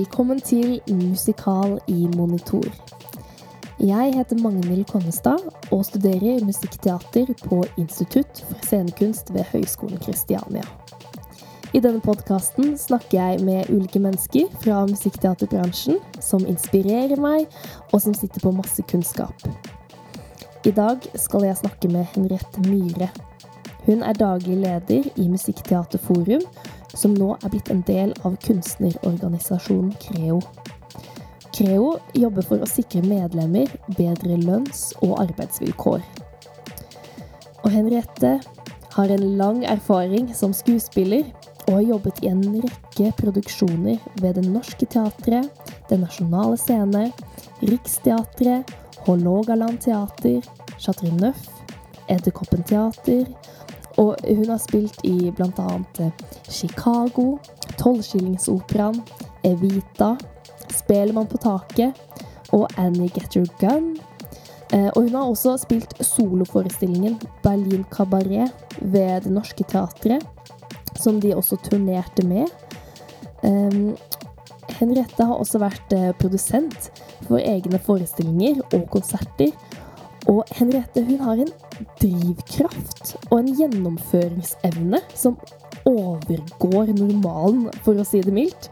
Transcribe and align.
velkommen 0.00 0.38
til 0.40 0.78
Musikal 0.88 1.74
i 1.88 2.06
monitor. 2.16 2.64
Jeg 3.80 4.14
heter 4.14 4.38
Magnhild 4.40 4.86
Konnestad 4.88 5.42
og 5.74 5.82
studerer 5.84 6.44
musikkteater 6.44 7.34
på 7.42 7.58
Institutt 7.76 8.40
for 8.46 8.62
scenekunst 8.64 9.34
ved 9.34 9.44
Høgskolen 9.52 10.00
Kristiania. 10.00 10.64
I 11.74 11.82
denne 11.84 12.00
podkasten 12.00 12.78
snakker 12.80 13.18
jeg 13.18 13.44
med 13.44 13.68
ulike 13.68 14.00
mennesker 14.00 14.48
fra 14.64 14.86
musikkteaterbransjen 14.88 16.00
som 16.24 16.48
inspirerer 16.48 17.20
meg, 17.20 17.50
og 17.92 18.00
som 18.00 18.16
sitter 18.16 18.40
på 18.40 18.54
masse 18.56 18.82
kunnskap. 18.88 19.36
I 20.64 20.72
dag 20.72 21.04
skal 21.14 21.44
jeg 21.44 21.60
snakke 21.60 21.92
med 21.92 22.08
Henriette 22.14 22.64
Myhre. 22.70 23.10
Hun 23.84 24.00
er 24.06 24.16
daglig 24.16 24.62
leder 24.64 25.12
i 25.16 25.28
Musikkteaterforum, 25.28 26.46
som 26.94 27.14
nå 27.14 27.34
er 27.38 27.52
blitt 27.52 27.70
en 27.72 27.82
del 27.88 28.14
av 28.24 28.36
kunstnerorganisasjonen 28.44 29.92
Creo. 30.02 30.40
Creo 31.54 31.98
jobber 32.14 32.46
for 32.46 32.62
å 32.62 32.68
sikre 32.68 33.02
medlemmer 33.04 33.70
bedre 33.98 34.38
lønns- 34.40 34.90
og 35.02 35.18
arbeidsvilkår. 35.22 36.02
Og 37.64 37.70
Henriette 37.74 38.38
har 38.94 39.12
en 39.12 39.26
lang 39.38 39.64
erfaring 39.68 40.30
som 40.34 40.54
skuespiller 40.56 41.26
og 41.66 41.76
har 41.76 41.86
jobbet 41.92 42.22
i 42.24 42.30
en 42.30 42.42
rekke 42.64 43.12
produksjoner 43.20 44.00
ved 44.22 44.38
Det 44.38 44.46
Norske 44.48 44.86
Teatret, 44.90 45.50
Den 45.90 46.02
Nasjonale 46.06 46.56
Scene, 46.58 47.10
Riksteatret, 47.62 48.70
Hålogaland 49.06 49.80
Teater, 49.84 50.40
Chateau 50.78 51.12
Neuf, 51.20 51.46
Edderkoppen 52.08 52.64
Teater, 52.66 53.28
og 53.98 54.16
hun 54.26 54.48
har 54.48 54.60
spilt 54.62 55.00
i 55.04 55.30
bl.a. 55.34 56.10
Chicago, 56.48 57.38
Tolvskillingsoperaen, 57.78 59.00
Evita, 59.44 60.14
Spelemann 60.70 61.28
på 61.30 61.40
taket 61.42 61.98
og 62.54 62.68
Annie 62.78 63.10
Get 63.10 63.36
Your 63.38 63.48
Gun. 63.60 63.96
Og 64.70 65.00
hun 65.02 65.14
har 65.16 65.26
også 65.26 65.56
spilt 65.58 65.96
soloforestillingen 66.06 67.16
Berlin 67.42 67.82
Cabaret 67.90 68.52
ved 68.80 69.26
Det 69.26 69.32
Norske 69.34 69.64
Teatret, 69.66 70.22
som 70.94 71.18
de 71.20 71.34
også 71.34 71.58
turnerte 71.64 72.22
med. 72.26 72.46
Um, 73.42 73.96
Henriette 74.78 75.26
har 75.26 75.34
også 75.34 75.58
vært 75.58 75.94
produsent 76.20 76.90
for 77.26 77.42
egne 77.42 77.80
forestillinger 77.82 78.62
og 78.70 78.86
konserter. 78.94 79.50
Og 80.30 80.46
Henriette 80.54 81.02
hun 81.08 81.22
har 81.24 81.40
en 81.42 81.50
drivkraft 81.98 83.16
og 83.30 83.40
en 83.40 83.50
gjennomføringsevne 83.58 85.00
som 85.18 85.38
overgår 85.88 86.92
normalen, 86.94 87.66
for 87.82 87.98
å 87.98 88.06
si 88.06 88.20
det 88.22 88.34
mildt. 88.34 88.70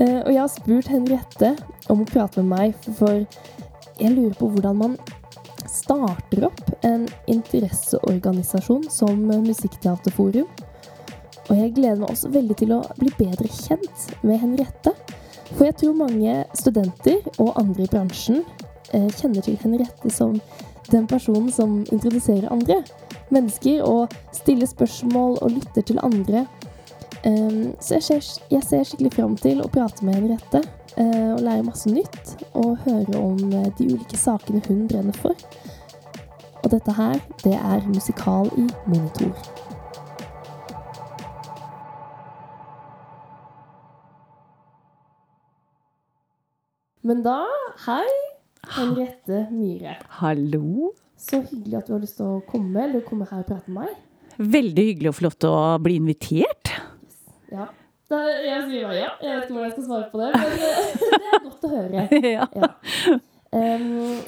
Og 0.00 0.30
jeg 0.32 0.40
har 0.40 0.50
spurt 0.50 0.88
Henriette 0.90 1.52
om 1.92 2.00
å 2.02 2.08
prate 2.08 2.42
med 2.42 2.50
meg, 2.54 2.88
for 2.96 3.20
jeg 4.00 4.14
lurer 4.14 4.34
på 4.38 4.48
hvordan 4.54 4.80
man 4.80 4.96
starter 5.68 6.48
opp 6.48 6.62
en 6.86 7.04
interesseorganisasjon 7.30 8.88
som 8.90 9.20
Musikkteaterforum. 9.44 10.48
Og 11.44 11.58
jeg 11.60 11.74
gleder 11.76 12.00
meg 12.00 12.08
også 12.08 12.32
veldig 12.32 12.56
til 12.62 12.72
å 12.78 12.82
bli 12.96 13.10
bedre 13.18 13.50
kjent 13.52 14.06
med 14.24 14.40
Henriette. 14.40 14.94
For 15.52 15.66
jeg 15.68 15.76
tror 15.82 15.98
mange 15.98 16.38
studenter 16.56 17.20
og 17.36 17.52
andre 17.60 17.84
i 17.84 17.90
bransjen 17.90 18.40
kjenner 19.16 19.44
til 19.44 19.58
Henriette 19.62 20.12
som 20.12 20.36
den 20.92 21.06
personen 21.10 21.50
som 21.52 21.80
introduserer 21.92 22.52
andre 22.52 22.82
mennesker 23.34 23.82
og 23.86 24.14
stiller 24.36 24.68
spørsmål 24.68 25.38
og 25.40 25.54
lytter 25.56 25.82
til 25.82 26.00
andre. 26.04 26.44
Så 27.80 27.96
jeg 27.96 28.02
ser, 28.04 28.26
jeg 28.52 28.62
ser 28.66 28.84
skikkelig 28.84 29.14
fram 29.16 29.36
til 29.40 29.62
å 29.64 29.70
prate 29.72 30.04
med 30.04 30.18
Henriette 30.18 30.60
og 31.00 31.40
lære 31.40 31.64
masse 31.64 31.88
nytt. 31.88 32.34
Og 32.52 32.76
høre 32.84 33.16
om 33.16 33.40
de 33.48 33.88
ulike 33.88 34.20
sakene 34.20 34.60
hun 34.68 34.84
brenner 34.90 35.16
for. 35.16 35.32
Og 36.64 36.70
dette 36.72 36.92
her, 36.96 37.16
det 37.44 37.56
er 37.56 37.88
Musikal 37.88 38.52
i 38.60 38.68
monitor. 38.86 39.32
Men 47.04 47.20
da, 47.20 47.42
hei, 47.84 48.08
Henriette 48.74 49.46
Myhre. 49.54 49.94
Hallo. 50.18 50.90
Så 51.20 51.38
hyggelig 51.46 51.78
at 51.78 51.86
du 51.88 51.94
har 51.94 52.02
lyst 52.02 52.18
til 52.18 52.26
å 52.26 52.40
komme, 52.48 52.88
eller 52.88 53.04
komme 53.06 53.26
her 53.30 53.44
og 53.44 53.48
prate 53.48 53.70
med 53.70 53.84
meg. 53.84 54.00
Veldig 54.54 54.84
hyggelig 54.88 55.12
og 55.12 55.16
flott 55.20 55.46
å 55.46 55.54
bli 55.82 55.98
invitert. 56.00 56.72
Ja. 57.54 57.68
Da, 58.10 58.18
jeg 58.44 58.64
sier 58.68 58.90
ja. 58.98 59.12
Jeg 59.22 59.38
vet 59.38 59.46
ikke 59.46 59.54
hvordan 59.54 59.68
jeg 59.68 59.74
skal 59.76 59.86
svare 59.86 60.08
på 60.10 60.20
det, 60.20 60.30
men 60.34 60.50
det 61.14 61.30
er 61.30 61.44
godt 61.46 61.68
å 61.68 61.72
høre. 61.76 62.06
Ja. 62.34 62.48
Ja. 62.58 62.72
Um, 63.54 64.18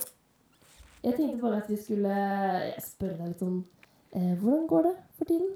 jeg 1.02 1.16
tenkte 1.16 1.40
bare 1.42 1.58
at 1.58 1.70
vi 1.70 1.76
skulle 1.80 2.14
spørre 2.82 3.16
deg 3.18 3.32
litt 3.32 3.42
om 3.42 3.56
eh, 4.14 4.32
hvordan 4.38 4.68
går 4.70 4.86
det 4.86 4.94
for 5.18 5.28
tiden? 5.32 5.50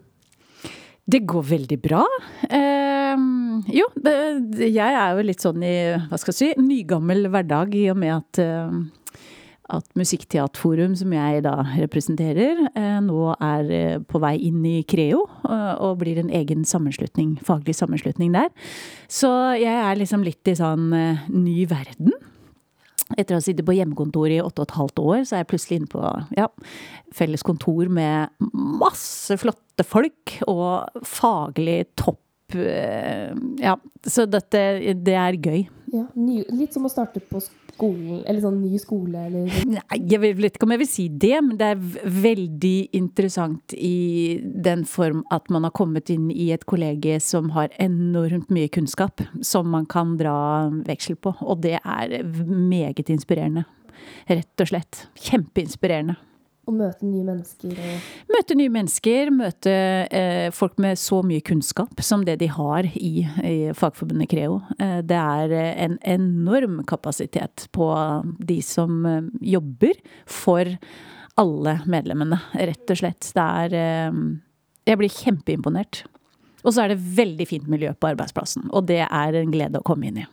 Det 1.10 1.25
går 1.26 1.44
veldig 1.48 1.78
bra. 1.82 2.04
Eh, 2.47 3.22
jo, 3.75 3.87
jeg 4.60 4.78
er 4.78 5.16
jo 5.16 5.26
litt 5.26 5.43
sånn 5.43 5.62
i, 5.66 5.75
hva 6.06 6.19
skal 6.21 6.34
jeg 6.34 6.38
si, 6.38 6.50
nygammel 6.62 7.26
hverdag 7.32 7.75
i 7.78 7.88
og 7.91 7.98
med 7.98 8.15
at, 8.15 8.41
eh, 8.44 9.25
at 9.75 9.88
Musikkteaterforum, 9.98 10.94
som 10.98 11.15
jeg 11.16 11.43
da 11.47 11.56
representerer, 11.72 12.62
eh, 12.75 12.98
nå 13.03 13.32
er 13.34 13.75
eh, 13.75 13.98
på 14.06 14.22
vei 14.22 14.37
inn 14.50 14.62
i 14.69 14.81
Creo 14.87 15.25
og, 15.25 15.69
og 15.88 15.98
blir 16.04 16.21
en 16.22 16.31
egen 16.43 16.66
sammenslutning, 16.69 17.38
faglig 17.47 17.75
sammenslutning 17.81 18.34
der. 18.37 18.50
Så 19.10 19.31
jeg 19.59 19.75
er 19.75 19.98
liksom 19.98 20.27
litt 20.27 20.47
i 20.53 20.59
sånn 20.59 20.92
eh, 20.94 21.27
ny 21.32 21.65
verden. 21.71 22.15
Etter 23.16 23.34
å 23.34 23.41
ha 23.41 23.44
sittet 23.44 23.66
på 23.66 23.75
hjemmekontor 23.75 24.31
i 24.31 24.41
åtte 24.43 24.62
og 24.62 24.69
et 24.69 24.78
halvt 24.78 25.03
år, 25.03 25.22
så 25.26 25.37
er 25.37 25.43
jeg 25.43 25.50
plutselig 25.50 25.81
inne 25.81 25.91
på 25.91 26.03
ja, 26.38 26.48
felles 27.16 27.44
kontor 27.47 27.91
med 27.91 28.50
masse 28.54 29.37
flotte 29.41 29.87
folk 29.87 30.37
og 30.50 31.03
faglig 31.06 31.82
topp 31.98 32.22
Ja, 32.55 33.77
så 34.06 34.27
dette 34.31 34.94
Det 35.00 35.15
er 35.16 35.37
gøy. 35.38 35.65
Ja, 35.91 36.05
ny, 36.15 36.44
litt 36.55 36.75
som 36.77 36.87
å 36.87 36.91
starte 36.93 37.19
på 37.27 37.41
skolen, 37.81 38.21
eller 38.28 38.43
sånn 38.44 38.61
ny 38.62 38.78
skole, 38.78 39.25
eller 39.27 39.49
Nei, 39.66 39.99
jeg 40.12 40.21
vet 40.22 40.55
ikke 40.55 40.69
om 40.69 40.75
jeg 40.77 40.83
vil 40.84 40.91
si 40.91 41.06
det, 41.10 41.34
men 41.43 41.59
det 41.59 41.71
er 41.72 42.06
veldig 42.27 42.77
interessant 42.97 43.75
i 43.75 44.39
den 44.41 44.84
form 44.87 45.25
at 45.34 45.50
man 45.50 45.66
har 45.66 45.75
kommet 45.75 46.12
inn 46.15 46.28
i 46.31 46.50
et 46.55 46.66
kollege 46.71 47.19
som 47.25 47.50
har 47.56 47.75
enormt 47.83 48.53
mye 48.55 48.71
kunnskap 48.71 49.25
som 49.43 49.71
man 49.75 49.89
kan 49.91 50.15
dra 50.21 50.37
veksel 50.87 51.19
på. 51.19 51.34
Og 51.43 51.62
det 51.66 51.78
er 51.81 52.21
meget 52.22 53.10
inspirerende. 53.10 53.66
Rett 54.31 54.62
og 54.62 54.71
slett. 54.71 55.06
Kjempeinspirerende. 55.27 56.21
Å 56.70 56.75
møte 56.75 57.06
nye 57.06 57.26
mennesker 57.26 57.75
og 57.75 58.31
Møte 58.31 58.56
nye 58.56 58.72
mennesker, 58.72 59.31
møte 59.34 59.75
eh, 60.06 60.48
folk 60.54 60.78
med 60.82 60.98
så 61.00 61.20
mye 61.26 61.44
kunnskap 61.44 62.00
som 62.04 62.25
det 62.26 62.38
de 62.41 62.48
har 62.50 62.88
i, 62.94 63.26
i 63.44 63.56
Fagforbundet 63.76 64.31
Creo. 64.31 64.60
Eh, 64.78 65.00
det 65.06 65.19
er 65.19 65.54
en 65.86 65.98
enorm 66.09 66.80
kapasitet 66.88 67.66
på 67.76 67.91
de 68.38 68.60
som 68.64 69.03
eh, 69.06 69.30
jobber 69.54 69.98
for 70.30 70.76
alle 71.41 71.76
medlemmene, 71.91 72.41
rett 72.54 72.92
og 72.92 73.03
slett. 73.03 73.32
Det 73.36 73.47
er 73.64 73.76
eh, 73.80 74.25
Jeg 74.91 75.00
blir 75.00 75.20
kjempeimponert. 75.20 76.04
Og 76.60 76.75
så 76.75 76.84
er 76.84 76.92
det 76.92 77.00
veldig 77.16 77.47
fint 77.48 77.70
miljø 77.72 77.94
på 77.97 78.10
arbeidsplassen, 78.10 78.69
og 78.69 78.84
det 78.91 79.03
er 79.06 79.38
en 79.38 79.53
glede 79.53 79.80
å 79.80 79.86
komme 79.86 80.10
inn 80.10 80.20
i. 80.20 80.26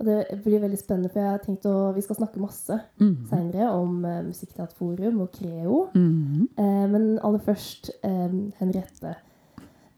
Og 0.00 0.06
det 0.06 0.40
blir 0.44 0.62
veldig 0.62 0.78
spennende, 0.80 1.10
for 1.12 1.20
jeg 1.20 1.28
har 1.30 1.42
tenkt 1.44 1.66
å, 1.68 1.92
vi 1.94 2.00
skal 2.00 2.16
snakke 2.16 2.40
masse 2.40 2.78
Mhm. 3.00 3.26
senere 3.28 3.66
om 3.76 3.98
uh, 4.04 4.22
Musikkteaterforum 4.24 5.20
og 5.20 5.32
Creo. 5.32 5.88
Mhm. 5.94 6.48
Uh, 6.58 6.86
men 6.88 7.18
aller 7.22 7.38
først, 7.44 7.90
um, 8.04 8.52
Henriette. 8.58 9.14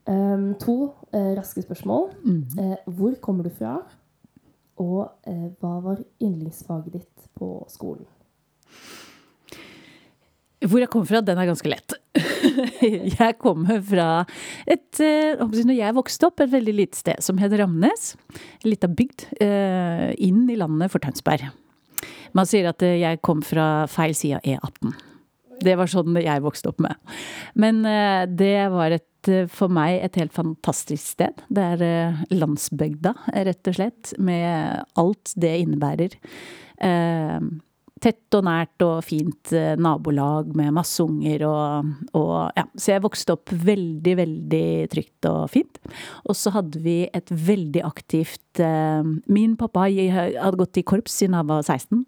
Um, 0.08 0.54
to 0.58 0.90
uh, 1.14 1.34
raske 1.38 1.62
spørsmål. 1.62 2.08
Eh, 2.58 2.76
hvor 2.90 3.14
kommer 3.22 3.44
du 3.46 3.50
fra? 3.50 3.76
Og 4.82 5.08
eh, 5.28 5.50
hva 5.60 5.76
var 5.84 6.00
yndlingsfaget 6.20 6.92
ditt 6.92 7.28
på 7.38 7.64
skolen? 7.70 8.04
Hvor 10.62 10.82
jeg 10.82 10.90
kommer 10.92 11.08
fra, 11.08 11.22
den 11.24 11.40
er 11.40 11.48
ganske 11.48 11.70
lett. 11.70 11.94
jeg 13.18 13.36
kommer 13.40 13.80
fra 13.86 14.08
et 14.68 15.00
eh, 15.02 15.40
Når 15.40 15.76
jeg 15.76 15.96
vokste 15.96 16.28
opp, 16.28 16.42
et 16.42 16.52
veldig 16.52 16.74
lite 16.76 16.98
sted 16.98 17.22
som 17.24 17.40
het 17.42 17.54
Ramnes. 17.58 18.12
En 18.62 18.70
lita 18.70 18.90
bygd 18.90 19.26
eh, 19.42 20.10
inn 20.22 20.44
i 20.50 20.58
landet 20.58 20.92
for 20.92 21.02
Tønsberg. 21.02 21.48
Man 22.36 22.48
sier 22.48 22.70
at 22.70 22.82
eh, 22.84 23.00
jeg 23.02 23.22
kom 23.24 23.42
fra 23.46 23.88
feil 23.90 24.14
side 24.18 24.40
av 24.40 24.46
E18. 24.46 24.94
Det 25.62 25.76
var 25.78 25.90
sånn 25.90 26.16
jeg 26.18 26.42
vokste 26.42 26.72
opp 26.72 26.80
med. 26.82 26.98
Men 27.54 27.84
det 28.34 28.64
var 28.72 28.96
et, 28.96 29.28
for 29.52 29.70
meg 29.70 30.00
et 30.02 30.16
helt 30.18 30.32
fantastisk 30.34 31.12
sted. 31.12 31.44
Det 31.46 31.66
er 31.76 32.24
landsbygda, 32.34 33.12
rett 33.46 33.70
og 33.70 33.76
slett. 33.76 34.10
Med 34.18 34.82
alt 34.98 35.36
det 35.38 35.52
innebærer. 35.62 36.16
Tett 38.02 38.34
og 38.34 38.46
nært 38.48 38.82
og 38.82 39.04
fint 39.06 39.52
eh, 39.54 39.76
nabolag 39.78 40.50
med 40.58 40.74
masse 40.74 41.02
unger 41.04 41.44
og, 41.46 41.92
og 42.18 42.34
ja. 42.58 42.64
Så 42.74 42.96
jeg 42.96 43.04
vokste 43.04 43.36
opp 43.36 43.52
veldig, 43.52 44.14
veldig 44.18 44.66
trygt 44.90 45.28
og 45.30 45.44
fint. 45.52 45.78
Og 46.26 46.34
så 46.38 46.50
hadde 46.56 46.82
vi 46.82 46.96
et 47.06 47.30
veldig 47.30 47.84
aktivt 47.86 48.62
eh, 48.62 49.06
Min 49.30 49.54
pappa 49.60 49.86
hadde 49.86 50.58
gått 50.58 50.82
i 50.82 50.86
korps 50.86 51.14
siden 51.20 51.38
han 51.38 51.48
var 51.50 51.62
16, 51.62 52.02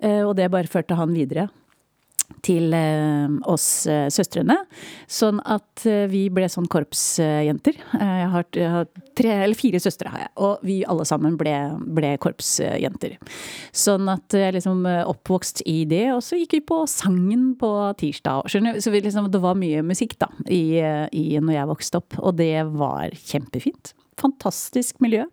eh, 0.00 0.22
og 0.22 0.36
det 0.40 0.48
bare 0.54 0.72
førte 0.72 0.96
han 0.98 1.12
videre 1.16 1.50
til 2.46 2.74
eh, 2.76 3.26
oss 3.50 3.86
eh, 3.90 4.06
søstrene. 4.12 4.58
Sånn 5.10 5.40
at 5.42 5.84
eh, 5.88 6.06
vi 6.10 6.26
ble 6.32 6.48
sånn 6.50 6.68
korpsjenter. 6.70 7.78
Jeg 7.96 8.30
har, 8.32 8.46
jeg 8.56 8.72
har, 8.72 8.88
tre 9.18 9.32
eller 9.44 9.58
fire 9.58 9.80
søstre, 9.82 10.10
har 10.12 10.26
jeg. 10.26 10.32
Og 10.46 10.64
vi 10.66 10.78
alle 10.88 11.06
sammen 11.08 11.38
ble, 11.40 11.54
ble 11.96 12.14
korpsjenter. 12.22 13.16
Sånn 13.76 14.10
at 14.12 14.36
jeg 14.36 14.56
liksom 14.58 14.84
oppvokst 14.86 15.64
i 15.68 15.78
det. 15.88 16.06
Og 16.14 16.22
så 16.24 16.40
gikk 16.40 16.58
vi 16.58 16.64
på 16.72 16.82
sangen 16.90 17.52
på 17.60 17.70
tirsdag. 18.00 18.50
Skjønner 18.50 18.80
Så 18.84 18.92
liksom, 18.94 19.30
det 19.32 19.42
var 19.42 19.58
mye 19.58 19.84
musikk 19.86 20.18
da, 20.22 20.30
i, 20.46 20.78
i 21.12 21.26
når 21.40 21.60
jeg 21.60 21.72
vokste 21.72 22.02
opp. 22.02 22.18
Og 22.22 22.36
det 22.40 22.54
var 22.76 23.14
kjempefint. 23.26 23.94
Fantastisk 24.20 25.02
miljø. 25.04 25.26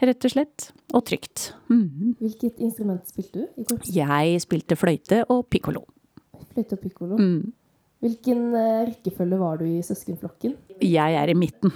Rett 0.00 0.24
og 0.24 0.32
slett. 0.32 0.70
Og 0.96 1.04
trygt. 1.06 1.50
Mm. 1.70 2.16
Hvilket 2.20 2.60
instrument 2.62 3.06
spilte 3.08 3.44
du 3.44 3.60
i 3.60 3.66
korps? 3.68 3.92
Jeg 3.94 4.42
spilte 4.42 4.78
fløyte 4.78 5.24
og 5.28 5.46
pikkolo. 5.52 5.84
Fløyte 6.60 6.76
og 6.76 6.82
pikkolo. 6.84 7.16
Mm. 7.16 7.52
Hvilken 8.04 8.42
uh, 8.52 8.88
rekkefølge 8.88 9.38
var 9.40 9.60
du 9.60 9.64
i 9.68 9.80
søskenflokken? 9.84 10.56
Jeg 10.84 11.16
er 11.16 11.32
i 11.32 11.36
midten. 11.36 11.72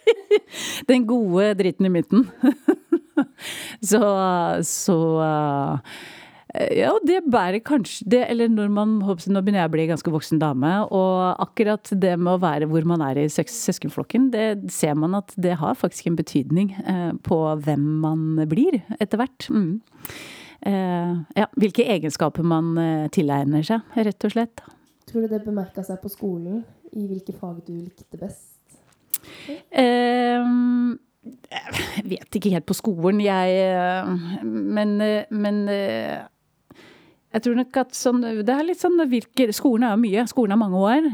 Den 0.88 1.04
gode 1.08 1.52
dritten 1.58 1.86
i 1.86 1.92
midten. 1.92 2.24
så 3.90 4.00
så 4.64 4.96
uh, 5.20 5.78
ja, 6.74 6.90
det 7.06 7.20
bærer 7.30 7.60
kanskje 7.62 8.08
det 8.10 8.24
Eller 8.26 8.48
når 8.50 8.70
man 8.74 8.96
Nå 8.98 9.14
begynner 9.14 9.60
jeg 9.60 9.70
å 9.70 9.72
bli 9.74 9.86
ganske 9.86 10.10
voksen 10.10 10.40
dame, 10.40 10.72
og 10.90 11.44
akkurat 11.44 11.92
det 11.92 12.16
med 12.18 12.32
å 12.32 12.40
være 12.42 12.66
hvor 12.70 12.88
man 12.88 13.04
er 13.04 13.20
i 13.20 13.28
søskenflokken, 13.28 14.30
det 14.32 14.72
ser 14.72 14.96
man 14.98 15.14
at 15.20 15.36
det 15.36 15.60
har 15.60 15.78
faktisk 15.78 16.08
en 16.08 16.18
betydning 16.18 16.72
uh, 16.88 17.12
på 17.22 17.42
hvem 17.64 17.86
man 18.02 18.48
blir 18.48 18.80
etter 18.98 19.20
hvert. 19.20 19.50
Mm. 19.52 19.82
Eh, 20.66 21.12
ja, 21.36 21.46
hvilke 21.56 21.86
egenskaper 21.88 22.44
man 22.44 22.74
eh, 22.80 23.06
tilegner 23.14 23.64
seg, 23.64 23.84
rett 23.96 24.26
og 24.28 24.34
slett. 24.34 24.64
Tror 25.08 25.24
du 25.24 25.32
det 25.32 25.42
bemerka 25.46 25.84
seg 25.86 26.00
på 26.02 26.10
skolen, 26.12 26.62
i 26.92 27.06
hvilke 27.08 27.32
fag 27.36 27.62
du 27.66 27.72
likte 27.78 28.20
best? 28.20 28.58
Uh, 29.72 30.96
jeg 31.50 32.04
vet 32.08 32.36
ikke 32.36 32.52
helt 32.54 32.66
på 32.68 32.76
skolen, 32.78 33.20
jeg 33.20 34.44
Men, 34.46 34.94
men 35.28 35.58
jeg 35.68 37.42
tror 37.44 37.58
nok 37.58 37.76
at 37.82 37.92
sånn 37.94 38.22
Det 38.24 38.54
er 38.54 38.64
litt 38.64 38.80
sånn 38.80 38.96
virker 39.10 39.52
Skolen 39.52 39.84
er 39.84 39.92
jo 39.92 40.00
mye. 40.00 40.24
Skolen 40.30 40.54
er 40.56 40.60
mange 40.62 40.80
år. 40.80 41.10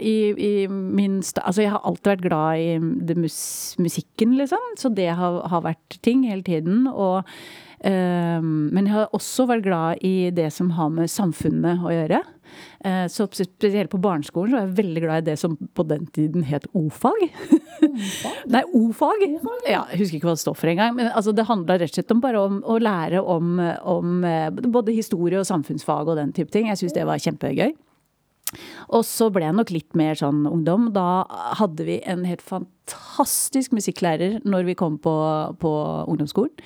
I, 0.00 0.14
i 0.32 0.52
min 0.70 1.18
Altså, 1.20 1.60
jeg 1.66 1.74
har 1.74 1.84
alltid 1.84 2.14
vært 2.14 2.24
glad 2.24 2.62
i 2.62 3.18
mus, 3.20 3.40
musikken, 3.82 4.38
liksom. 4.40 4.64
Så 4.80 4.90
det 4.96 5.10
har, 5.20 5.42
har 5.52 5.66
vært 5.68 6.00
ting 6.06 6.24
hele 6.30 6.46
tiden. 6.46 6.88
Og 6.88 7.28
men 7.80 8.84
jeg 8.84 8.92
har 8.92 9.14
også 9.16 9.46
vært 9.48 9.64
glad 9.64 10.02
i 10.04 10.30
det 10.36 10.50
som 10.52 10.74
har 10.76 10.90
med 10.92 11.08
samfunnet 11.08 11.80
å 11.80 11.94
gjøre. 11.94 12.20
Eh, 12.84 13.06
så 13.12 13.26
spesielt 13.28 13.90
på 13.92 14.00
barneskolen 14.00 14.52
så 14.52 14.56
var 14.56 14.64
jeg 14.66 14.78
veldig 14.78 15.02
glad 15.04 15.22
i 15.22 15.26
det 15.30 15.36
som 15.40 15.56
på 15.56 15.84
den 15.88 16.06
tiden 16.14 16.46
het 16.48 16.66
o-fag. 16.76 17.26
Nei, 18.54 18.62
o-fag. 18.76 19.26
Ja, 19.68 19.84
jeg 19.92 20.00
husker 20.02 20.18
ikke 20.18 20.30
hva 20.30 20.36
det 20.38 20.44
står 20.44 20.56
for 20.56 20.72
engang. 20.72 20.96
Men 20.96 21.10
altså, 21.12 21.34
det 21.36 21.48
handla 21.48 21.76
rett 21.80 21.92
og 21.92 22.00
slett 22.00 22.14
om 22.14 22.22
bare 22.24 22.40
om 22.40 22.58
å 22.64 22.78
lære 22.80 23.20
om, 23.20 23.60
om 23.94 24.24
eh, 24.26 24.48
både 24.64 24.96
historie 24.96 25.40
og 25.40 25.48
samfunnsfag 25.48 26.08
og 26.08 26.18
den 26.20 26.34
type 26.36 26.52
ting. 26.54 26.70
Jeg 26.70 26.80
syns 26.80 26.96
det 26.96 27.06
var 27.08 27.22
kjempegøy. 27.22 27.74
Og 28.90 29.04
så 29.06 29.28
ble 29.30 29.44
jeg 29.46 29.54
nok 29.54 29.70
litt 29.70 29.94
mer 29.98 30.16
sånn 30.18 30.42
ungdom. 30.48 30.88
Da 30.96 31.22
hadde 31.60 31.86
vi 31.86 32.00
en 32.02 32.24
helt 32.26 32.42
fantastisk 32.42 33.76
musikklærer 33.76 34.40
når 34.42 34.72
vi 34.72 34.78
kom 34.78 34.96
på, 35.02 35.14
på 35.62 35.76
ungdomsskolen 36.08 36.56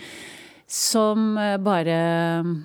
som 0.74 1.36
eh, 1.38 1.56
bare 1.62 1.98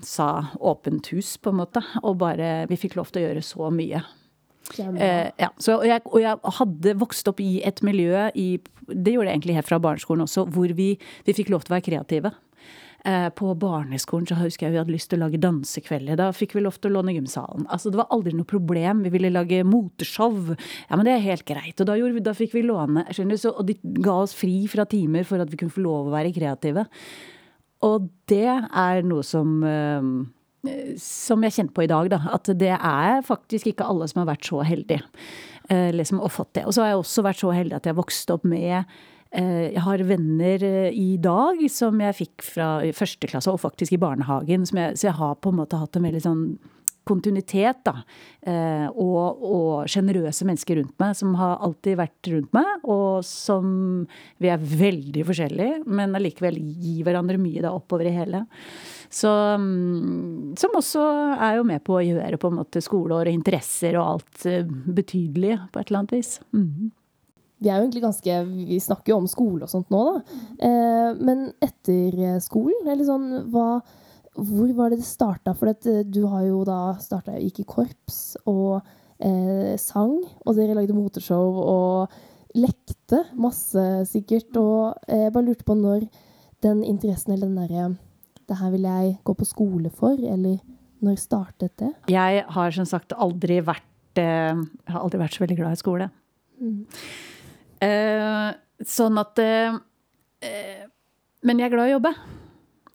sa 0.06 0.30
åpent 0.58 1.12
hus, 1.14 1.36
på 1.38 1.52
en 1.52 1.60
måte. 1.62 1.82
Og 2.02 2.18
bare 2.20 2.66
Vi 2.70 2.78
fikk 2.80 2.98
lov 2.98 3.12
til 3.12 3.22
å 3.22 3.28
gjøre 3.28 3.44
så 3.46 3.70
mye. 3.74 4.02
Eh, 4.78 5.30
ja, 5.38 5.48
så, 5.58 5.80
og, 5.80 5.86
jeg, 5.86 6.02
og, 6.06 6.20
jeg, 6.22 6.52
hadde 6.60 6.98
vokst 7.00 7.30
opp 7.30 7.40
i 7.42 7.58
et 7.66 7.80
miljø 7.82 8.28
i 8.38 8.52
Det 8.86 9.16
gjorde 9.16 9.26
jeg 9.26 9.40
egentlig 9.40 9.56
helt 9.56 9.70
fra 9.70 9.80
barneskolen 9.82 10.22
også, 10.26 10.44
hvor 10.50 10.70
vi, 10.78 10.92
vi 11.26 11.34
fikk 11.34 11.50
lov 11.50 11.64
til 11.64 11.72
å 11.72 11.76
være 11.78 11.86
kreative. 11.86 12.32
Eh, 13.06 13.28
på 13.32 13.54
barneskolen 13.56 14.26
så 14.28 14.36
husker 14.36 14.66
jeg 14.66 14.74
vi 14.74 14.80
hadde 14.82 14.92
lyst 14.92 15.08
til 15.12 15.20
å 15.20 15.24
lage 15.24 15.40
dansekvelder. 15.40 16.18
Da 16.20 16.28
fikk 16.36 16.54
vi 16.56 16.64
lov 16.64 16.76
til 16.78 16.90
å 16.90 16.98
låne 16.98 17.14
gymsalen. 17.16 17.66
Altså, 17.72 17.92
det 17.92 18.00
var 18.02 18.10
aldri 18.12 18.34
noe 18.36 18.48
problem. 18.48 19.04
Vi 19.06 19.14
ville 19.14 19.32
lage 19.32 19.62
moteshow. 19.64 20.52
Ja, 20.52 20.98
men 20.98 21.06
det 21.08 21.16
er 21.16 21.26
helt 21.30 21.46
greit. 21.48 21.80
Og 21.80 21.88
da, 21.88 21.96
vi, 21.96 22.24
da 22.26 22.36
fikk 22.36 22.58
vi 22.58 22.66
låne. 22.66 23.06
Så, 23.14 23.54
og 23.54 23.64
de 23.70 23.78
ga 24.02 24.18
oss 24.26 24.36
fri 24.36 24.64
fra 24.70 24.86
timer 24.90 25.26
for 25.28 25.42
at 25.42 25.52
vi 25.52 25.62
kunne 25.62 25.74
få 25.74 25.86
lov 25.86 26.10
å 26.10 26.16
være 26.18 26.34
kreative. 26.36 26.88
Og 27.86 28.10
det 28.30 28.48
er 28.48 29.02
noe 29.06 29.24
som 29.26 29.60
eh, 29.66 30.10
som 31.00 31.44
jeg 31.46 31.54
kjente 31.56 31.72
på 31.76 31.86
i 31.86 31.90
dag, 31.90 32.10
da. 32.12 32.20
At 32.34 32.50
det 32.60 32.74
er 32.76 33.22
faktisk 33.24 33.70
ikke 33.70 33.86
alle 33.88 34.08
som 34.10 34.22
har 34.22 34.32
vært 34.34 34.48
så 34.50 34.60
heldige. 34.66 35.00
Eh, 35.72 35.88
liksom, 35.94 36.20
og 36.20 36.32
fått 36.34 36.52
det. 36.58 36.66
Og 36.66 36.76
så 36.76 36.84
har 36.84 36.92
jeg 36.92 37.00
også 37.00 37.24
vært 37.24 37.40
så 37.40 37.54
heldig 37.54 37.78
at 37.78 37.88
jeg 37.88 37.96
vokste 37.96 38.36
opp 38.36 38.44
med 38.48 38.74
eh, 38.76 39.70
jeg 39.70 39.84
har 39.86 40.04
venner 40.04 40.66
i 40.90 41.14
dag 41.22 41.62
som 41.72 42.02
jeg 42.02 42.18
fikk 42.18 42.44
fra 42.44 42.68
første 42.96 43.30
klasse, 43.30 43.52
og 43.52 43.62
faktisk 43.62 43.96
i 43.96 44.02
barnehagen. 44.02 44.68
Jeg, 44.68 45.00
så 45.00 45.08
jeg 45.08 45.16
har 45.20 45.40
på 45.40 45.52
en 45.52 45.60
måte 45.62 45.80
hatt 45.80 45.96
en 45.96 46.08
veldig 46.08 46.24
sånn 46.26 46.44
kontinuitet, 47.08 47.80
da. 47.86 47.96
Og, 48.94 49.42
og 49.44 49.90
sjenerøse 49.90 50.46
mennesker 50.48 50.78
rundt 50.78 50.94
meg 51.02 51.16
som 51.18 51.34
har 51.36 51.58
alltid 51.64 51.98
vært 52.00 52.30
rundt 52.32 52.54
meg, 52.56 52.86
og 52.88 53.24
som 53.26 54.06
Vi 54.40 54.48
er 54.48 54.60
veldig 54.60 55.26
forskjellige, 55.28 55.82
men 55.90 56.16
allikevel 56.16 56.56
gir 56.56 57.04
hverandre 57.04 57.40
mye 57.40 57.64
da 57.64 57.74
oppover 57.76 58.08
i 58.08 58.14
hele. 58.14 58.44
Så, 59.10 59.30
mm, 59.58 60.54
som 60.58 60.76
også 60.78 61.02
er 61.34 61.58
jo 61.58 61.66
med 61.66 61.82
på 61.82 61.96
å 61.98 62.04
gjøre 62.04 62.38
på 62.38 62.50
en 62.50 62.60
måte 62.60 62.82
skoleår 62.84 63.26
og 63.26 63.34
interesser 63.34 63.98
og 63.98 64.06
alt 64.06 64.44
eh, 64.46 64.62
betydelig 64.68 65.56
på 65.72 65.80
et 65.80 65.90
eller 65.90 66.02
annet 66.04 66.14
vis. 66.14 66.36
Mm. 66.54 66.92
Vi 67.60 67.68
er 67.68 67.82
jo 67.82 68.00
ganske 68.00 68.36
Vi 68.46 68.78
snakker 68.80 69.12
jo 69.12 69.18
om 69.20 69.26
skole 69.28 69.66
og 69.66 69.72
sånt 69.72 69.90
nå, 69.92 70.04
da. 70.06 70.38
Eh, 70.68 71.18
men 71.18 71.48
etter 71.58 72.38
skolen, 72.44 72.86
eller 72.86 73.08
sånn 73.08 73.26
hva 73.50 73.80
hvor 74.38 74.72
var 74.76 74.92
det 74.92 75.00
det 75.00 75.08
starta? 75.08 75.54
For 75.58 75.72
at, 75.72 75.86
eh, 75.86 76.04
du 76.06 76.24
har 76.30 76.44
jo 76.46 76.62
da 76.64 76.96
starta 77.02 77.38
Gikk 77.40 77.62
i 77.64 77.68
korps 77.68 78.36
og 78.48 78.80
eh, 79.18 79.76
sang, 79.80 80.18
og 80.46 80.56
dere 80.56 80.76
lagde 80.78 80.96
moteshow 80.96 81.58
og 81.64 82.18
lekte 82.58 83.24
masse, 83.38 83.82
sikkert. 84.10 84.54
Og 84.56 84.94
jeg 85.08 85.28
eh, 85.28 85.32
bare 85.34 85.48
lurte 85.48 85.66
på 85.66 85.76
når 85.78 86.06
den 86.64 86.84
interessen 86.84 87.32
eller 87.32 87.48
den 87.48 87.56
derre 87.56 87.96
Det 88.50 88.58
her 88.58 88.70
vil 88.74 88.82
jeg 88.84 89.18
gå 89.24 89.34
på 89.34 89.46
skole 89.46 89.90
for, 89.94 90.18
eller 90.18 90.58
når 91.00 91.16
startet 91.16 91.76
det? 91.80 91.92
Jeg 92.12 92.44
har 92.46 92.74
som 92.74 92.86
sagt 92.88 93.14
aldri 93.16 93.60
vært 93.64 94.20
eh, 94.20 94.58
har 94.90 95.00
aldri 95.00 95.20
vært 95.22 95.36
så 95.36 95.44
veldig 95.44 95.58
glad 95.58 95.76
i 95.76 95.80
skole. 95.80 96.10
Mm. 96.60 96.82
Eh, 97.80 98.50
sånn 98.84 99.16
at 99.16 99.38
eh, 99.40 99.78
Men 101.40 101.60
jeg 101.60 101.70
er 101.70 101.72
glad 101.72 101.88
i 101.88 101.94
å 101.94 101.96
jobbe. 101.96 102.12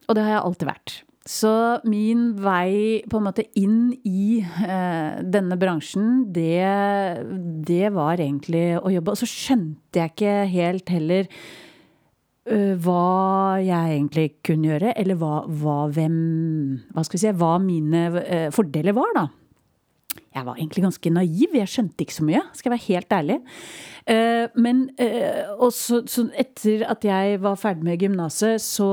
Og 0.06 0.14
det 0.14 0.22
har 0.22 0.36
jeg 0.36 0.46
alltid 0.46 0.70
vært. 0.70 0.96
Så 1.26 1.52
min 1.90 2.36
vei 2.38 3.02
på 3.10 3.18
en 3.18 3.26
måte 3.26 3.48
inn 3.58 3.96
i 4.06 4.38
eh, 4.46 5.22
denne 5.26 5.58
bransjen, 5.58 6.28
det, 6.36 6.62
det, 7.66 7.88
var 7.96 8.22
egentlig 8.22 8.76
å 8.78 8.92
jobbe. 8.94 9.16
Og 9.16 9.22
så 9.24 9.30
skjønte 9.30 10.04
jeg 10.04 10.14
ikke 10.14 10.36
helt 10.52 10.92
heller 10.94 11.26
uh, 11.26 12.76
hva 12.78 13.58
jeg 13.58 13.96
egentlig 13.96 14.28
kunne 14.46 14.70
gjøre, 14.70 14.94
eller 15.02 15.18
hva, 15.18 15.40
hva, 15.50 15.80
hvem 15.98 16.20
Hva 16.94 17.08
si 17.10 17.34
Hva 17.42 17.56
mine 17.64 18.06
uh, 18.20 18.52
fordeler 18.54 18.94
var, 18.94 19.18
da. 19.18 19.26
Jeg 20.36 20.46
var 20.46 20.60
egentlig 20.60 20.86
ganske 20.86 21.16
naiv. 21.16 21.58
Jeg 21.58 21.72
skjønte 21.74 22.06
ikke 22.06 22.20
så 22.20 22.28
mye, 22.28 22.46
skal 22.54 22.70
jeg 22.70 22.76
være 22.76 22.90
helt 22.92 23.18
ærlig. 23.18 23.42
Eh, 24.06 24.52
men 24.62 24.84
eh, 25.02 25.48
også, 25.58 26.04
så 26.10 26.28
etter 26.38 26.84
at 26.86 27.06
jeg 27.08 27.40
var 27.42 27.58
ferdig 27.58 27.88
med 27.88 28.04
gymnaset, 28.04 28.62
så 28.62 28.90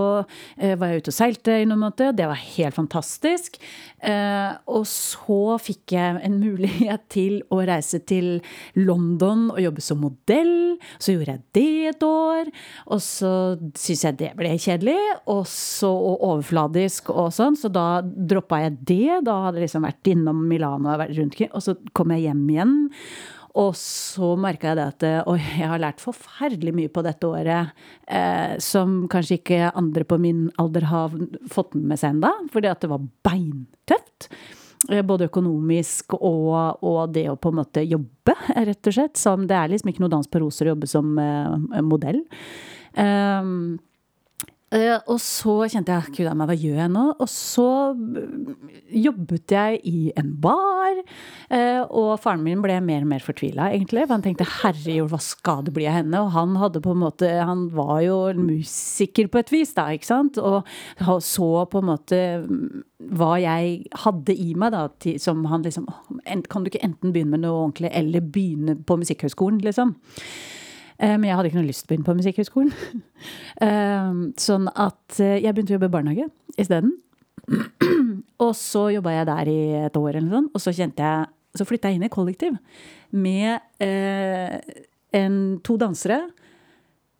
eh, 0.56 0.72
var 0.80 0.88
jeg 0.88 1.02
ute 1.02 1.12
og 1.12 1.16
seilte 1.18 1.56
i 1.60 1.66
noen 1.68 1.82
måneder. 1.84 2.14
Det 2.16 2.28
var 2.30 2.40
helt 2.40 2.78
fantastisk. 2.78 3.60
Og 4.02 4.82
så 4.90 5.38
fikk 5.62 5.92
jeg 5.94 6.18
en 6.26 6.38
mulighet 6.46 7.04
til 7.12 7.38
å 7.52 7.60
reise 7.68 8.00
til 8.08 8.40
London 8.74 9.50
og 9.52 9.60
jobbe 9.62 9.84
som 9.84 10.00
modell. 10.02 10.80
Så 10.98 11.14
gjorde 11.14 11.36
jeg 11.36 11.44
det 11.58 11.92
et 11.92 12.06
år. 12.06 12.50
Og 12.88 13.02
så 13.04 13.32
syntes 13.76 14.06
jeg 14.08 14.18
det 14.22 14.32
ble 14.38 14.56
kjedelig 14.56 14.98
og 15.30 15.44
så 15.50 15.92
og 15.92 16.24
overfladisk 16.32 17.12
og 17.12 17.28
sånn, 17.34 17.54
så 17.58 17.68
da 17.70 18.02
droppa 18.02 18.62
jeg 18.64 18.80
det. 18.88 19.20
Da 19.28 19.36
hadde 19.44 19.60
jeg 19.60 19.68
liksom 19.68 19.86
vært 19.86 20.10
innom 20.10 20.42
Milano 20.48 20.90
og 20.94 21.04
vært 21.04 21.16
rundt 21.18 21.38
og 21.52 21.62
så 21.64 21.76
kom 21.96 22.12
jeg 22.14 22.26
hjem 22.26 22.42
igjen. 22.52 22.74
Og 23.60 23.74
så 23.76 24.32
merka 24.40 24.70
jeg 24.70 24.78
det 24.78 24.86
at 24.86 25.28
oi, 25.28 25.36
jeg 25.58 25.68
har 25.68 25.82
lært 25.82 26.00
forferdelig 26.00 26.72
mye 26.76 26.92
på 26.92 27.04
dette 27.04 27.28
året 27.28 27.74
eh, 28.08 28.54
som 28.62 29.02
kanskje 29.12 29.40
ikke 29.40 29.72
andre 29.76 30.06
på 30.08 30.16
min 30.22 30.46
alder 30.62 30.88
har 30.88 31.14
fått 31.52 31.76
med 31.76 32.00
seg 32.00 32.16
enda, 32.16 32.32
fordi 32.54 32.70
at 32.72 32.80
det 32.80 32.92
var 32.94 33.04
beintøft. 33.28 34.30
Eh, 34.90 35.02
både 35.06 35.28
økonomisk 35.30 36.16
og, 36.18 36.82
og, 36.82 37.02
det 37.14 37.28
å 37.30 37.38
på 37.38 37.52
en 37.52 37.60
måte 37.60 37.84
jobbe, 37.86 38.34
rett 38.56 38.90
og 38.90 38.96
slett. 38.96 39.20
Som, 39.20 39.46
det 39.50 39.58
er 39.58 39.70
liksom 39.70 39.92
ikke 39.92 40.06
noe 40.06 40.16
dans 40.16 40.28
på 40.28 40.42
roser 40.42 40.68
å 40.68 40.74
jobbe 40.74 40.90
som 40.90 41.16
eh, 41.22 41.80
modell. 41.86 42.22
Um, 42.96 43.78
Uh, 43.82 43.91
og 44.72 45.18
så 45.20 45.54
kjente 45.68 45.92
jeg 45.92 46.14
gud 46.16 46.30
meg, 46.32 46.48
hva 46.48 46.56
gjør 46.56 46.78
jeg 46.80 46.92
nå? 46.94 47.04
Og 47.20 47.28
så 47.28 47.66
jobbet 48.88 49.52
jeg 49.52 49.80
i 49.88 50.12
en 50.16 50.30
bar. 50.40 51.00
Uh, 51.52 51.82
og 51.88 52.12
faren 52.22 52.44
min 52.44 52.62
ble 52.64 52.78
mer 52.84 53.04
og 53.04 53.10
mer 53.10 53.24
fortvila, 53.24 53.68
egentlig. 53.74 54.06
For 54.06 54.16
han 54.16 54.24
tenkte 54.24 54.48
herregud, 54.48 55.10
hva 55.12 55.20
skal 55.22 55.66
det 55.66 55.74
bli 55.76 55.88
av 55.90 55.98
henne? 56.00 56.22
Og 56.24 56.32
han 56.36 56.56
hadde 56.60 56.82
på 56.84 56.94
en 56.94 57.02
måte 57.02 57.28
Han 57.42 57.66
var 57.74 58.00
jo 58.04 58.16
musiker 58.38 59.28
på 59.32 59.42
et 59.42 59.52
vis, 59.52 59.74
da, 59.76 59.90
ikke 59.92 60.08
sant? 60.08 60.40
Og 60.40 60.64
så 61.24 61.50
på 61.68 61.82
en 61.82 61.90
måte 61.92 62.22
hva 63.12 63.34
jeg 63.42 63.78
hadde 64.04 64.34
i 64.38 64.52
meg, 64.58 64.72
da, 64.74 64.86
som 65.20 65.44
han 65.50 65.64
liksom 65.66 65.88
Kan 66.48 66.62
du 66.62 66.70
ikke 66.70 66.84
enten 66.86 67.12
begynne 67.12 67.36
med 67.36 67.44
noe 67.44 67.66
ordentlig, 67.66 67.92
eller 67.92 68.24
begynne 68.24 68.78
på 68.86 68.96
Musikkhøgskolen, 69.00 69.60
liksom? 69.66 69.96
Eh, 71.02 71.16
men 71.16 71.26
jeg 71.28 71.36
hadde 71.36 71.50
ikke 71.50 71.58
noe 71.58 71.68
lyst 71.68 71.84
til 71.84 71.88
å 71.88 71.92
begynne 71.92 72.08
på 72.10 72.18
Musikkhøgskolen. 72.20 72.74
Eh, 73.62 74.14
sånn 74.42 74.64
at 74.72 75.20
eh, 75.22 75.36
jeg 75.44 75.54
begynte 75.54 75.70
å 75.70 75.76
jobbe 75.76 75.86
i 75.86 75.92
barnehage 75.92 76.24
isteden. 76.58 76.96
Og 78.42 78.50
så 78.58 78.88
jobba 78.96 79.12
jeg 79.14 79.28
der 79.28 79.50
i 79.52 79.58
et 79.84 79.98
år 80.00 80.16
eller 80.16 80.24
noe 80.24 80.40
sånt, 80.40 80.56
og 80.56 80.62
så 80.64 80.72
kjente 80.74 81.04
jeg 81.06 81.60
Så 81.60 81.66
flytta 81.68 81.90
jeg 81.92 82.00
inn 82.00 82.06
i 82.06 82.10
kollektiv 82.10 82.56
med 83.12 83.60
eh, 83.84 84.56
en, 85.14 85.36
to 85.62 85.76
dansere. 85.78 86.18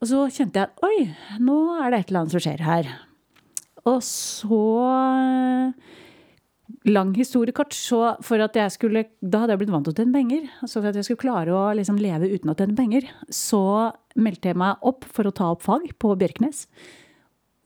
Og 0.01 0.09
så 0.09 0.25
kjente 0.33 0.59
jeg 0.59 0.73
at 0.73 0.83
oi, 0.89 1.05
nå 1.45 1.59
er 1.77 1.93
det 1.93 2.01
et 2.01 2.11
eller 2.11 2.25
annet 2.25 2.35
som 2.35 2.43
skjer 2.43 2.65
her. 2.65 2.89
Og 3.93 4.01
så 4.09 4.63
lang 6.89 7.13
historie 7.17 7.55
kort, 7.55 7.75
så 7.75 8.17
for 8.25 8.43
at 8.43 8.57
jeg 8.59 8.75
skulle 8.75 9.05
Da 9.21 9.43
hadde 9.43 9.55
jeg 9.55 9.63
blitt 9.63 9.73
vant 9.75 9.87
til 9.87 9.95
å 9.95 9.99
tjene 9.99 10.15
penger. 10.15 10.49
Så 10.65 10.81
for 10.81 10.91
at 10.91 10.99
jeg 10.99 11.07
skulle 11.07 11.23
klare 11.23 11.55
å 11.55 11.65
liksom 11.79 12.01
leve 12.01 12.31
uten 12.33 12.53
å 12.53 12.57
tjene 12.59 12.77
penger, 12.79 13.09
så 13.31 13.93
meldte 14.17 14.51
jeg 14.51 14.61
meg 14.61 14.83
opp 14.83 15.07
for 15.09 15.29
å 15.29 15.35
ta 15.35 15.51
opp 15.55 15.65
fag 15.65 15.89
på 16.03 16.15
Bjørknes. 16.21 16.67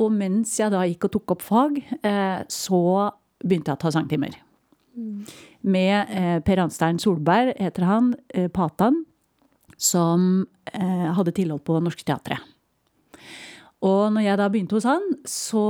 Og 0.02 0.12
mens 0.12 0.52
jeg 0.60 0.72
da 0.75 0.84
gikk 0.84 1.08
og 1.08 1.14
tok 1.16 1.36
opp 1.36 1.44
fag, 1.44 1.78
eh, 2.04 2.42
så 2.52 2.82
begynte 3.42 3.72
jeg 3.72 3.78
å 3.78 3.84
ta 3.84 3.92
sangtimer. 3.94 4.36
Mm. 4.96 5.25
Med 5.72 6.12
eh, 6.12 6.38
Per 6.44 6.60
Anstein 6.62 7.00
Solberg, 7.00 7.56
heter 7.60 7.88
han, 7.88 8.14
eh, 8.34 8.48
Patan, 8.48 9.04
som 9.76 10.46
hadde 10.66 11.30
tilhold 11.36 11.62
på 11.64 11.76
Norske 11.84 12.02
Teatret. 12.02 12.42
Og 13.85 14.09
når 14.14 14.25
jeg 14.25 14.38
da 14.40 14.47
begynte 14.49 14.76
hos 14.78 14.87
han, 14.88 15.02
så 15.28 15.62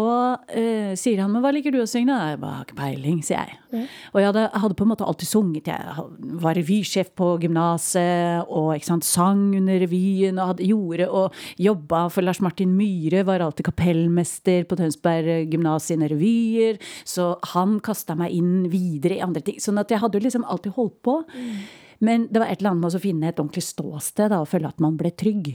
eh, 0.47 0.93
sier 0.99 1.19
han 1.25 1.33
men 1.33 1.43
hva 1.43 1.51
liker 1.51 1.75
du 1.75 1.81
å 1.83 1.89
synge? 1.91 2.15
Jeg 2.15 2.39
bare, 2.39 2.61
har 2.61 2.67
ikke 2.69 2.79
peiling, 2.79 3.17
sier 3.27 3.51
jeg. 3.51 3.57
Mm. 3.73 3.87
Og 4.13 4.21
jeg 4.21 4.29
hadde, 4.31 4.45
hadde, 4.63 4.77
på 4.79 4.87
en 4.87 4.91
måte 4.93 5.09
alltid 5.11 5.31
sunget. 5.31 5.71
Jeg 5.73 6.37
var 6.45 6.55
revysjef 6.55 7.11
på 7.19 7.33
gymnaset 7.43 8.47
og 8.47 8.87
sant, 8.87 9.07
sang 9.07 9.43
under 9.59 9.83
revyen 9.83 10.39
og 10.39 10.53
hadde, 10.53 10.69
gjorde 10.71 11.09
og 11.11 11.41
jobba 11.67 12.05
for 12.15 12.27
Lars 12.27 12.41
Martin 12.45 12.77
Myhre. 12.79 13.25
Var 13.27 13.43
alltid 13.43 13.67
kapellmester 13.73 14.69
på 14.71 14.79
Tønsberg 14.79 15.51
gymnas 15.51 15.91
sine 15.91 16.07
revyer. 16.13 16.79
Så 17.03 17.33
han 17.57 17.81
kasta 17.85 18.15
meg 18.19 18.39
inn 18.39 18.71
videre 18.71 19.19
i 19.19 19.27
andre 19.27 19.43
ting. 19.43 19.59
Sånn 19.63 19.83
at 19.83 19.91
jeg 19.91 20.05
hadde 20.05 20.21
jo 20.21 20.29
liksom 20.29 20.47
alltid 20.47 20.79
holdt 20.79 21.01
på. 21.03 21.19
Mm. 21.35 21.59
Men 22.07 22.27
det 22.31 22.41
var 22.41 22.51
et 22.51 22.61
eller 22.61 22.75
annet 22.75 22.85
med 22.85 22.97
å 22.99 23.03
finne 23.03 23.29
et 23.31 23.39
ordentlig 23.41 23.65
ståsted 23.65 24.33
da, 24.33 24.41
og 24.45 24.51
føle 24.51 24.69
at 24.69 24.83
man 24.85 24.99
ble 25.01 25.13
trygg. 25.17 25.55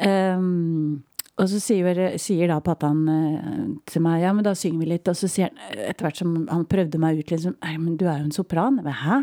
Um, 0.00 1.02
og 1.40 1.48
så 1.48 1.58
sier, 1.64 1.96
sier 2.20 2.50
da 2.50 2.58
pappaen 2.64 3.06
uh, 3.08 3.68
til 3.88 4.04
meg 4.04 4.20
ja, 4.20 4.34
men 4.36 4.44
da 4.44 4.52
synger 4.58 4.82
vi 4.82 4.90
litt. 4.90 5.08
Og 5.08 5.16
så 5.16 5.30
sier 5.32 5.48
han 5.48 5.80
etter 5.88 6.06
hvert 6.06 6.20
som 6.20 6.34
han 6.50 6.66
prøvde 6.68 7.00
meg 7.00 7.22
ut 7.22 7.32
liksom 7.32 7.56
Nei, 7.62 7.76
men 7.80 7.96
du 7.96 8.04
er 8.04 8.20
jo 8.20 8.28
en 8.28 8.36
sopran. 8.36 8.76
Men 8.82 8.98
hæ? 9.00 9.22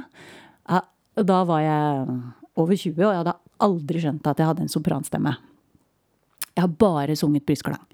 Ja, 0.69 0.81
og 1.19 1.29
da 1.29 1.43
var 1.47 1.61
jeg 1.61 2.17
over 2.59 2.75
20, 2.75 2.97
og 3.05 3.13
jeg 3.13 3.21
hadde 3.21 3.37
aldri 3.69 4.01
skjønt 4.01 4.27
at 4.27 4.41
jeg 4.41 4.49
hadde 4.49 4.65
en 4.65 4.73
sopranstemme. 4.73 5.35
Jeg 6.55 6.65
har 6.65 6.75
bare 6.81 7.15
sunget 7.19 7.45
brystklang. 7.47 7.85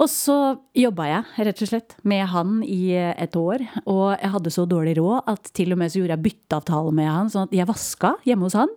Og 0.00 0.08
så 0.08 0.36
jobba 0.76 1.08
jeg 1.08 1.46
rett 1.48 1.62
og 1.64 1.68
slett 1.68 1.96
med 2.08 2.22
han 2.32 2.60
i 2.64 2.94
et 2.96 3.34
år. 3.36 3.64
Og 3.90 4.04
jeg 4.14 4.32
hadde 4.36 4.52
så 4.54 4.64
dårlig 4.68 4.94
råd 5.00 5.28
at 5.32 5.50
til 5.56 5.74
og 5.74 5.80
med 5.80 5.92
så 5.92 6.00
gjorde 6.00 6.16
jeg 6.16 6.24
bytteavtale 6.28 6.94
med 6.96 7.10
han. 7.10 7.32
Sånn 7.32 7.48
at 7.48 7.56
jeg 7.56 7.68
vaska 7.68 8.14
hjemme 8.28 8.48
hos 8.48 8.56
han 8.56 8.72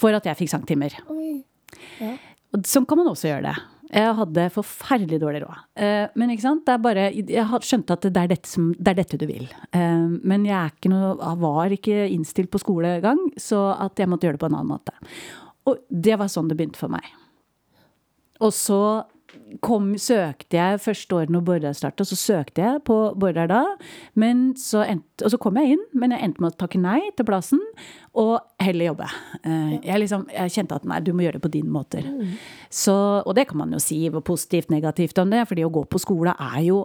for 0.00 0.16
at 0.16 0.26
jeg 0.26 0.38
fikk 0.40 0.54
sangtimer. 0.54 0.96
Ja. 2.00 2.14
Sånn 2.66 2.88
kan 2.88 2.98
man 2.98 3.12
også 3.12 3.30
gjøre 3.30 3.50
det. 3.50 3.79
Jeg 3.90 4.14
hadde 4.20 4.46
forferdelig 4.54 5.18
dårlig 5.18 5.40
råd. 5.42 5.62
Eh, 5.82 6.04
men 6.20 6.30
ikke 6.30 6.44
sant? 6.44 6.62
det 6.66 6.74
er 6.76 6.82
bare, 6.84 7.06
jeg 7.10 7.62
skjønte 7.66 7.96
at 7.96 8.06
det 8.06 8.22
er 8.22 8.30
dette, 8.30 8.50
som, 8.50 8.68
det 8.78 8.92
er 8.92 8.98
dette 9.00 9.18
du 9.18 9.26
vil. 9.26 9.48
Eh, 9.74 10.04
men 10.30 10.46
jeg, 10.46 10.74
ikke 10.76 10.92
noe, 10.92 11.16
jeg 11.18 11.40
var 11.42 11.74
ikke 11.74 11.96
innstilt 12.14 12.52
på 12.52 12.62
skolegang, 12.62 13.18
så 13.40 13.70
at 13.74 13.98
jeg 13.98 14.10
måtte 14.10 14.28
gjøre 14.28 14.38
det 14.38 14.44
på 14.44 14.50
en 14.52 14.58
annen 14.60 14.74
måte. 14.76 14.94
Og 15.66 15.82
det 15.90 16.20
var 16.20 16.30
sånn 16.30 16.50
det 16.50 16.58
begynte 16.60 16.78
for 16.78 16.92
meg. 16.92 17.08
Og 18.40 18.54
så 18.56 18.80
kom, 19.64 19.92
søkte 20.00 20.58
jeg 20.58 20.80
første 20.82 21.16
året 21.16 21.32
når 21.32 21.44
Bårdar 21.46 21.74
starta, 21.76 22.06
så 22.06 22.18
søkte 22.18 22.62
jeg 22.64 22.82
på 22.86 22.98
Bårdar 23.20 23.50
da. 23.50 23.62
Men 24.18 24.50
så 24.58 24.84
endte, 24.86 25.24
og 25.26 25.34
så 25.34 25.40
kom 25.42 25.58
jeg 25.60 25.76
inn, 25.76 25.82
men 25.92 26.14
jeg 26.14 26.24
endte 26.26 26.44
med 26.44 26.54
å 26.54 26.60
takke 26.62 26.80
nei 26.80 27.00
til 27.18 27.28
plassen 27.28 27.62
og 28.18 28.38
heller 28.62 28.90
jobbe. 28.90 29.10
Eh, 29.42 29.74
jeg, 29.78 29.98
liksom, 30.04 30.26
jeg 30.34 30.54
kjente 30.56 30.78
at 30.80 30.88
nei, 30.88 31.02
du 31.04 31.12
må 31.14 31.26
gjøre 31.26 31.38
det 31.38 31.44
på 31.46 31.52
din 31.58 31.70
måter. 31.72 32.06
Mm. 32.06 32.38
Så, 32.70 32.96
og 33.24 33.34
det 33.38 33.48
kan 33.50 33.62
man 33.62 33.74
jo 33.76 33.82
si 33.82 34.02
positivt, 34.10 34.72
negativt 34.72 35.18
om 35.22 35.30
det, 35.32 35.44
fordi 35.50 35.66
å 35.66 35.74
gå 35.74 35.84
på 35.90 36.02
skole 36.02 36.34
er 36.34 36.62
jo 36.66 36.84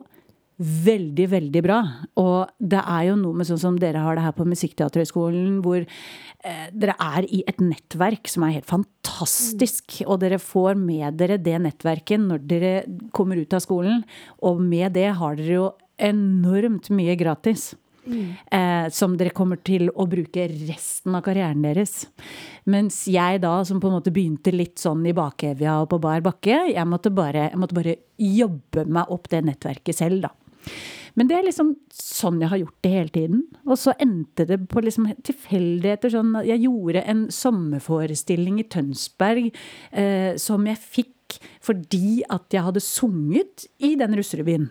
veldig, 0.58 1.28
veldig 1.34 1.62
bra. 1.66 1.80
Og 2.22 2.52
det 2.60 2.82
er 2.82 3.08
jo 3.10 3.18
noe 3.20 3.38
med 3.38 3.50
sånn 3.50 3.62
som 3.62 3.80
dere 3.80 4.04
har 4.04 4.18
det 4.18 4.26
her 4.26 4.36
på 4.38 4.48
Musikkteaterhøgskolen, 4.48 5.60
hvor 5.66 5.82
eh, 5.84 6.68
dere 6.72 6.96
er 7.02 7.28
i 7.28 7.44
et 7.50 7.62
nettverk 7.64 8.30
som 8.32 8.48
er 8.48 8.58
helt 8.60 8.70
fantastisk. 8.70 10.02
Mm. 10.02 10.10
Og 10.10 10.20
dere 10.24 10.42
får 10.42 10.80
med 10.80 11.20
dere 11.20 11.40
det 11.42 11.58
nettverket 11.68 12.24
når 12.24 12.46
dere 12.48 12.76
kommer 13.16 13.42
ut 13.42 13.56
av 13.56 13.64
skolen. 13.66 14.06
Og 14.48 14.62
med 14.64 14.96
det 14.96 15.10
har 15.20 15.40
dere 15.40 15.58
jo 15.60 15.72
enormt 16.02 16.92
mye 16.94 17.18
gratis. 17.20 17.74
Mm. 18.06 18.36
Eh, 18.54 18.88
som 18.94 19.16
dere 19.18 19.34
kommer 19.34 19.58
til 19.66 19.90
å 19.90 20.06
bruke 20.06 20.46
resten 20.52 21.16
av 21.18 21.24
karrieren 21.26 21.64
deres. 21.66 22.06
Mens 22.70 23.00
jeg 23.10 23.42
da, 23.42 23.58
som 23.66 23.82
på 23.82 23.90
en 23.90 23.98
måte 23.98 24.14
begynte 24.14 24.54
litt 24.54 24.78
sånn 24.82 25.02
i 25.10 25.16
bakevja 25.18 25.80
og 25.82 25.90
på 25.90 26.00
bar 26.04 26.22
bakke, 26.26 26.68
jeg 26.70 26.86
måtte 26.90 27.10
bare, 27.10 27.50
jeg 27.50 27.62
måtte 27.62 27.78
bare 27.78 27.98
jobbe 28.22 28.86
meg 28.86 29.10
opp 29.14 29.32
det 29.34 29.42
nettverket 29.50 29.98
selv, 29.98 30.28
da. 30.28 30.34
Men 31.16 31.30
det 31.30 31.38
er 31.38 31.46
liksom 31.48 31.74
sånn 31.96 32.42
jeg 32.44 32.52
har 32.52 32.62
gjort 32.62 32.80
det 32.84 32.92
hele 32.92 33.14
tiden. 33.16 33.44
Og 33.64 33.80
så 33.80 33.96
endte 34.04 34.48
det 34.50 34.60
på 34.72 34.84
liksom 34.84 35.08
tilfeldigheter. 35.26 36.12
Sånn 36.12 36.34
jeg 36.44 36.66
gjorde 36.66 37.06
en 37.08 37.28
sommerforestilling 37.34 38.60
i 38.62 38.68
Tønsberg 38.72 39.52
eh, 39.92 40.34
som 40.42 40.68
jeg 40.68 40.82
fikk 40.82 41.14
fordi 41.66 42.22
at 42.30 42.54
jeg 42.54 42.64
hadde 42.68 42.84
sunget 42.84 43.66
i 43.84 43.96
den 44.00 44.14
russerevyen. 44.18 44.68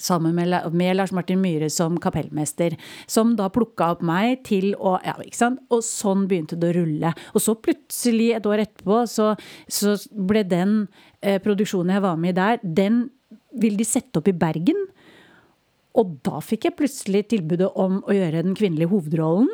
Sammen 0.00 0.32
med, 0.32 0.54
med, 0.72 0.96
Lars 0.96 1.12
Martin 1.12 1.42
Myhre 1.42 1.68
som 1.72 1.98
kapellmester. 2.00 2.76
Som 3.10 3.34
da 3.36 3.50
plukka 3.52 3.90
opp 3.96 4.04
meg 4.06 4.44
til 4.48 4.72
å 4.78 4.96
Ja, 5.04 5.16
ikke 5.20 5.36
sant. 5.36 5.60
Og 5.72 5.84
sånn 5.84 6.26
begynte 6.30 6.56
det 6.60 6.70
å 6.70 6.76
rulle. 6.78 7.12
Og 7.34 7.44
så 7.44 7.56
plutselig, 7.56 8.30
et 8.36 8.48
år 8.48 8.64
etterpå, 8.64 9.02
så, 9.10 9.34
så 9.68 9.96
ble 10.12 10.44
den 10.48 10.84
eh, 11.20 11.40
produksjonen 11.42 11.98
jeg 11.98 12.06
var 12.06 12.20
med 12.20 12.32
i 12.32 12.38
der, 12.40 12.62
den 12.64 13.02
vil 13.58 13.76
de 13.78 13.86
sette 13.86 14.20
opp 14.20 14.28
i 14.30 14.36
Bergen. 14.36 14.78
Og 15.98 16.16
da 16.26 16.38
fikk 16.44 16.68
jeg 16.68 16.78
plutselig 16.78 17.24
tilbudet 17.32 17.70
om 17.78 17.98
å 18.06 18.14
gjøre 18.14 18.44
den 18.46 18.56
kvinnelige 18.58 18.92
hovedrollen 18.92 19.50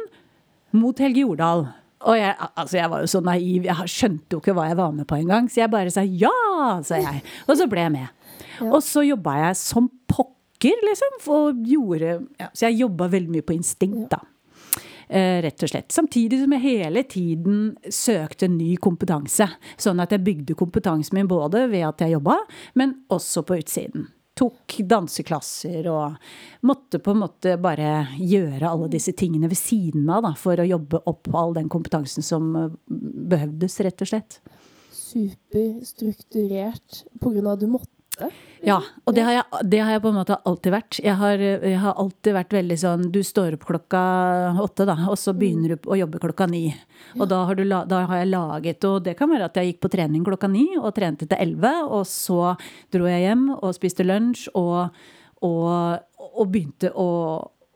mot 0.77 0.99
Helge 1.01 1.25
Jordal. 1.25 1.67
Og 2.07 2.19
jeg, 2.19 2.35
altså 2.61 2.77
jeg 2.77 2.93
var 2.93 3.03
jo 3.03 3.09
så 3.09 3.23
naiv, 3.25 3.67
jeg 3.67 3.91
skjønte 3.91 4.37
jo 4.37 4.43
ikke 4.43 4.55
hva 4.57 4.69
jeg 4.69 4.79
var 4.79 4.93
med 4.95 5.09
på 5.09 5.17
engang. 5.17 5.49
Så 5.51 5.63
jeg 5.63 5.73
bare 5.73 5.93
sa 5.95 6.05
ja, 6.05 6.35
sa 6.85 7.01
jeg. 7.01 7.23
Og 7.49 7.57
så 7.59 7.67
ble 7.71 7.87
jeg 7.87 7.95
med. 7.97 8.33
Ja. 8.59 8.69
Og 8.69 8.81
så 8.85 9.03
jobba 9.07 9.39
jeg 9.41 9.59
som 9.63 9.89
pokker, 10.13 10.85
liksom. 10.91 11.19
Og 11.33 11.63
gjorde, 11.73 12.19
ja, 12.41 12.51
så 12.53 12.69
jeg 12.69 12.83
jobba 12.85 13.09
veldig 13.17 13.39
mye 13.39 13.47
på 13.47 13.57
instinkt, 13.57 14.11
da. 14.13 14.21
Eh, 15.09 15.43
rett 15.43 15.63
og 15.63 15.69
slett. 15.71 15.93
Samtidig 15.95 16.41
som 16.41 16.53
jeg 16.57 16.63
hele 16.65 17.03
tiden 17.07 17.77
søkte 17.93 18.49
ny 18.51 18.77
kompetanse. 18.83 19.47
Sånn 19.79 20.01
at 20.03 20.11
jeg 20.11 20.25
bygde 20.27 20.57
kompetansen 20.59 21.15
min 21.19 21.29
både 21.31 21.71
ved 21.71 21.87
at 21.87 22.01
jeg 22.03 22.17
jobba, 22.17 22.35
men 22.75 23.05
også 23.15 23.43
på 23.47 23.61
utsiden. 23.61 24.09
Tok 24.37 24.83
danseklasser 24.85 25.87
og 25.89 26.13
måtte 26.69 26.99
på 27.01 27.11
en 27.15 27.23
måte 27.23 27.55
bare 27.63 28.07
gjøre 28.19 28.69
alle 28.69 28.89
disse 28.93 29.13
tingene 29.17 29.49
ved 29.49 29.57
siden 29.57 30.11
av 30.13 30.23
da, 30.27 30.35
for 30.37 30.61
å 30.61 30.67
jobbe 30.67 31.01
opp 31.09 31.31
all 31.33 31.55
den 31.57 31.71
kompetansen 31.73 32.23
som 32.27 32.57
eh, 32.59 32.75
behøvdes, 32.91 33.81
rett 33.87 34.03
og 34.03 34.09
slett. 34.11 34.41
Superstrukturert 34.91 37.07
av 37.23 37.55
at 37.55 37.63
du 37.63 37.71
måtte 37.71 37.96
åtte? 38.17 38.31
Ja, 38.65 38.81
og 39.05 39.15
det 39.15 39.23
har, 39.23 39.33
jeg, 39.37 39.69
det 39.69 39.81
har 39.85 39.93
jeg 39.93 40.03
på 40.03 40.11
en 40.11 40.17
måte 40.17 40.39
alltid 40.49 40.73
vært. 40.73 40.99
Jeg 41.05 41.15
har, 41.21 41.39
jeg 41.39 41.79
har 41.79 41.99
alltid 42.01 42.35
vært 42.35 42.55
veldig 42.57 42.79
sånn 42.81 43.05
Du 43.13 43.21
står 43.23 43.55
opp 43.55 43.67
klokka 43.69 44.01
åtte, 44.63 44.87
da, 44.89 44.97
og 45.11 45.19
så 45.21 45.35
begynner 45.37 45.77
du 45.77 45.89
å 45.91 45.99
jobbe 46.01 46.21
klokka 46.23 46.49
ni. 46.51 46.65
Og 47.21 47.29
da 47.31 47.45
har, 47.47 47.55
du, 47.55 47.65
da 47.69 48.01
har, 48.09 48.17
jeg 48.23 48.33
laget 48.33 48.89
Og 48.89 49.05
det 49.05 49.15
kan 49.19 49.31
være 49.31 49.51
at 49.51 49.61
jeg 49.61 49.71
gikk 49.71 49.85
på 49.85 49.93
trening 49.93 50.25
klokka 50.27 50.49
ni 50.51 50.67
og 50.81 50.95
trente 50.97 51.29
til 51.29 51.39
elleve, 51.39 51.73
og 51.85 52.07
så 52.09 52.57
dro 52.95 53.07
jeg 53.11 53.27
hjem 53.29 53.49
og 53.61 53.77
spiste 53.77 54.07
lunsj 54.07 54.49
og, 54.57 54.97
og, 55.47 56.03
og 56.27 56.45
begynte 56.51 56.93
å, 56.97 57.09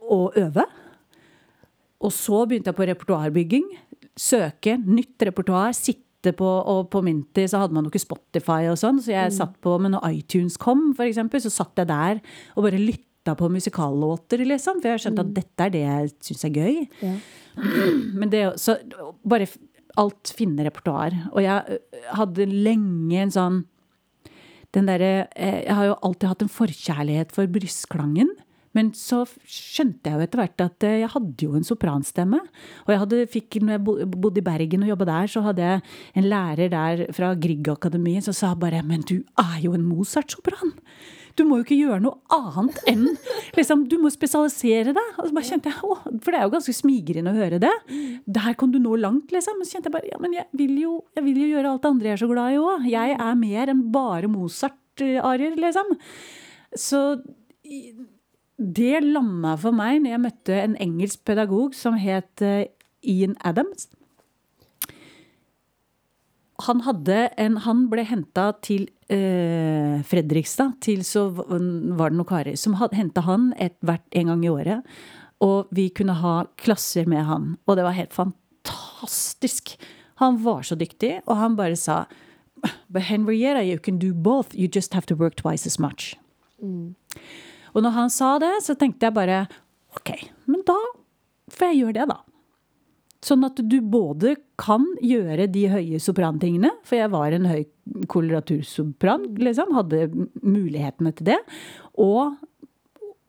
å 0.01 0.21
øve. 0.41 0.67
Og 2.01 2.15
så 2.17 2.47
begynte 2.49 2.73
jeg 2.73 2.81
på 2.81 2.89
repertoarbygging. 2.89 3.67
Søke 4.17 4.79
nytt 4.81 5.29
repertoar. 5.29 5.77
Sitte 5.77 6.10
på, 6.37 6.49
og 6.49 6.91
på 6.93 7.01
Minty 7.05 7.47
så 7.49 7.63
hadde 7.63 7.77
man 7.77 7.87
jo 7.87 7.93
ikke 7.93 8.03
Spotify 8.03 8.69
og 8.71 8.77
sånn, 8.81 9.01
så 9.03 9.15
jeg 9.15 9.31
mm. 9.33 9.37
satt 9.39 9.55
på 9.65 9.77
Men 9.81 9.97
når 9.97 10.19
iTunes 10.19 10.59
kom, 10.61 10.91
for 10.97 11.09
eksempel, 11.09 11.41
så 11.41 11.53
satt 11.53 11.81
jeg 11.81 11.89
der 11.89 12.21
og 12.55 12.67
bare 12.67 12.81
lytta 12.81 13.35
på 13.39 13.49
musikallåter, 13.53 14.45
liksom. 14.45 14.83
For 14.83 14.93
jeg 14.93 15.05
skjønte 15.07 15.25
mm. 15.25 15.31
at 15.31 15.35
dette 15.41 15.67
er 15.67 15.75
det 15.75 15.83
jeg 15.87 16.13
syns 16.29 16.47
er 16.47 16.55
gøy. 16.61 16.79
Ja. 17.01 17.17
Men 18.21 18.33
det 18.33 18.45
Så 18.61 18.77
bare 19.25 19.49
alt 19.99 20.33
finne 20.37 20.65
repertoar. 20.67 21.17
Og 21.33 21.43
jeg 21.45 21.81
hadde 22.15 22.49
lenge 22.51 23.25
en 23.25 23.35
sånn 23.35 23.61
den 24.77 24.87
derre 24.87 25.27
eh, 25.35 25.65
Jeg 25.65 25.75
har 25.75 25.89
jo 25.89 25.99
alltid 26.07 26.29
hatt 26.31 26.45
en 26.45 26.53
forkjærlighet 26.53 27.35
for 27.35 27.51
brystklangen. 27.51 28.31
Men 28.77 28.93
så 28.95 29.25
skjønte 29.27 30.11
jeg 30.11 30.17
jo 30.17 30.27
etter 30.27 30.43
hvert 30.45 30.65
at 30.65 30.87
eh, 30.87 30.99
jeg 31.03 31.13
hadde 31.15 31.47
jo 31.47 31.57
en 31.59 31.67
sopranstemme. 31.67 32.39
Og 32.87 32.93
jeg 32.95 33.03
hadde, 33.03 33.23
fikk, 33.33 33.61
når 33.65 33.77
jeg 33.77 34.11
bodde 34.15 34.43
i 34.43 34.47
Bergen 34.47 34.85
og 34.87 34.93
jobba 34.93 35.09
der, 35.09 35.31
så 35.33 35.43
hadde 35.49 35.65
jeg 35.67 35.87
en 36.21 36.29
lærer 36.31 36.71
der 36.71 37.07
fra 37.17 37.33
Grieg-akademiet 37.35 38.29
som 38.29 38.37
sa 38.37 38.53
bare 38.59 38.85
Men 38.87 39.03
du 39.07 39.19
er 39.41 39.59
jo 39.65 39.75
en 39.75 39.87
Mozart-sopran! 39.89 40.77
Du 41.39 41.45
må 41.47 41.61
jo 41.61 41.65
ikke 41.65 41.79
gjøre 41.79 42.03
noe 42.03 42.19
annet 42.35 42.79
enn 42.91 43.05
liksom, 43.57 43.85
Du 43.89 43.97
må 44.03 44.11
spesialisere 44.13 44.95
deg. 44.97 45.11
Og 45.17 45.29
så 45.29 45.37
bare 45.37 45.49
kjente 45.49 45.73
jeg, 45.73 45.83
å, 45.87 45.97
For 46.21 46.31
det 46.31 46.41
er 46.41 46.47
jo 46.47 46.55
ganske 46.55 46.77
smigrende 46.77 47.33
å 47.33 47.39
høre 47.39 47.61
det. 47.63 47.73
Der 48.27 48.57
kan 48.59 48.75
du 48.75 48.81
nå 48.83 48.99
langt, 49.01 49.35
liksom. 49.35 49.59
Men 49.59 49.69
så 49.69 49.79
kjente 49.79 49.91
jeg 49.91 49.97
bare 49.99 50.11
ja, 50.13 50.21
men 50.23 50.37
jeg 50.37 50.47
vil 50.61 50.77
jo, 50.83 50.95
jeg 51.19 51.27
vil 51.27 51.43
jo 51.45 51.51
gjøre 51.55 51.75
alt 51.75 51.85
det 51.85 51.93
andre 51.95 52.11
jeg 52.11 52.19
er 52.19 52.23
så 52.23 52.31
glad 52.31 52.55
i 52.55 52.63
òg. 52.63 52.89
Jeg 52.91 53.19
er 53.19 53.43
mer 53.43 53.75
enn 53.75 53.85
bare 53.95 54.31
Mozart-arier, 54.31 55.59
liksom. 55.59 55.95
Så 56.79 57.03
det 58.61 59.01
landa 59.05 59.55
for 59.61 59.73
meg 59.73 60.03
når 60.03 60.15
jeg 60.15 60.23
møtte 60.27 60.59
en 60.61 60.77
engelsk 60.81 61.25
pedagog 61.25 61.75
som 61.77 61.97
het 62.01 62.45
eh, 62.45 62.69
Ian 63.01 63.37
Adams. 63.45 63.89
Han, 66.67 66.83
en, 66.85 67.57
han 67.65 67.87
ble 67.89 68.05
henta 68.05 68.51
til 68.61 68.85
eh, 69.09 70.03
Fredrikstad, 70.05 70.75
til 70.85 71.07
så 71.09 71.31
var 71.33 72.13
det 72.13 72.19
noen 72.19 72.29
karer 72.29 72.59
som 72.61 72.77
henta 72.77 73.25
han 73.25 73.55
et, 73.57 73.79
hvert 73.81 74.05
en 74.13 74.35
gang 74.35 74.45
i 74.45 74.53
året. 74.53 74.91
Og 75.41 75.73
vi 75.73 75.89
kunne 75.89 76.19
ha 76.21 76.35
klasser 76.61 77.09
med 77.09 77.25
han. 77.25 77.55
Og 77.65 77.79
det 77.81 77.87
var 77.87 77.97
helt 77.97 78.13
fantastisk. 78.13 79.73
Han 80.21 80.37
var 80.45 80.69
så 80.69 80.77
dyktig, 80.77 81.23
og 81.25 81.41
han 81.41 81.57
bare 81.57 81.81
sa 81.81 82.05
But 82.93 83.09
Henrietta, 83.09 83.65
you 83.65 83.79
can 83.79 83.99
do 83.99 84.13
both. 84.13 84.55
You 84.55 84.69
just 84.69 84.93
have 84.93 85.07
to 85.07 85.15
work 85.15 85.37
twice 85.37 85.67
as 85.67 85.79
much. 85.79 86.19
Mm. 86.61 86.95
Og 87.75 87.85
når 87.85 87.97
han 87.97 88.13
sa 88.13 88.35
det, 88.43 88.57
så 88.65 88.77
tenkte 88.79 89.09
jeg 89.09 89.17
bare 89.17 89.45
OK, 89.99 90.13
men 90.51 90.65
da 90.67 90.79
får 91.51 91.71
jeg 91.71 91.81
gjøre 91.83 91.97
det, 91.99 92.09
da. 92.13 92.21
Sånn 93.21 93.45
at 93.45 93.59
du 93.61 93.77
både 93.85 94.37
kan 94.61 94.87
gjøre 95.05 95.45
de 95.53 95.67
høye 95.69 95.99
soprantingene, 96.01 96.71
for 96.89 96.97
jeg 96.97 97.13
var 97.13 97.35
en 97.37 97.49
høy 97.51 97.65
koloratursopran, 98.09 99.27
liksom, 99.41 99.75
hadde 99.77 100.07
mulighetene 100.41 101.13
til 101.19 101.33
det, 101.33 101.41
og 102.01 102.39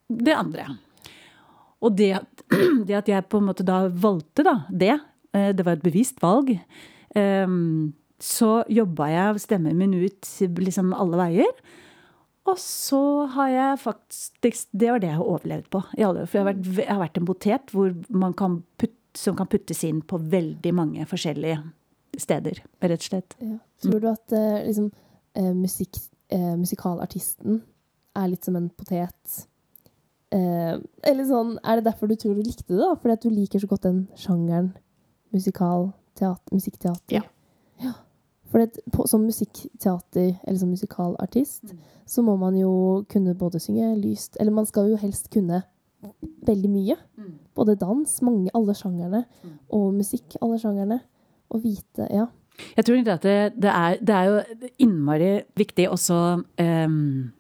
det 0.08 0.38
andre. 0.38 0.70
Og 1.82 1.98
det, 1.98 2.14
det, 2.88 2.96
at 3.02 3.12
jeg 3.12 3.28
på 3.28 3.42
en 3.42 3.50
måte 3.50 3.68
da 3.68 3.84
valgte 3.90 4.46
da, 4.48 4.62
det, 4.70 4.96
eh, 5.36 5.52
det 5.58 5.66
var 5.68 5.76
et 5.76 5.86
bevisst 5.86 6.22
valg, 6.24 6.54
ehm, 7.18 7.92
så 8.22 8.62
jobba 8.70 9.10
jeg 9.10 9.44
stemmen 9.44 9.80
min 9.80 9.98
ut 9.98 10.34
liksom 10.62 10.94
alle 10.94 11.20
veier. 11.20 11.56
Og 12.50 12.58
så 12.58 13.02
har 13.36 13.50
jeg 13.54 13.80
faktisk 13.84 14.72
Det 14.74 14.90
var 14.90 15.02
det 15.02 15.12
jeg 15.12 15.20
har 15.20 15.30
overlevd 15.30 15.68
på. 15.70 15.82
For 15.92 16.00
jeg 16.00 16.42
har 16.42 16.48
vært, 16.48 16.66
jeg 16.80 16.90
har 16.90 17.04
vært 17.04 17.20
en 17.20 17.28
potet 17.30 17.76
kan 18.40 18.58
putte, 18.82 18.98
som 19.14 19.36
kan 19.36 19.50
puttes 19.52 19.84
inn 19.84 20.02
på 20.02 20.18
veldig 20.32 20.72
mange 20.74 21.06
forskjellige 21.06 21.60
steder, 22.18 22.62
rett 22.82 22.96
og 22.96 23.04
slett. 23.04 23.36
Ja. 23.44 23.58
Tror 23.84 24.00
du 24.00 24.08
at 24.12 24.34
uh, 24.36 24.62
liksom, 24.66 24.90
uh, 25.38 25.54
musikk, 25.56 26.00
uh, 26.34 26.56
musikalartisten 26.60 27.62
er 28.16 28.30
litt 28.32 28.48
som 28.48 28.60
en 28.60 28.70
potet? 28.70 29.48
eller 30.32 31.26
sånn, 31.28 31.58
Er 31.68 31.76
det 31.76 31.90
derfor 31.90 32.08
du 32.08 32.16
tror 32.16 32.38
du 32.38 32.46
likte 32.46 32.64
det? 32.70 32.78
da? 32.80 32.94
Fordi 32.96 33.14
at 33.18 33.26
du 33.26 33.34
liker 33.36 33.60
så 33.60 33.68
godt 33.68 33.84
den 33.84 33.98
sjangeren 34.16 34.70
musikal, 35.36 35.90
teater, 36.16 36.54
musikkteater? 36.56 37.18
Ja. 37.18 37.26
For 38.52 38.60
det, 38.60 38.84
på, 38.92 39.06
som 39.08 39.24
musikkteater, 39.24 40.34
eller 40.44 40.60
som 40.60 40.72
musikalartist, 40.74 41.72
mm. 41.72 41.84
så 42.06 42.24
må 42.26 42.36
man 42.40 42.58
jo 42.60 42.72
kunne 43.12 43.36
både 43.40 43.62
synge 43.64 43.94
lyst 44.02 44.36
Eller 44.40 44.52
man 44.52 44.68
skal 44.68 44.92
jo 44.92 45.00
helst 45.00 45.32
kunne 45.32 45.62
veldig 46.48 46.70
mye. 46.72 46.98
Mm. 47.18 47.34
Både 47.56 47.78
dans, 47.80 48.22
mange, 48.26 48.52
alle 48.58 48.76
sjangerne, 48.76 49.24
mm. 49.44 49.58
og 49.78 49.92
musikk, 49.96 50.38
alle 50.42 50.60
sjangerne. 50.62 51.02
Og 51.52 51.64
vite 51.64 52.08
Ja. 52.12 52.28
Jeg 52.76 52.86
tror 52.86 52.98
ikke 53.00 53.14
at 53.16 53.24
det, 53.24 53.38
det, 53.64 53.70
er, 53.72 53.96
det 54.06 54.16
er 54.16 54.26
jo 54.28 54.66
innmari 54.84 55.30
viktig 55.58 55.88
også 55.90 56.18
um, 56.60 57.32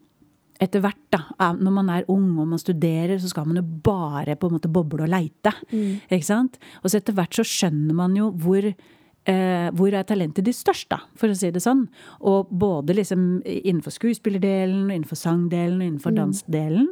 etter 0.61 0.81
hvert, 0.83 1.01
da, 1.13 1.51
når 1.57 1.73
man 1.73 1.89
er 1.89 2.07
ung 2.11 2.39
og 2.39 2.47
man 2.53 2.61
studerer, 2.61 3.17
så 3.19 3.29
skal 3.29 3.47
man 3.49 3.59
jo 3.59 3.63
bare 3.83 4.37
på 4.39 4.47
en 4.47 4.55
måte 4.55 4.71
boble 4.71 5.03
og 5.05 5.11
leite. 5.11 5.53
Mm. 5.71 5.99
Ikke 6.05 6.27
sant? 6.27 6.59
Og 6.81 6.91
så 6.91 7.01
etter 7.01 7.17
hvert 7.17 7.37
så 7.37 7.45
skjønner 7.47 7.97
man 7.97 8.15
jo 8.17 8.29
hvor 8.43 8.67
Eh, 9.29 9.67
hvor 9.77 9.93
er 9.93 10.05
talentet 10.09 10.47
ditt 10.47 10.57
størst, 10.57 10.87
da, 10.89 10.97
for 11.13 11.29
å 11.29 11.35
si 11.37 11.51
det 11.53 11.61
sånn. 11.61 11.83
Og 12.25 12.49
både 12.49 12.95
liksom 12.97 13.43
innenfor 13.45 13.93
skuespillerdelen, 13.93 14.87
innenfor 14.89 15.19
sangdelen 15.19 15.77
og 15.77 15.87
innenfor 15.87 16.15
mm. 16.15 16.17
dansdelen. 16.17 16.87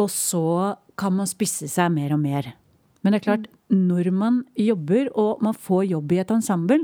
Og 0.00 0.08
så 0.12 0.76
kan 0.98 1.16
man 1.18 1.28
spisse 1.28 1.68
seg 1.68 1.92
mer 1.92 2.14
og 2.16 2.22
mer. 2.22 2.54
Men 3.02 3.12
det 3.12 3.20
er 3.20 3.26
klart, 3.26 3.50
når 3.68 4.08
man 4.16 4.40
jobber, 4.56 5.10
og 5.12 5.44
man 5.44 5.56
får 5.56 5.90
jobb 5.90 6.14
i 6.16 6.22
et 6.22 6.32
ensemble, 6.32 6.80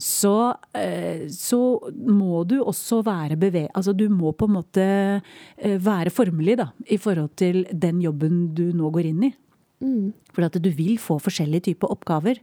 så, 0.00 0.54
eh, 0.74 1.28
så 1.30 1.60
må 1.92 2.42
du 2.48 2.56
også 2.64 3.02
være 3.04 3.36
beve... 3.38 3.66
Altså 3.76 3.92
du 3.92 4.08
må 4.08 4.32
på 4.32 4.48
en 4.48 4.56
måte 4.56 4.84
eh, 5.20 5.76
være 5.78 6.10
formelig, 6.10 6.56
da, 6.58 6.70
i 6.88 6.98
forhold 6.98 7.34
til 7.38 7.62
den 7.70 8.00
jobben 8.02 8.48
du 8.56 8.70
nå 8.74 8.90
går 8.90 9.10
inn 9.12 9.28
i. 9.28 9.32
Mm. 9.80 10.12
For 10.34 10.44
at 10.46 10.56
du 10.60 10.70
vil 10.76 10.98
få 11.00 11.18
forskjellige 11.22 11.70
typer 11.70 11.92
oppgaver. 11.92 12.40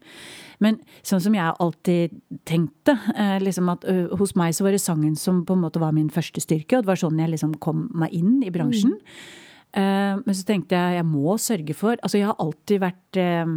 Men 0.63 0.79
sånn 1.05 1.21
som 1.21 1.35
jeg 1.37 1.53
alltid 1.61 2.15
tenkte, 2.49 2.97
eh, 3.15 3.37
liksom 3.43 3.69
at 3.69 3.85
ø, 3.85 4.07
hos 4.17 4.33
meg 4.39 4.55
så 4.57 4.65
var 4.65 4.73
det 4.73 4.81
sangen 4.81 5.15
som 5.15 5.43
på 5.45 5.53
en 5.53 5.61
måte 5.61 5.81
var 5.81 5.93
min 5.93 6.09
første 6.09 6.41
styrke, 6.41 6.77
og 6.77 6.85
det 6.85 6.91
var 6.91 7.01
sånn 7.03 7.21
jeg 7.21 7.35
liksom 7.35 7.59
kom 7.61 7.87
meg 7.93 8.15
inn 8.17 8.41
i 8.43 8.53
bransjen. 8.53 8.97
Mm. 8.97 9.45
Eh, 9.77 10.17
men 10.25 10.33
så 10.33 10.45
tenkte 10.47 10.77
jeg 10.77 10.97
jeg 10.97 11.05
må 11.05 11.35
sørge 11.37 11.73
for 11.77 11.99
Altså, 12.01 12.17
jeg 12.17 12.25
har 12.25 12.39
alltid 12.41 12.79
vært 12.81 13.19
eh, 13.21 13.49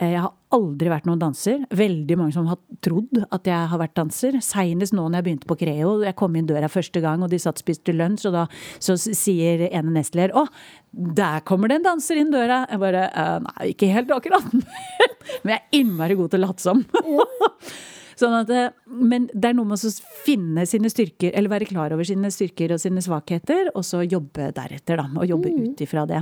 Jeg 0.00 0.22
har 0.24 0.32
aldri 0.56 0.90
vært 0.90 1.06
noen 1.06 1.20
danser. 1.20 1.60
Veldig 1.78 2.16
mange 2.18 2.34
som 2.34 2.48
har 2.50 2.58
trodd 2.82 3.20
at 3.22 3.46
jeg 3.46 3.68
har 3.70 3.78
vært 3.78 3.94
danser. 3.98 4.40
Seinest 4.42 4.96
nå 4.96 5.04
når 5.04 5.20
jeg 5.20 5.26
begynte 5.28 5.50
på 5.50 5.58
Creo. 5.60 5.92
Jeg 6.02 6.16
kom 6.18 6.34
inn 6.34 6.48
døra 6.48 6.70
første 6.72 7.02
gang, 7.04 7.22
og 7.22 7.30
de 7.30 7.38
satt 7.38 7.60
og 7.60 7.62
spiste 7.62 7.94
lunsj, 7.94 8.26
og 8.30 8.34
da 8.34 8.46
så 8.82 8.96
sier 8.98 9.68
ene 9.68 9.94
nestleder 9.94 10.34
å, 10.34 10.46
der 10.90 11.44
kommer 11.46 11.70
det 11.70 11.78
en 11.78 11.86
danser 11.92 12.18
inn 12.18 12.34
døra. 12.34 12.64
Jeg 12.66 12.82
bare 12.82 13.06
Nei, 13.44 13.70
ikke 13.76 13.92
helt 13.94 14.10
akkurat. 14.16 14.50
Men 15.44 15.54
jeg 15.54 15.60
er 15.60 15.80
innmari 15.84 16.18
god 16.18 16.34
til 16.34 16.42
å 16.42 16.48
late 16.48 16.66
som. 16.66 16.82
Sånn 18.20 18.34
at, 18.36 18.50
eh, 18.52 18.72
men 18.92 19.28
det 19.32 19.50
er 19.50 19.56
noe 19.56 19.68
med 19.70 19.80
å 19.80 19.92
finne 20.24 20.66
sine 20.68 20.90
styrker, 20.92 21.32
eller 21.32 21.52
være 21.52 21.68
klar 21.70 21.94
over 21.94 22.04
sine 22.04 22.28
styrker 22.34 22.74
og 22.74 22.82
sine 22.82 23.00
svakheter, 23.04 23.70
og 23.72 23.86
så 23.86 24.02
jobbe 24.04 24.50
deretter, 24.56 25.00
da. 25.00 25.06
Og 25.16 25.30
jobbe 25.30 25.52
mm. 25.54 25.62
ut 25.62 25.80
ifra 25.86 26.04
det. 26.10 26.20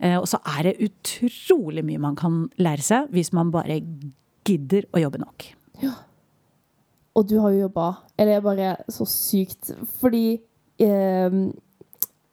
Eh, 0.00 0.16
og 0.18 0.26
så 0.30 0.40
er 0.56 0.70
det 0.70 0.88
utrolig 0.88 1.84
mye 1.86 2.02
man 2.02 2.18
kan 2.18 2.44
lære 2.58 2.84
seg 2.84 3.14
hvis 3.14 3.30
man 3.36 3.52
bare 3.54 3.78
gidder 4.48 4.88
å 4.90 5.04
jobbe 5.04 5.22
nok. 5.22 5.48
Ja. 5.84 5.94
Og 7.18 7.26
du 7.30 7.38
har 7.42 7.54
jo 7.54 7.64
jobba, 7.66 7.88
eller 8.18 8.42
bare 8.42 8.74
så 8.92 9.06
sykt, 9.08 9.72
fordi 10.00 10.40
eh, 10.82 11.40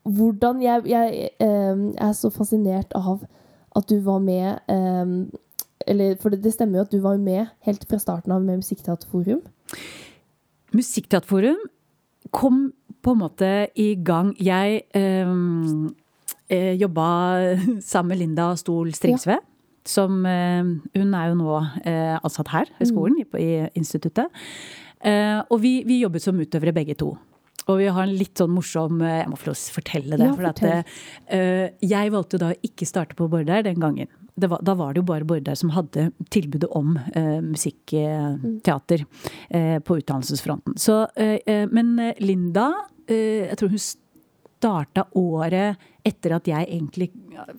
Hvordan 0.06 0.60
jeg, 0.62 0.84
jeg, 0.86 1.30
eh, 1.42 1.80
er 1.98 2.12
så 2.14 2.30
fascinert 2.30 2.92
av 2.94 3.24
at 3.74 3.88
du 3.90 3.96
var 4.06 4.20
med 4.22 4.60
eh, 4.70 5.14
eller, 5.88 6.16
for 6.22 6.34
det, 6.34 6.42
det, 6.44 6.54
stemmer 6.56 6.80
jo 6.80 6.86
at 6.88 6.94
du 6.94 7.00
var 7.04 7.18
jo 7.18 7.24
med 7.24 7.52
helt 7.68 7.86
fra 7.90 8.00
starten 8.02 8.34
av 8.36 8.44
med 8.44 8.62
Musikkteaterforum. 8.62 9.42
Musikkteaterforum 10.76 11.60
kom 12.36 12.70
på 13.06 13.14
en 13.14 13.22
måte 13.22 13.50
i 13.78 13.92
gang 14.02 14.34
Jeg 14.42 14.82
øh, 14.98 15.92
jobba 16.82 17.08
sammen 17.92 18.14
med 18.14 18.24
Linda 18.24 18.56
Stol 18.56 18.94
Stringsve. 18.94 19.38
Ja. 19.40 19.52
Som 19.86 20.26
øh, 20.26 20.66
Hun 20.98 21.14
er 21.14 21.30
jo 21.30 21.38
nå 21.38 21.58
øh, 21.62 22.18
ansatt 22.18 22.50
her 22.50 22.72
i 22.82 22.90
skolen, 22.90 23.22
mm. 23.22 23.38
i, 23.38 23.44
i 23.46 23.68
instituttet. 23.78 24.28
Uh, 25.06 25.44
og 25.54 25.60
vi, 25.62 25.84
vi, 25.86 26.00
jobbet 26.02 26.24
som 26.24 26.40
utøvere 26.40 26.74
begge 26.74 26.96
to. 26.98 27.12
og 27.68 27.78
vi 27.78 27.86
har 27.94 28.08
en 28.08 28.16
litt 28.16 28.40
sånn 28.40 28.54
morsom 28.56 29.04
Jeg 29.04 29.28
må 29.30 29.38
få 29.38 29.54
fortelle 29.54 30.18
det. 30.18 30.26
Ja, 30.26 30.34
for 30.34 30.48
at, 30.50 30.62
fortell. 30.62 30.96
eh, 31.30 31.76
jeg 31.82 32.14
valgte 32.14 32.40
da 32.42 32.50
å 32.54 32.58
ikke 32.66 32.88
starte 32.90 33.18
på 33.18 33.28
Bårdær 33.30 33.66
den 33.68 33.78
gangen. 33.84 34.10
Var, 34.36 34.60
da 34.68 34.74
var 34.76 34.92
det 34.94 35.00
jo 35.00 35.08
bare 35.08 35.28
Bårdær 35.28 35.56
som 35.56 35.72
hadde 35.72 36.10
tilbudet 36.34 36.68
om 36.76 36.98
eh, 37.16 37.38
musikkteater 37.40 39.06
eh, 39.48 39.78
på 39.80 40.00
utdannelsesfronten. 40.02 40.76
Så, 40.76 41.06
eh, 41.16 41.38
eh, 41.46 41.64
men 41.72 41.94
eh, 42.04 42.20
Linda, 42.20 42.68
eh, 43.08 43.48
jeg 43.48 43.56
tror 43.62 43.72
hun 43.72 43.86
starta 43.86 45.06
året 45.16 45.80
etter 46.06 46.36
at 46.36 46.52
jeg 46.52 46.68
egentlig 46.68 47.10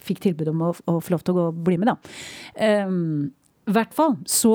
fikk 0.05 0.21
tilbud 0.27 0.53
om 0.53 0.69
å, 0.69 0.71
å 0.93 1.01
få 1.01 1.17
lov 1.17 1.25
til 1.25 1.35
å 1.35 1.39
gå, 1.39 1.49
bli 1.65 1.81
med, 1.81 1.93
da. 1.95 2.85
Um, 2.85 3.33
hvert 3.67 3.95
fall. 3.97 4.15
Så 4.31 4.53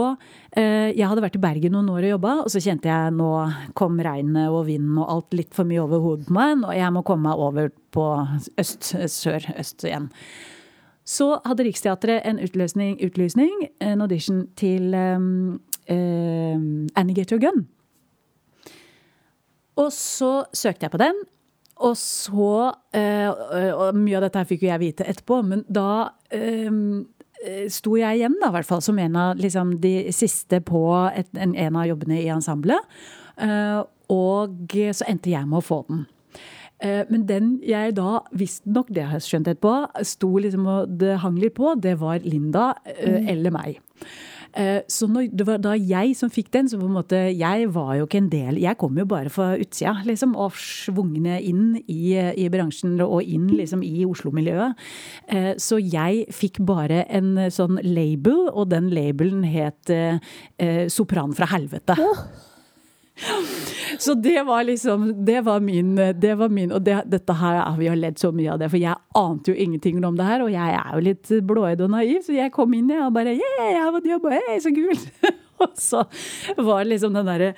eh, 0.55 0.91
jeg 0.95 1.07
hadde 1.07 1.23
vært 1.23 1.37
i 1.37 1.43
Bergen 1.43 1.75
noen 1.75 1.91
år 1.91 2.05
og 2.05 2.13
jobba, 2.15 2.35
og 2.45 2.53
så 2.53 2.61
kjente 2.63 2.91
jeg 2.91 3.15
nå 3.17 3.31
kom 3.77 3.99
regnet 4.03 4.51
og 4.51 4.65
vinden 4.69 5.01
og 5.01 5.11
alt 5.15 5.37
litt 5.37 5.55
for 5.57 5.67
mye 5.67 5.83
over 5.83 6.03
hodet 6.03 6.29
på 6.29 6.37
meg, 6.37 6.63
og 6.63 6.75
jeg 6.77 6.95
må 6.95 7.03
komme 7.07 7.29
meg 7.29 7.43
over 7.47 7.71
på 7.91 8.07
øst, 8.61 8.93
sør-øst 9.17 9.87
igjen. 9.87 10.09
Så 11.11 11.27
hadde 11.43 11.65
Riksteatret 11.67 12.23
en 12.27 12.39
utløsning, 12.39 12.95
utlysning, 13.03 13.67
en 13.83 14.03
audition 14.03 14.45
til 14.59 14.93
um, 14.95 15.59
um, 15.91 16.87
Annigator 16.95 17.41
Gun. 17.41 17.65
Og 19.75 19.91
så 19.95 20.45
søkte 20.53 20.87
jeg 20.87 20.93
på 20.93 21.01
den. 21.01 21.23
Og 21.81 21.97
så 21.97 22.73
eh, 22.93 23.29
Og 23.73 23.95
mye 23.97 24.19
av 24.19 24.27
dette 24.27 24.37
her 24.37 24.49
fikk 24.49 24.65
jo 24.65 24.69
jeg 24.69 24.83
vite 24.83 25.07
etterpå, 25.09 25.39
men 25.41 25.63
da 25.65 26.11
um, 26.35 27.07
sto 27.73 27.95
jeg 27.97 28.19
igjen, 28.19 28.35
da, 28.37 28.51
i 28.51 28.55
hvert 28.55 28.69
fall, 28.69 28.83
som 28.85 28.99
en 29.01 29.17
av 29.17 29.39
liksom, 29.41 29.79
de 29.81 29.95
siste 30.13 30.61
på 30.61 30.83
et, 31.09 31.29
en, 31.33 31.55
en 31.57 31.79
av 31.81 31.87
jobbene 31.89 32.19
i 32.21 32.29
ensemblet. 32.29 32.99
Uh, 33.41 33.81
og 34.13 34.75
så 34.93 35.07
endte 35.09 35.31
jeg 35.33 35.47
med 35.49 35.61
å 35.61 35.65
få 35.65 35.81
den. 35.89 36.05
Eh, 36.81 37.05
Men 37.09 37.25
den 37.29 37.53
jeg 37.65 37.95
da, 37.95 38.19
visstnok, 38.33 38.89
det 38.89 39.05
har 39.05 39.19
jeg 39.19 39.29
skjønt 39.29 39.53
etterpå, 39.53 39.75
sto 40.07 40.33
liksom 40.41 40.67
og 40.67 40.97
det 40.99 41.19
hang 41.21 41.37
litt 41.41 41.55
på, 41.59 41.75
det 41.81 41.99
var 42.01 42.19
Linda 42.25 42.73
mm. 42.85 43.29
eller 43.29 43.53
meg. 43.53 43.81
Eh, 44.53 44.81
Så 44.91 45.07
når, 45.07 45.29
det 45.31 45.45
var 45.47 45.61
da 45.63 45.75
jeg 45.77 46.15
som 46.19 46.29
fikk 46.29 46.51
den, 46.51 46.67
så 46.67 46.79
på 46.79 46.89
en 46.89 46.97
måte 46.97 47.19
Jeg 47.37 47.69
var 47.71 47.93
jo 47.95 48.03
ikke 48.03 48.19
en 48.19 48.29
del 48.31 48.57
Jeg 48.59 48.77
kom 48.81 48.97
jo 48.99 49.05
bare 49.07 49.31
fra 49.31 49.53
utsida, 49.55 49.93
liksom, 50.03 50.35
og 50.35 50.57
svungne 50.59 51.37
inn 51.39 51.77
i, 51.87 52.17
i 52.17 52.49
bransjen 52.51 52.99
og 52.99 53.23
inn 53.23 53.47
liksom 53.47 53.83
i 53.83 54.03
Oslo-miljøet. 54.05 54.75
Eh, 55.29 55.53
Så 55.55 55.79
jeg 55.79 56.25
fikk 56.35 56.59
bare 56.67 57.05
en 57.07 57.35
sånn 57.51 57.79
label, 57.83 58.49
og 58.51 58.69
den 58.73 58.89
labelen 58.91 59.45
het 59.47 59.89
eh, 59.89 60.19
eh, 60.59 60.87
Sopran 60.91 61.33
fra 61.37 61.47
helvete. 61.53 61.95
Så 63.99 64.13
det 64.13 64.43
var 64.47 64.63
liksom 64.63 65.25
Det 65.25 65.41
var 65.45 65.59
min, 65.59 65.95
det 65.95 66.35
var 66.35 66.49
min 66.49 66.71
Og 66.71 66.81
det, 66.81 66.95
dette 67.11 67.33
her, 67.37 67.59
vi 67.77 67.89
har 67.91 67.99
ledd 67.99 68.17
så 68.19 68.31
mye 68.33 68.53
av 68.53 68.61
det, 68.61 68.69
for 68.71 68.81
jeg 68.81 68.95
ante 69.17 69.51
jo 69.51 69.57
ingenting 69.57 69.99
om 70.05 70.17
det 70.17 70.25
her. 70.25 70.43
Og 70.45 70.51
jeg 70.53 70.79
er 70.79 70.95
jo 70.95 71.05
litt 71.05 71.31
blåøyd 71.47 71.83
og 71.85 71.93
naiv, 71.93 72.21
så 72.25 72.35
jeg 72.35 72.53
kom 72.55 72.73
inn 72.77 72.89
jeg, 72.89 73.03
og 73.05 73.13
bare 73.15 73.35
Yeah, 73.35 73.67
jeg 73.75 73.83
har 73.83 74.11
jobb, 74.13 74.27
hey, 74.33 74.59
så 74.63 74.73
kult! 74.75 75.07
Og 75.61 75.75
så 75.77 75.99
var 76.57 76.87
liksom 76.89 77.13
den 77.13 77.27
derre 77.29 77.51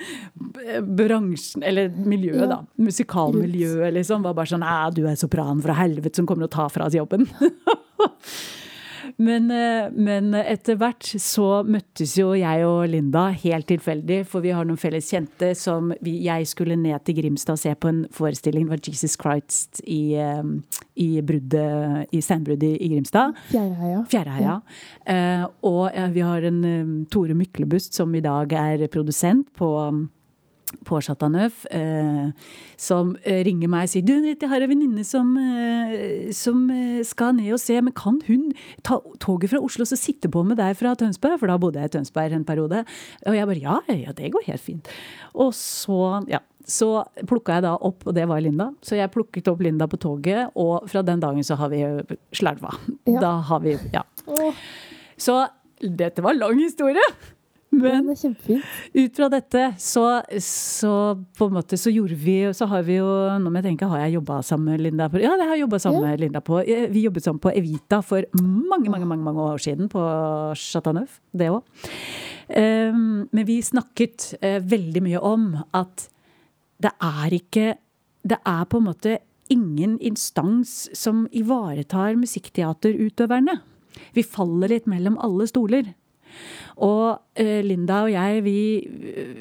bransjen, 0.83 1.63
eller 1.63 1.87
miljøet, 1.95 2.49
da. 2.51 2.57
Musikalmiljøet, 2.83 3.93
liksom. 3.95 4.25
Var 4.25 4.35
bare 4.35 4.51
sånn 4.51 4.65
Æ, 4.67 4.75
du 4.97 5.05
er 5.07 5.15
sopran 5.15 5.63
fra 5.63 5.77
helvete 5.77 6.19
som 6.19 6.27
kommer 6.27 6.49
og 6.49 6.51
tar 6.51 6.67
fra 6.73 6.89
oss 6.89 6.97
jobben. 6.97 7.29
Men, 9.17 9.51
eh, 9.51 9.91
men 9.91 10.33
etter 10.33 10.77
hvert 10.79 11.05
så 11.21 11.63
møttes 11.67 12.15
jo 12.17 12.31
jeg 12.37 12.65
og 12.65 12.87
Linda 12.89 13.27
helt 13.43 13.67
tilfeldig, 13.69 14.23
for 14.29 14.45
vi 14.45 14.53
har 14.55 14.65
noen 14.67 14.79
felles 14.79 15.09
kjente 15.11 15.53
som 15.57 15.91
vi, 16.01 16.23
Jeg 16.23 16.47
skulle 16.47 16.77
ned 16.79 17.03
til 17.05 17.17
Grimstad 17.21 17.57
og 17.57 17.59
se 17.59 17.73
på 17.75 17.91
en 17.91 18.05
forestilling, 18.11 18.65
det 18.65 18.73
var 18.73 18.81
Jesus 18.87 19.17
Christ 19.19 19.83
i, 19.85 20.15
eh, 20.15 20.43
i, 20.95 21.21
bruddet, 21.21 22.07
i 22.11 22.21
steinbruddet 22.21 22.77
i 22.79 22.89
Grimstad. 22.93 23.35
Fjæreheia. 23.51 24.03
Fjæreheia. 24.09 24.57
Eh, 25.05 25.45
og 25.63 25.91
vi 26.13 26.19
har 26.21 26.49
en 26.49 27.05
Tore 27.11 27.33
Myklebust 27.33 27.93
som 27.93 28.13
i 28.15 28.21
dag 28.23 28.51
er 28.53 28.87
produsent 28.87 29.47
på 29.55 29.69
på 30.85 30.99
Chateau 31.03 31.29
eh, 31.37 32.29
som 32.79 33.13
eh, 33.23 33.41
ringer 33.45 33.71
meg 33.71 33.87
og 33.87 33.91
sier 33.93 34.05
du, 34.05 34.13
jeg 34.27 34.49
har 34.49 34.63
en 34.63 34.71
venninne 34.71 35.03
som, 35.07 35.33
eh, 35.37 36.31
som 36.35 36.65
skal 37.05 37.35
ned 37.37 37.53
og 37.55 37.61
se, 37.61 37.79
men 37.81 37.95
kan 37.97 38.19
hun 38.27 38.49
ta 38.85 38.99
toget 39.23 39.53
fra 39.53 39.61
Oslo 39.63 39.85
og 39.85 39.99
sitte 39.99 40.31
på 40.31 40.43
med 40.47 40.59
deg 40.61 40.77
fra 40.79 40.95
Tønsberg? 40.99 41.39
For 41.41 41.51
da 41.51 41.59
bodde 41.61 41.81
jeg 41.81 41.91
i 41.91 41.95
Tønsberg 41.97 42.35
en 42.35 42.47
periode. 42.47 42.83
Og 43.27 43.37
jeg 43.37 43.49
bare 43.49 43.63
ja, 43.63 43.77
ja, 43.93 44.15
det 44.15 44.33
går 44.33 44.47
helt 44.49 44.63
fint. 44.63 44.91
Og 45.33 45.53
så, 45.57 46.23
ja. 46.31 46.43
Så 46.63 46.87
plukka 47.27 47.57
jeg 47.57 47.65
da 47.65 47.73
opp, 47.75 48.05
og 48.07 48.15
det 48.15 48.23
var 48.29 48.39
Linda. 48.39 48.69
Så 48.79 48.95
jeg 48.95 49.11
plukket 49.11 49.49
opp 49.51 49.59
Linda 49.65 49.83
på 49.91 49.99
toget, 49.99 50.53
og 50.55 50.85
fra 50.87 51.01
den 51.03 51.19
dagen 51.19 51.43
så 51.43 51.57
har 51.59 51.73
vi 51.73 51.81
slarva. 52.31 52.71
Ja. 53.03 53.19
Da 53.19 53.33
har 53.49 53.59
vi 53.65 53.75
Ja. 53.91 54.05
Så 55.19 55.41
dette 55.83 56.23
var 56.23 56.37
lang 56.37 56.59
historie. 56.63 57.03
Men 57.83 58.09
ut 58.13 59.15
fra 59.17 59.27
dette 59.33 59.63
så, 59.81 60.03
så 60.45 60.91
på 61.37 61.47
en 61.49 61.55
måte 61.55 61.77
så 61.79 61.91
gjorde 61.93 62.17
vi 62.21 62.35
Så 62.53 62.67
har 62.69 62.83
vi 62.85 62.99
jo 62.99 63.07
Nå 63.41 63.49
må 63.49 63.59
jeg 63.59 63.71
tenke, 63.71 63.89
har 63.89 64.03
jeg 64.05 64.15
jobba 64.19 64.41
sammen 64.45 64.73
med 64.73 64.83
Linda 64.85 65.07
på 65.09 65.21
Ja, 65.23 65.33
det 65.39 65.47
har 65.47 65.57
jeg 65.57 65.63
jobba 65.65 65.79
sammen 65.81 66.05
med 66.05 66.21
Linda 66.21 66.41
på. 66.45 66.59
Eh, 66.61 66.85
Vi 66.93 67.03
jobbet 67.07 67.25
sammen 67.25 67.41
på 67.41 67.51
Evita 67.53 68.01
for 68.05 68.25
mange, 68.37 68.89
mange, 68.93 69.07
mange, 69.09 69.23
mange 69.25 69.41
år 69.53 69.61
siden 69.63 69.89
på 69.91 70.03
Chateauneuf. 70.59 71.19
Det 71.33 71.49
òg. 71.49 71.63
Men 72.53 73.45
vi 73.47 73.61
snakket 73.63 74.33
eh, 74.41 74.59
veldig 74.61 75.01
mye 75.05 75.21
om 75.23 75.49
at 75.73 76.09
det 76.83 76.91
er 77.01 77.33
ikke 77.39 77.67
Det 78.23 78.37
er 78.45 78.65
på 78.71 78.79
en 78.79 78.87
måte 78.87 79.17
ingen 79.51 79.97
instans 79.99 80.89
som 80.95 81.25
ivaretar 81.35 82.15
musikkteaterutøverne. 82.15 83.57
Vi 84.15 84.23
faller 84.23 84.71
litt 84.71 84.87
mellom 84.89 85.17
alle 85.21 85.47
stoler. 85.49 85.89
Og 86.83 87.19
eh, 87.39 87.61
Linda 87.65 88.01
og 88.05 88.11
jeg, 88.13 88.41
vi, 88.45 88.57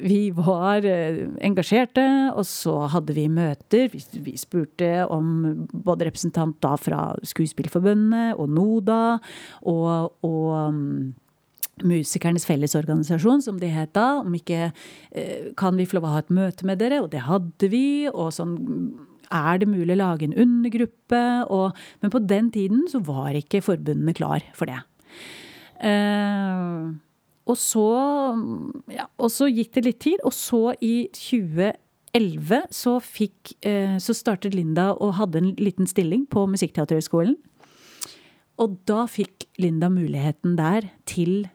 vi 0.03 0.19
var 0.35 0.85
eh, 0.85 1.23
engasjerte, 1.45 2.05
og 2.33 2.45
så 2.47 2.75
hadde 2.93 3.15
vi 3.17 3.25
møter. 3.31 3.89
Vi, 3.93 4.03
vi 4.25 4.35
spurte 4.39 4.91
om 5.11 5.65
både 5.73 6.09
representant 6.09 6.59
da 6.63 6.75
fra 6.79 7.01
Skuespillforbundet 7.25 8.37
og 8.37 8.53
NODA 8.53 9.01
og, 9.69 10.13
og 10.25 10.47
um, 10.69 11.13
Musikernes 11.81 12.45
Fellesorganisasjon, 12.45 13.41
som 13.41 13.57
de 13.59 13.71
het 13.73 13.95
da. 13.97 14.19
Om 14.21 14.37
ikke 14.37 14.67
eh, 14.69 15.49
kan 15.57 15.77
vi 15.79 15.87
få 15.89 15.97
lov 15.97 16.09
å 16.09 16.13
ha 16.13 16.21
et 16.21 16.33
møte 16.33 16.69
med 16.69 16.81
dere? 16.83 17.01
Og 17.01 17.09
det 17.13 17.25
hadde 17.25 17.69
vi. 17.73 18.05
Og 18.11 18.29
sånn 18.35 18.55
er 19.33 19.61
det 19.61 19.71
mulig 19.71 19.95
å 19.95 20.01
lage 20.03 20.29
en 20.29 20.37
undergruppe? 20.37 21.23
Og, 21.49 21.85
men 22.03 22.13
på 22.13 22.21
den 22.29 22.51
tiden 22.53 22.85
så 22.91 23.01
var 23.03 23.33
ikke 23.37 23.63
forbundene 23.65 24.13
klar 24.17 24.45
for 24.53 24.69
det. 24.69 24.83
Eh, 25.79 26.91
og 27.43 27.57
så, 27.59 27.87
ja, 28.93 29.07
og 29.19 29.31
så 29.33 29.49
gikk 29.51 29.73
det 29.77 29.85
litt 29.87 30.03
tid, 30.05 30.21
og 30.23 30.35
så 30.35 30.75
i 30.79 31.09
2011 31.17 32.61
så 32.71 32.93
fikk 33.03 33.55
eh, 33.67 33.97
Så 33.99 34.15
startet 34.15 34.55
Linda 34.55 34.93
og 34.93 35.17
hadde 35.19 35.41
en 35.41 35.51
liten 35.59 35.89
stilling 35.89 36.23
på 36.31 36.45
Musikkteaterhøgskolen. 36.51 37.35
Og 38.61 38.77
da 38.87 39.03
fikk 39.09 39.47
Linda 39.59 39.89
muligheten 39.91 40.55
der 40.59 40.87
til 41.09 41.49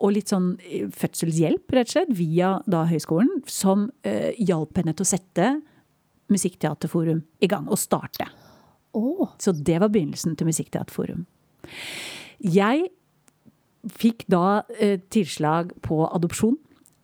og 0.00 0.14
litt 0.16 0.32
sånn 0.32 0.54
eh, 0.64 0.88
fødselshjelp, 0.96 1.72
rett 1.76 1.90
og 1.90 1.94
slett, 1.94 2.14
via 2.16 2.54
da 2.70 2.84
høyskolen, 2.88 3.42
som 3.48 3.88
eh, 4.06 4.32
hjalp 4.40 4.80
henne 4.80 4.96
til 4.96 5.06
å 5.06 5.12
sette 5.12 5.50
Musikkteaterforum 6.30 7.24
i 7.42 7.48
gang, 7.50 7.66
og 7.68 7.80
starte. 7.80 8.28
Oh. 8.96 9.28
Så 9.42 9.52
det 9.54 9.80
var 9.82 9.90
begynnelsen 9.92 10.36
til 10.38 10.48
Musikkteaterforum. 10.48 11.24
Jeg 12.40 12.88
fikk 13.88 14.26
da 14.30 14.62
eh, 14.78 14.98
tilslag 15.12 15.72
på 15.84 16.02
adopsjon 16.10 16.56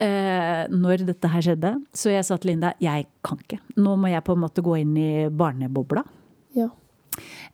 eh, 0.02 0.66
når 0.72 1.06
dette 1.08 1.30
her 1.32 1.44
skjedde. 1.44 1.72
Så 1.96 2.12
jeg 2.12 2.26
sa 2.28 2.36
til 2.40 2.52
Linda 2.52 2.74
jeg 2.82 3.06
kan 3.24 3.40
ikke. 3.40 3.60
Nå 3.80 3.96
må 4.00 4.10
jeg 4.12 4.24
på 4.26 4.36
en 4.36 4.42
måte 4.44 4.64
gå 4.64 4.76
inn 4.82 4.96
i 5.00 5.12
barnebobla. 5.30 6.04
ja. 6.58 6.68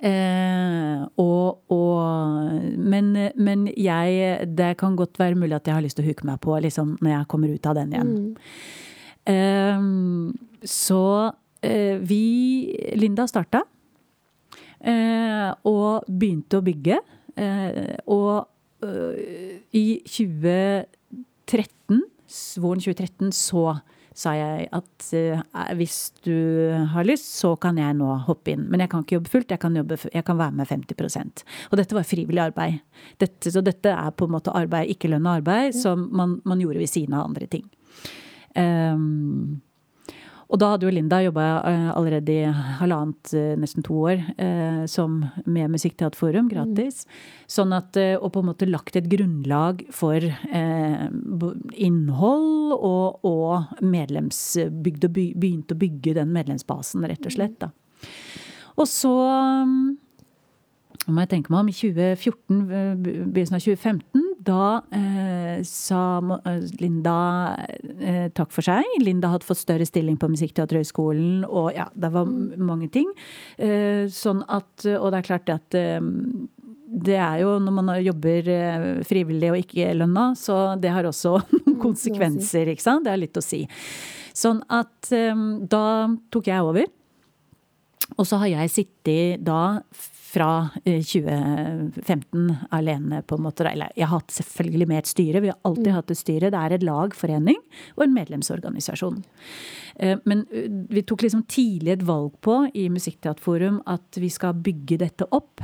Eh, 0.03 1.03
og, 1.23 1.61
og, 1.71 2.57
men, 2.83 3.13
men 3.39 3.69
jeg 3.79 4.49
Det 4.59 4.73
kan 4.81 4.97
godt 4.99 5.21
være 5.21 5.39
mulig 5.39 5.55
at 5.55 5.69
jeg 5.71 5.77
har 5.77 5.85
lyst 5.85 5.95
til 6.01 6.03
å 6.03 6.09
huke 6.09 6.27
meg 6.27 6.41
på 6.43 6.57
liksom, 6.65 6.97
når 6.99 7.13
jeg 7.13 7.29
kommer 7.31 7.53
ut 7.53 7.69
av 7.71 7.77
den 7.79 7.93
igjen. 7.95 8.17
Eh, 9.31 9.85
så 10.67 11.05
eh, 11.63 11.95
vi 12.03 12.25
Linda 12.99 13.29
starta. 13.31 13.63
Eh, 14.83 15.51
og 15.71 16.11
begynte 16.11 16.59
å 16.59 16.67
bygge. 16.67 16.99
Eh, 17.39 17.95
og 18.11 18.49
i 18.83 19.87
2013, 20.07 22.03
våren 22.62 22.83
2013, 22.83 23.33
så 23.37 23.64
sa 24.16 24.35
jeg 24.37 24.68
at 24.77 25.07
eh, 25.16 25.40
hvis 25.79 25.99
du 26.25 26.37
har 26.92 27.07
lyst, 27.09 27.31
så 27.38 27.55
kan 27.61 27.79
jeg 27.81 27.97
nå 27.97 28.11
hoppe 28.27 28.55
inn. 28.55 28.66
Men 28.71 28.85
jeg 28.85 28.92
kan 28.92 29.05
ikke 29.05 29.16
jobbe 29.18 29.33
fullt, 29.33 29.55
jeg 29.55 29.62
kan, 29.62 29.77
jobbe, 29.79 29.99
jeg 30.12 30.27
kan 30.27 30.38
være 30.40 30.57
med 30.59 30.68
50% 30.68 31.45
Og 31.71 31.81
dette 31.81 31.97
var 31.97 32.09
frivillig 32.09 32.45
arbeid. 32.45 32.81
Dette, 33.23 33.53
så 33.55 33.64
dette 33.64 33.92
er 33.92 34.12
på 34.16 34.29
en 34.29 34.35
måte 34.37 34.55
arbeid, 34.57 34.92
ikke 34.92 35.11
lønna 35.12 35.38
arbeid, 35.40 35.77
som 35.79 36.09
man, 36.12 36.40
man 36.49 36.61
gjorde 36.62 36.83
ved 36.83 36.92
siden 36.92 37.16
av 37.16 37.31
andre 37.31 37.49
ting. 37.51 37.64
Um, 38.53 39.62
og 40.53 40.61
da 40.61 40.75
hadde 40.75 40.85
jo 40.85 40.93
Linda 40.93 41.19
jobba 41.25 41.47
uh, 41.65 41.87
allerede 41.97 42.35
i 42.35 42.51
halvannet, 42.79 43.33
uh, 43.33 43.55
nesten 43.61 43.85
to 43.87 43.97
år, 44.05 44.21
uh, 44.37 44.83
som 44.91 45.23
med 45.47 45.73
Musikkteaterforum, 45.73 46.51
gratis. 46.53 47.07
Mm. 47.07 47.49
Sånn 47.57 47.73
at, 47.77 47.97
Og 48.21 48.29
på 48.33 48.43
en 48.43 48.49
måte 48.51 48.69
lagt 48.69 48.97
et 48.97 49.09
grunnlag 49.12 49.83
for 49.93 50.25
innhold 51.73 52.73
og, 52.77 53.25
og 53.29 53.83
medlemsbygd, 53.85 55.05
og 55.09 55.12
begynt 55.17 55.73
å 55.73 55.79
bygge 55.79 56.17
den 56.21 56.33
medlemsbasen, 56.33 57.05
rett 57.09 57.29
og 57.29 57.35
slett. 57.35 57.59
da. 57.61 57.73
Og 58.81 58.88
så 58.88 59.12
om 61.03 61.17
må 61.17 61.25
jeg 61.25 61.33
tenke 61.33 61.53
meg 61.53 61.65
om, 61.65 61.69
i 61.69 61.77
2014, 61.77 62.61
begynnelsen 63.03 63.59
av 63.59 63.65
2015, 63.65 64.32
da 64.47 64.83
eh, 64.95 65.63
sa 65.67 66.03
eh, 66.45 66.65
Linda 66.81 67.17
eh, 68.01 68.29
takk 68.35 68.53
for 68.55 68.67
seg. 68.67 68.87
Linda 69.03 69.31
hadde 69.33 69.47
fått 69.47 69.63
større 69.63 69.87
stilling 69.89 70.19
på 70.21 70.31
Musikkteaterhøgskolen, 70.33 71.45
og 71.49 71.73
ja, 71.77 71.89
det 71.95 72.13
var 72.15 72.29
mm. 72.29 72.57
mange 72.63 72.91
ting. 72.93 73.11
Eh, 73.57 74.09
sånn 74.13 74.43
at 74.49 74.87
Og 74.97 75.11
det 75.13 75.21
er 75.21 75.29
klart 75.29 75.53
at 75.53 75.79
eh, 75.79 76.01
det 76.93 77.17
er 77.17 77.39
jo 77.41 77.57
når 77.63 77.77
man 77.79 77.93
jobber 78.05 78.49
eh, 78.53 78.89
frivillig 79.09 79.53
og 79.53 79.61
ikke 79.63 79.93
lønna, 79.97 80.33
så 80.39 80.75
det 80.81 80.93
har 80.93 81.09
også 81.09 81.39
noen 81.57 81.79
konsekvenser, 81.83 82.73
ikke 82.73 82.85
sant. 82.85 83.07
Det 83.07 83.15
er 83.15 83.23
litt 83.23 83.39
å 83.39 83.45
si. 83.45 83.65
Sånn 84.33 84.63
at 84.73 85.11
da 85.13 85.85
tok 86.33 86.47
jeg 86.49 86.65
over. 86.65 86.87
Og 88.17 88.27
så 88.29 88.39
har 88.41 88.49
jeg 88.49 88.73
sittet 88.73 89.45
da 89.45 89.83
fra 90.33 90.68
2015 90.85 92.51
eh, 92.51 92.57
alene, 92.71 93.23
på 93.23 93.37
en 93.37 93.45
måte. 93.45 93.66
Eller 93.68 93.92
jeg 93.97 94.07
har 94.07 94.21
hatt 94.21 94.33
selvfølgelig 94.33 94.88
med 94.88 95.03
et 95.03 95.11
styre. 95.11 95.42
Vi 95.45 95.51
har 95.53 95.59
alltid 95.68 95.90
mm. 95.90 95.97
hatt 95.99 96.12
et 96.14 96.21
styre. 96.21 96.51
Det 96.53 96.62
er 96.62 96.77
et 96.77 96.87
lag, 96.87 97.16
forening 97.16 97.59
og 97.97 98.07
en 98.07 98.14
medlemsorganisasjon. 98.16 99.21
Eh, 99.97 100.16
men 100.29 100.47
eh, 100.49 100.71
vi 100.92 101.05
tok 101.09 101.27
liksom 101.27 101.45
tidlig 101.53 101.97
et 101.97 102.07
valg 102.09 102.33
på 102.45 102.57
i 102.73 102.88
Musikkteaterforum 102.92 103.83
at 103.92 104.21
vi 104.23 104.33
skal 104.33 104.57
bygge 104.57 105.03
dette 105.05 105.29
opp. 105.29 105.61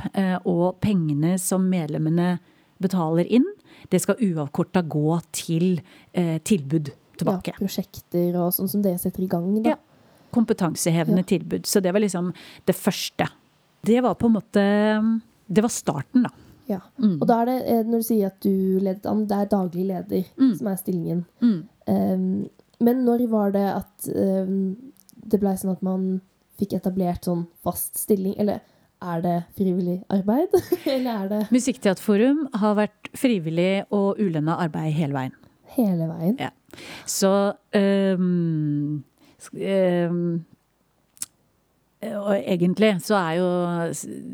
Og 0.49 0.77
pengene 0.83 1.37
som 1.41 1.65
medlemmene 1.69 2.37
betaler 2.79 3.27
inn, 3.27 3.47
det 3.89 4.03
skal 4.03 4.21
uavkorta 4.21 4.83
gå 4.87 5.17
til 5.35 5.81
tilbud 6.13 6.91
tilbake. 7.19 7.53
Ja, 7.53 7.59
prosjekter 7.59 8.37
og 8.39 8.53
sånn 8.55 8.69
som 8.71 8.83
det 8.83 8.95
setter 9.01 9.25
i 9.25 9.31
gang, 9.31 9.51
da. 9.59 9.73
Ja 9.73 9.79
kompetansehevende 10.29 11.23
ja. 11.23 11.23
tilbud. 11.23 11.65
Så 11.65 11.79
det 11.79 11.91
var 11.91 12.03
liksom 12.03 12.33
det 12.65 12.75
første. 12.77 13.25
Det 13.85 13.99
var 14.03 14.15
på 14.19 14.27
en 14.27 14.35
måte 14.35 14.63
Det 15.47 15.63
var 15.65 15.73
starten, 15.73 16.27
da. 16.27 16.31
Ja. 16.69 16.79
Mm. 17.01 17.17
Og 17.17 17.25
da 17.27 17.41
er 17.41 17.49
det, 17.49 17.57
eh, 17.65 17.83
når 17.87 18.03
du 18.03 18.05
sier 18.05 18.29
at 18.29 18.39
du 18.45 18.77
ledet 18.77 19.07
an, 19.09 19.25
det 19.29 19.37
er 19.37 19.49
daglig 19.49 19.85
leder 19.89 20.25
mm. 20.37 20.51
som 20.59 20.69
er 20.69 20.75
stillingen. 20.77 21.23
Mm. 21.41 21.61
Um, 21.89 22.25
men 22.85 23.05
når 23.07 23.25
var 23.31 23.55
det 23.55 23.65
at 23.73 24.09
um, 24.13 24.75
det 25.25 25.39
blei 25.41 25.55
sånn 25.57 25.73
at 25.73 25.81
man 25.85 26.03
fikk 26.59 26.77
etablert 26.77 27.25
sånn 27.25 27.47
fast 27.65 27.97
stilling? 27.97 28.35
Eller 28.39 28.61
er 29.01 29.23
det 29.25 29.35
frivillig 29.57 29.97
arbeid? 30.13 30.53
eller 30.93 31.09
er 31.23 31.31
det 31.33 31.41
Musikkteaterforum 31.55 32.45
har 32.61 32.77
vært 32.77 33.11
frivillig 33.17 33.87
og 33.95 34.21
ulønna 34.21 34.59
arbeid 34.61 34.93
hele 34.93 35.17
veien. 35.17 35.35
Hele 35.73 36.09
veien? 36.09 36.37
Ja. 36.37 36.51
Så 37.09 37.33
um, 37.73 39.01
um, 39.57 40.23
og 41.99 42.31
egentlig 42.37 42.93
så 43.03 43.17
er 43.19 43.33
jo, 43.41 43.47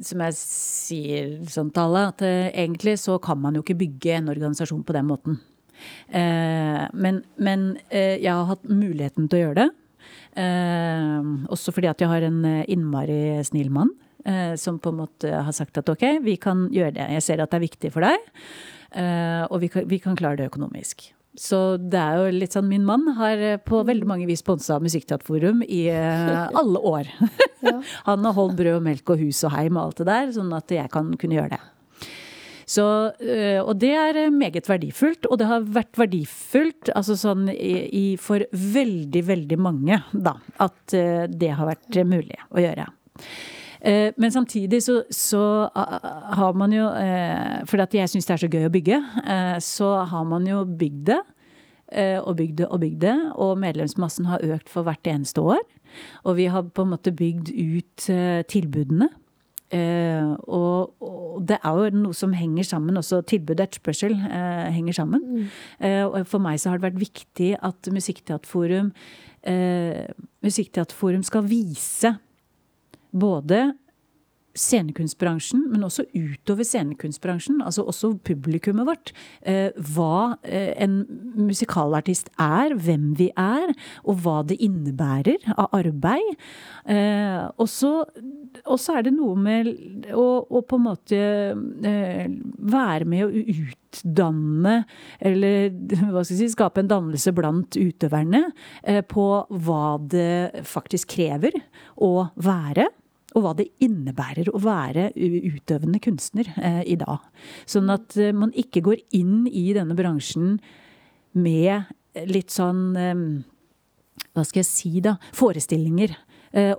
som 0.06 0.22
jeg 0.22 0.38
sier 0.38 1.32
sånn 1.50 1.72
til 1.74 1.98
at 1.98 2.22
eh, 2.26 2.52
egentlig 2.54 2.94
så 3.02 3.18
kan 3.22 3.40
man 3.42 3.58
jo 3.58 3.64
ikke 3.66 3.80
bygge 3.80 4.20
en 4.20 4.30
organisasjon 4.30 4.84
på 4.86 4.94
den 4.94 5.08
måten. 5.10 5.40
Eh, 6.14 6.84
men, 6.94 7.24
men 7.42 7.72
eh, 7.90 8.22
jeg 8.22 8.30
har 8.30 8.46
hatt 8.52 8.70
muligheten 8.70 9.26
til 9.30 9.40
å 9.40 9.44
gjøre 9.48 9.64
det. 9.64 9.70
Også 10.36 11.72
fordi 11.72 11.88
at 11.88 12.02
jeg 12.04 12.12
har 12.12 12.26
en 12.28 12.42
innmari 12.68 13.40
snill 13.48 13.70
mann 13.72 13.94
som 14.60 14.82
på 14.84 14.92
en 14.92 14.98
måte 15.00 15.30
har 15.32 15.56
sagt 15.56 15.80
at 15.80 15.88
ok, 15.88 16.04
vi 16.26 16.34
kan 16.42 16.66
gjøre 16.76 16.98
det. 16.98 17.06
Jeg 17.16 17.24
ser 17.24 17.40
at 17.40 17.54
det 17.54 17.60
er 17.62 17.64
viktig 17.64 17.92
for 17.94 18.04
deg, 18.04 18.26
og 19.48 19.62
vi 19.64 19.70
kan, 19.72 19.88
vi 19.88 20.02
kan 20.04 20.18
klare 20.20 20.42
det 20.42 20.50
økonomisk. 20.50 21.06
Så 21.40 21.60
det 21.82 22.00
er 22.00 22.20
jo 22.20 22.34
litt 22.36 22.56
sånn 22.56 22.70
Min 22.70 22.86
mann 22.88 23.06
har 23.18 23.42
eh, 23.44 23.60
på 23.62 23.82
veldig 23.88 24.08
mange 24.08 24.28
vis 24.30 24.44
sponsa 24.44 24.80
Musikkteaterforum 24.84 25.64
i 25.68 25.86
uh, 25.92 26.48
alle 26.62 26.82
år. 26.82 27.12
Ja. 27.66 27.80
Han 28.10 28.28
har 28.28 28.36
holdt 28.38 28.58
brød 28.60 28.80
og 28.80 28.86
melk 28.86 29.16
og 29.16 29.24
hus 29.24 29.44
og 29.48 29.56
heim 29.56 29.76
og 29.76 29.90
alt 29.90 30.04
det 30.04 30.10
der, 30.12 30.36
sånn 30.36 30.54
at 30.56 30.76
jeg 30.76 30.92
kan 30.94 31.12
kunne 31.20 31.40
gjøre 31.40 31.58
det. 31.58 31.62
Så, 32.66 32.86
uh, 33.14 33.60
og 33.62 33.76
det 33.84 33.92
er 34.00 34.22
meget 34.34 34.70
verdifullt, 34.70 35.28
og 35.30 35.42
det 35.42 35.50
har 35.50 35.68
vært 35.76 36.00
verdifullt 36.02 36.94
altså 36.96 37.18
sånn 37.20 37.50
i, 37.54 38.16
for 38.22 38.48
veldig, 38.52 39.26
veldig 39.28 39.60
mange, 39.62 40.00
da, 40.14 40.38
at 40.64 40.96
det 40.96 41.52
har 41.60 41.70
vært 41.70 42.02
mulig 42.08 42.40
å 42.50 42.64
gjøre. 42.64 42.88
Eh, 43.86 44.14
men 44.18 44.32
samtidig 44.32 44.84
så, 44.84 45.04
så, 45.10 45.70
har 46.34 46.54
man 46.54 46.74
jo 46.74 46.90
Fordi 46.90 47.70
For 47.70 47.84
at 47.84 47.94
jeg 47.94 48.10
syns 48.10 48.26
det 48.26 48.34
er 48.34 48.42
så 48.42 48.50
gøy 48.50 48.66
å 48.66 48.74
bygge, 48.74 49.02
eh, 49.30 49.58
så 49.62 49.92
har 50.10 50.24
man 50.26 50.48
jo 50.50 50.66
bygd 50.66 51.06
det. 51.12 51.22
Og 52.26 52.34
bygd 52.40 52.58
det 52.58 52.68
og 52.74 52.80
bygd 52.82 53.02
det. 53.04 53.18
Og 53.36 53.60
medlemsmassen 53.62 54.26
har 54.26 54.42
økt 54.42 54.72
for 54.74 54.84
hvert 54.84 55.06
eneste 55.08 55.42
år. 55.42 55.62
Og 56.26 56.36
vi 56.40 56.48
har 56.50 56.66
på 56.66 56.82
en 56.82 56.90
måte 56.96 57.14
bygd 57.14 57.52
ut 57.54 58.08
tilbudene. 58.50 59.08
Og, 60.50 61.46
det 61.46 61.60
er 61.62 61.78
jo 61.78 62.02
noe 62.02 62.18
som 62.18 62.34
henger 62.34 62.66
sammen 62.66 62.98
også. 62.98 63.22
Tilbud 63.30 63.60
og 63.60 63.68
etterspørsel 63.68 64.18
henger 64.18 64.98
sammen. 64.98 65.22
Mm. 65.22 65.46
Og 66.10 66.18
for 66.28 66.42
meg 66.42 66.58
så 66.60 66.74
har 66.74 66.82
det 66.82 66.90
vært 66.90 67.06
viktig 67.06 67.54
at 67.62 67.94
Musikkteaterforum 67.94 68.90
Musikkteaterforum 70.42 71.24
skal 71.24 71.46
vise 71.48 72.16
både 73.16 73.72
scenekunstbransjen, 74.56 75.66
men 75.72 75.84
også 75.84 76.06
utover 76.16 76.66
scenekunstbransjen, 76.66 77.60
altså 77.66 77.84
også 77.88 78.14
publikummet 78.26 78.88
vårt, 78.88 79.12
eh, 79.42 79.76
hva 79.92 80.38
eh, 80.44 80.72
en 80.84 81.02
musikalartist 81.36 82.32
er, 82.40 82.76
hvem 82.80 83.12
vi 83.20 83.30
er, 83.36 83.74
og 84.06 84.24
hva 84.24 84.40
det 84.48 84.60
innebærer 84.64 85.52
av 85.58 85.76
arbeid. 85.76 86.32
Eh, 86.88 87.44
og 87.60 87.68
så 87.70 88.96
er 88.96 89.08
det 89.08 89.16
noe 89.16 89.36
med 89.36 89.72
å, 90.16 90.28
å 90.48 90.64
på 90.64 90.80
en 90.80 90.86
måte 90.86 91.22
være 91.56 93.08
med 93.10 93.26
å 93.26 93.44
utdanne, 93.56 94.78
eller 95.20 95.74
hva 96.14 96.24
skal 96.24 96.38
jeg 96.38 96.46
si, 96.46 96.54
skape 96.56 96.84
en 96.84 96.92
dannelse 96.92 97.36
blant 97.36 97.76
utøverne 97.76 98.46
på 99.12 99.26
hva 99.68 99.88
det 100.00 100.64
faktisk 100.68 101.18
krever 101.18 101.58
å 102.00 102.30
være 102.40 102.88
og 103.36 103.44
hva 103.44 103.54
det 103.58 103.68
innebærer 103.84 104.50
å 104.52 104.62
være 104.64 105.10
utøvende 105.16 106.00
kunstner 106.04 106.50
eh, 106.56 106.82
i 106.88 106.96
dag. 107.00 107.24
Sånn 107.70 107.92
at 107.94 108.16
eh, 108.20 108.36
man 108.36 108.54
ikke 108.56 108.84
går 108.86 109.04
inn 109.18 109.44
i 109.52 109.68
denne 109.76 109.98
bransjen 109.98 110.56
med 111.36 111.92
litt 112.32 112.54
sånn 112.56 112.86
eh, 112.96 113.26
Hva 114.32 114.46
skal 114.48 114.62
jeg 114.62 114.70
si, 114.70 114.94
da? 115.04 115.18
Forestillinger 115.36 116.16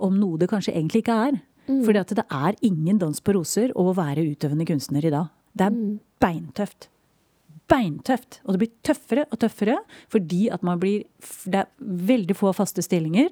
om 0.01 0.15
noe 0.17 0.39
det 0.41 0.47
kanskje 0.49 0.71
egentlig 0.73 1.03
ikke 1.03 1.15
er. 1.27 1.35
Mm. 1.67 1.81
Fordi 1.85 1.99
at 1.99 2.11
det 2.17 2.23
er 2.33 2.55
ingen 2.65 2.97
dans 2.97 3.19
på 3.21 3.35
roser 3.35 3.69
å 3.77 3.91
være 3.93 4.23
utøvende 4.25 4.65
kunstner 4.65 5.05
i 5.05 5.11
dag. 5.13 5.27
Det 5.53 5.67
er 5.67 5.75
mm. 5.75 5.91
beintøft 6.23 6.87
beintøft. 7.67 8.39
Og 8.45 8.55
det 8.55 8.61
blir 8.61 8.73
tøffere 8.85 9.25
og 9.27 9.39
tøffere 9.41 9.77
fordi 10.11 10.47
at 10.53 10.63
man 10.63 10.79
blir 10.79 11.05
Det 11.45 11.63
er 11.63 11.67
veldig 11.79 12.35
få 12.35 12.53
faste 12.55 12.81
stillinger. 12.81 13.29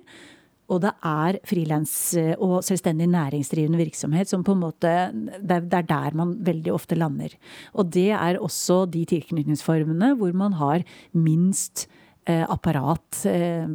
Og 0.72 0.82
det 0.82 0.92
er 1.06 1.40
frilans 1.46 1.94
eh, 2.18 2.34
og 2.42 2.64
selvstendig 2.66 3.08
næringsdrivende 3.12 3.80
virksomhet 3.84 4.32
som 4.32 4.44
på 4.46 4.56
en 4.56 4.64
måte 4.64 4.94
Det 5.14 5.60
er 5.62 5.90
der 5.90 6.18
man 6.18 6.36
veldig 6.46 6.74
ofte 6.74 6.98
lander. 6.98 7.36
Og 7.74 7.92
det 7.94 8.12
er 8.16 8.42
også 8.42 8.86
de 8.90 9.06
tilknytningsformene 9.10 10.16
hvor 10.20 10.34
man 10.34 10.58
har 10.58 10.86
minst 11.14 11.88
eh, 12.26 12.44
apparat 12.44 13.26
eh, 13.30 13.68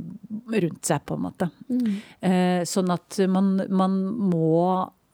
rundt 0.50 0.86
seg, 0.86 1.04
på 1.06 1.18
en 1.18 1.26
måte. 1.28 1.50
Mm. 1.70 2.00
Sånn 2.66 2.90
at 2.92 3.20
man, 3.30 3.52
man, 3.68 4.00
må, 4.32 4.64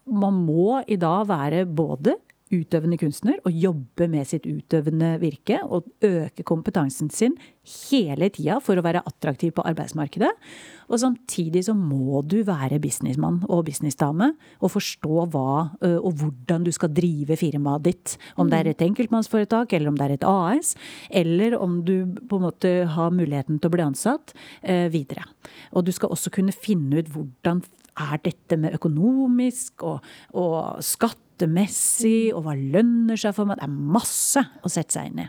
man 0.09 0.41
må 0.47 0.81
i 0.89 0.97
dag 1.01 1.27
være 1.29 1.67
både 1.69 2.17
utøvende 2.57 2.99
kunstner 3.01 3.39
og 3.47 3.55
jobbe 3.55 4.09
med 4.11 4.29
sitt 4.29 4.47
utøvende 4.49 5.17
virke 5.23 5.61
og 5.65 5.87
øke 6.05 6.45
kompetansen 6.47 7.11
sin 7.13 7.37
hele 7.67 8.29
tida 8.31 8.59
for 8.63 8.79
å 8.79 8.85
være 8.85 9.03
attraktiv 9.07 9.55
på 9.57 9.65
arbeidsmarkedet. 9.67 10.31
Og 10.87 11.01
samtidig 11.03 11.65
så 11.67 11.75
må 11.77 12.23
du 12.23 12.39
være 12.47 12.79
businessmann 12.83 13.41
og 13.49 13.65
businessdame 13.67 14.33
og 14.61 14.73
forstå 14.77 15.27
hva 15.33 15.55
og 15.83 16.21
hvordan 16.21 16.67
du 16.67 16.71
skal 16.75 16.93
drive 16.95 17.39
firmaet 17.41 17.87
ditt. 17.89 18.15
Om 18.39 18.53
det 18.53 18.61
er 18.61 18.71
et 18.71 18.85
enkeltmannsforetak, 18.87 19.75
eller 19.75 19.91
om 19.91 19.99
det 19.99 20.07
er 20.07 20.15
et 20.15 20.29
AS, 20.29 20.77
eller 21.11 21.59
om 21.59 21.81
du 21.87 21.97
på 22.29 22.39
en 22.39 22.47
måte 22.47 22.73
har 22.95 23.15
muligheten 23.15 23.59
til 23.59 23.71
å 23.71 23.75
bli 23.75 23.87
ansatt 23.87 24.37
videre. 24.95 25.27
Og 25.75 25.87
du 25.87 25.93
skal 25.95 26.15
også 26.15 26.33
kunne 26.35 26.55
finne 26.55 27.03
ut 27.03 27.11
hvordan 27.15 27.65
er 27.97 28.21
dette 28.25 28.59
med 28.61 28.77
økonomisk 28.77 29.85
og, 29.87 30.05
og 30.37 30.83
skatt 30.85 31.19
skattemessig, 31.41 32.33
og 32.35 32.45
hva 32.47 32.55
lønner 32.57 33.17
seg 33.21 33.35
for 33.37 33.45
meg. 33.49 33.59
Det 33.61 33.67
er 33.69 33.75
masse 33.97 34.43
å 34.65 34.71
sette 34.73 34.97
seg 34.97 35.11
inn 35.11 35.21
i. 35.25 35.29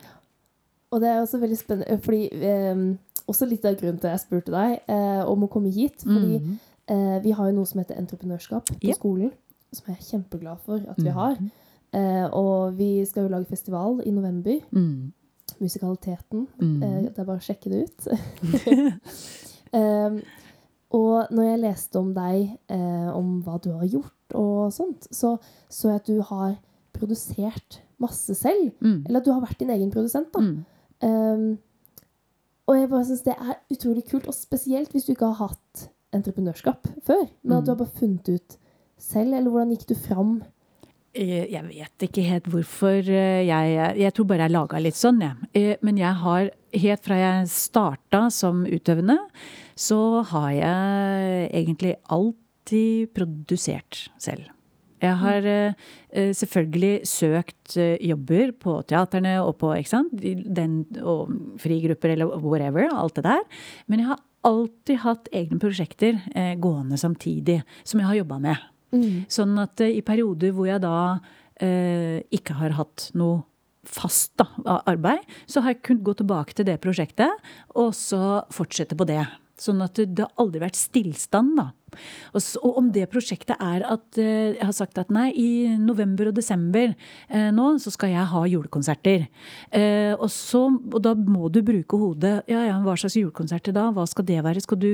Og 0.96 1.02
det 1.04 1.10
er 1.12 1.20
også 1.22 1.40
veldig 1.42 1.58
spennende, 1.60 1.98
fordi 2.00 2.30
eh, 2.32 2.82
også 3.28 3.48
litt 3.50 3.66
av 3.68 3.76
grunnen 3.76 4.00
til 4.00 4.08
at 4.08 4.16
jeg 4.16 4.24
spurte 4.24 4.54
deg 4.54 4.78
eh, 4.88 5.24
om 5.28 5.44
å 5.44 5.50
komme 5.52 5.72
hit. 5.76 6.04
Fordi 6.06 6.40
Mm. 6.40 6.58
eh, 6.88 7.20
vi 7.24 7.32
har 7.36 7.50
jo 7.50 7.56
noe 7.58 7.66
som 7.68 7.82
heter 7.82 7.98
entreprenørskap 8.00 8.66
på 8.72 8.78
Ja. 8.88 8.94
skolen. 8.96 9.32
Som 9.74 9.84
jeg 9.92 9.98
er 9.98 10.08
kjempeglad 10.08 10.60
for 10.64 10.78
at 10.80 10.98
vi 11.04 11.10
har. 11.12 11.36
Eh, 11.94 12.28
og 12.32 12.78
vi 12.78 13.04
skal 13.06 13.24
jo 13.28 13.34
lage 13.36 13.50
festival 13.50 14.02
i 14.06 14.12
november. 14.12 14.62
Mm. 14.72 15.12
Musikaliteten. 15.60 16.48
Mm. 16.62 16.84
Eh, 16.84 17.02
det 17.10 17.20
er 17.20 17.26
bare 17.26 17.38
å 17.38 17.44
sjekke 17.44 17.70
det 17.70 17.84
ut. 17.84 18.08
um, 19.74 20.22
og 20.92 21.28
når 21.32 21.44
jeg 21.44 21.60
leste 21.60 22.00
om 22.00 22.14
deg, 22.16 22.58
eh, 22.70 23.10
om 23.16 23.42
hva 23.44 23.58
du 23.64 23.72
har 23.74 23.88
gjort 23.88 24.36
og 24.36 24.72
sånt, 24.72 25.08
så 25.12 25.38
så 25.70 25.90
jeg 25.90 25.96
at 26.02 26.08
du 26.08 26.22
har 26.22 26.56
produsert 26.94 27.82
masse 28.00 28.34
selv. 28.36 28.72
Mm. 28.82 29.04
Eller 29.08 29.20
at 29.20 29.26
du 29.26 29.32
har 29.34 29.42
vært 29.42 29.60
din 29.60 29.70
egen 29.74 29.92
produsent, 29.92 30.32
da. 30.34 30.40
Mm. 30.40 30.66
Um, 31.04 31.58
og 32.68 32.76
jeg 32.78 32.90
bare 32.90 33.06
synes 33.06 33.22
det 33.24 33.36
er 33.38 33.60
utrolig 33.72 34.04
kult, 34.10 34.28
og 34.28 34.34
spesielt 34.34 34.92
hvis 34.92 35.06
du 35.06 35.12
ikke 35.14 35.26
har 35.34 35.48
hatt 35.48 35.90
entreprenørskap 36.14 36.88
før. 37.06 37.28
Men 37.44 37.58
at 37.58 37.66
du 37.66 37.72
Mm. 37.72 37.78
har 37.78 37.86
bare 37.86 38.00
funnet 38.00 38.30
ut 38.30 38.58
selv, 38.98 39.34
eller 39.34 39.50
hvordan 39.52 39.70
gikk 39.76 39.88
du 39.90 39.96
fram? 39.96 40.44
Eh, 41.18 41.48
Jeg 41.52 41.64
vet 41.66 42.06
ikke 42.08 42.26
helt 42.28 42.50
hvorfor 42.52 42.98
eh, 43.10 43.46
jeg 43.48 43.98
Jeg 44.04 44.14
tror 44.14 44.28
bare 44.30 44.46
jeg 44.48 44.54
laga 44.54 44.82
litt 44.82 44.98
sånn, 44.98 45.22
jeg. 45.24 45.50
Eh, 45.58 45.76
Men 45.82 45.98
jeg 45.98 46.14
har 46.24 46.50
helt 46.78 47.06
fra 47.06 47.18
jeg 47.18 47.48
starta 47.50 48.28
som 48.34 48.66
utøvende, 48.66 49.18
så 49.78 50.22
har 50.30 50.52
jeg 50.52 51.50
egentlig 51.56 51.96
alltid 52.12 53.14
produsert 53.16 54.10
selv. 54.22 54.52
Jeg 55.00 55.14
har 55.22 55.46
selvfølgelig 56.34 57.06
søkt 57.06 57.76
jobber 58.02 58.52
på 58.58 58.80
teaterne 58.90 59.36
og 59.44 59.60
på 59.62 59.70
ikke 59.78 59.92
sant? 59.92 60.16
Den, 60.18 60.80
og 61.06 61.30
frigrupper 61.62 62.16
eller 62.16 62.34
whatever, 62.42 62.90
alt 62.90 63.16
det 63.16 63.24
der. 63.28 63.44
Men 63.88 64.02
jeg 64.02 64.10
har 64.10 64.24
alltid 64.50 64.98
hatt 65.06 65.30
egne 65.32 65.62
prosjekter 65.62 66.18
gående 66.58 66.98
samtidig, 66.98 67.62
som 67.86 68.02
jeg 68.02 68.10
har 68.10 68.20
jobba 68.24 68.42
med. 68.50 68.66
Sånn 69.32 69.58
at 69.62 69.84
eh, 69.84 69.98
i 70.00 70.06
perioder 70.06 70.54
hvor 70.56 70.70
jeg 70.70 70.84
da 70.84 71.20
eh, 71.60 72.24
ikke 72.34 72.58
har 72.62 72.78
hatt 72.80 73.10
noe 73.18 73.44
fast 73.88 74.34
da, 74.40 74.50
arbeid, 74.84 75.24
så 75.48 75.64
har 75.64 75.76
jeg 75.76 75.84
kunnet 75.88 76.06
gå 76.08 76.18
tilbake 76.20 76.56
til 76.58 76.68
det 76.68 76.80
prosjektet, 76.84 77.32
og 77.80 77.94
så 77.96 78.42
fortsette 78.52 78.98
på 79.00 79.08
det. 79.08 79.24
Sånn 79.58 79.80
at 79.82 79.96
det, 79.96 80.12
det 80.18 80.26
har 80.26 80.44
aldri 80.44 80.62
vært 80.66 80.80
stillstand, 80.80 81.56
da. 81.60 81.72
Og, 82.34 82.42
så, 82.44 82.62
og 82.64 82.80
om 82.82 82.92
det 82.94 83.08
prosjektet 83.12 83.58
er 83.64 83.86
at 83.88 84.20
eh, 84.22 84.56
jeg 84.58 84.64
har 84.64 84.76
sagt 84.76 85.00
at 85.02 85.12
nei, 85.14 85.30
i 85.38 85.50
november 85.82 86.32
og 86.32 86.38
desember 86.38 86.92
eh, 86.92 87.50
nå 87.56 87.70
så 87.82 87.94
skal 87.94 88.14
jeg 88.14 88.28
ha 88.32 88.44
julekonserter. 88.50 89.28
Eh, 89.72 90.14
og, 90.16 90.30
så, 90.34 90.66
og 90.70 91.00
da 91.04 91.14
må 91.18 91.52
du 91.54 91.62
bruke 91.66 92.00
hodet. 92.00 92.36
Ja, 92.50 92.64
ja, 92.68 92.78
hva 92.84 92.98
slags 93.00 93.18
julekonserter 93.20 93.76
da? 93.76 93.90
Hva 93.96 94.08
skal 94.10 94.28
det 94.28 94.40
være? 94.46 94.64
Skal 94.64 94.82
du, 94.82 94.90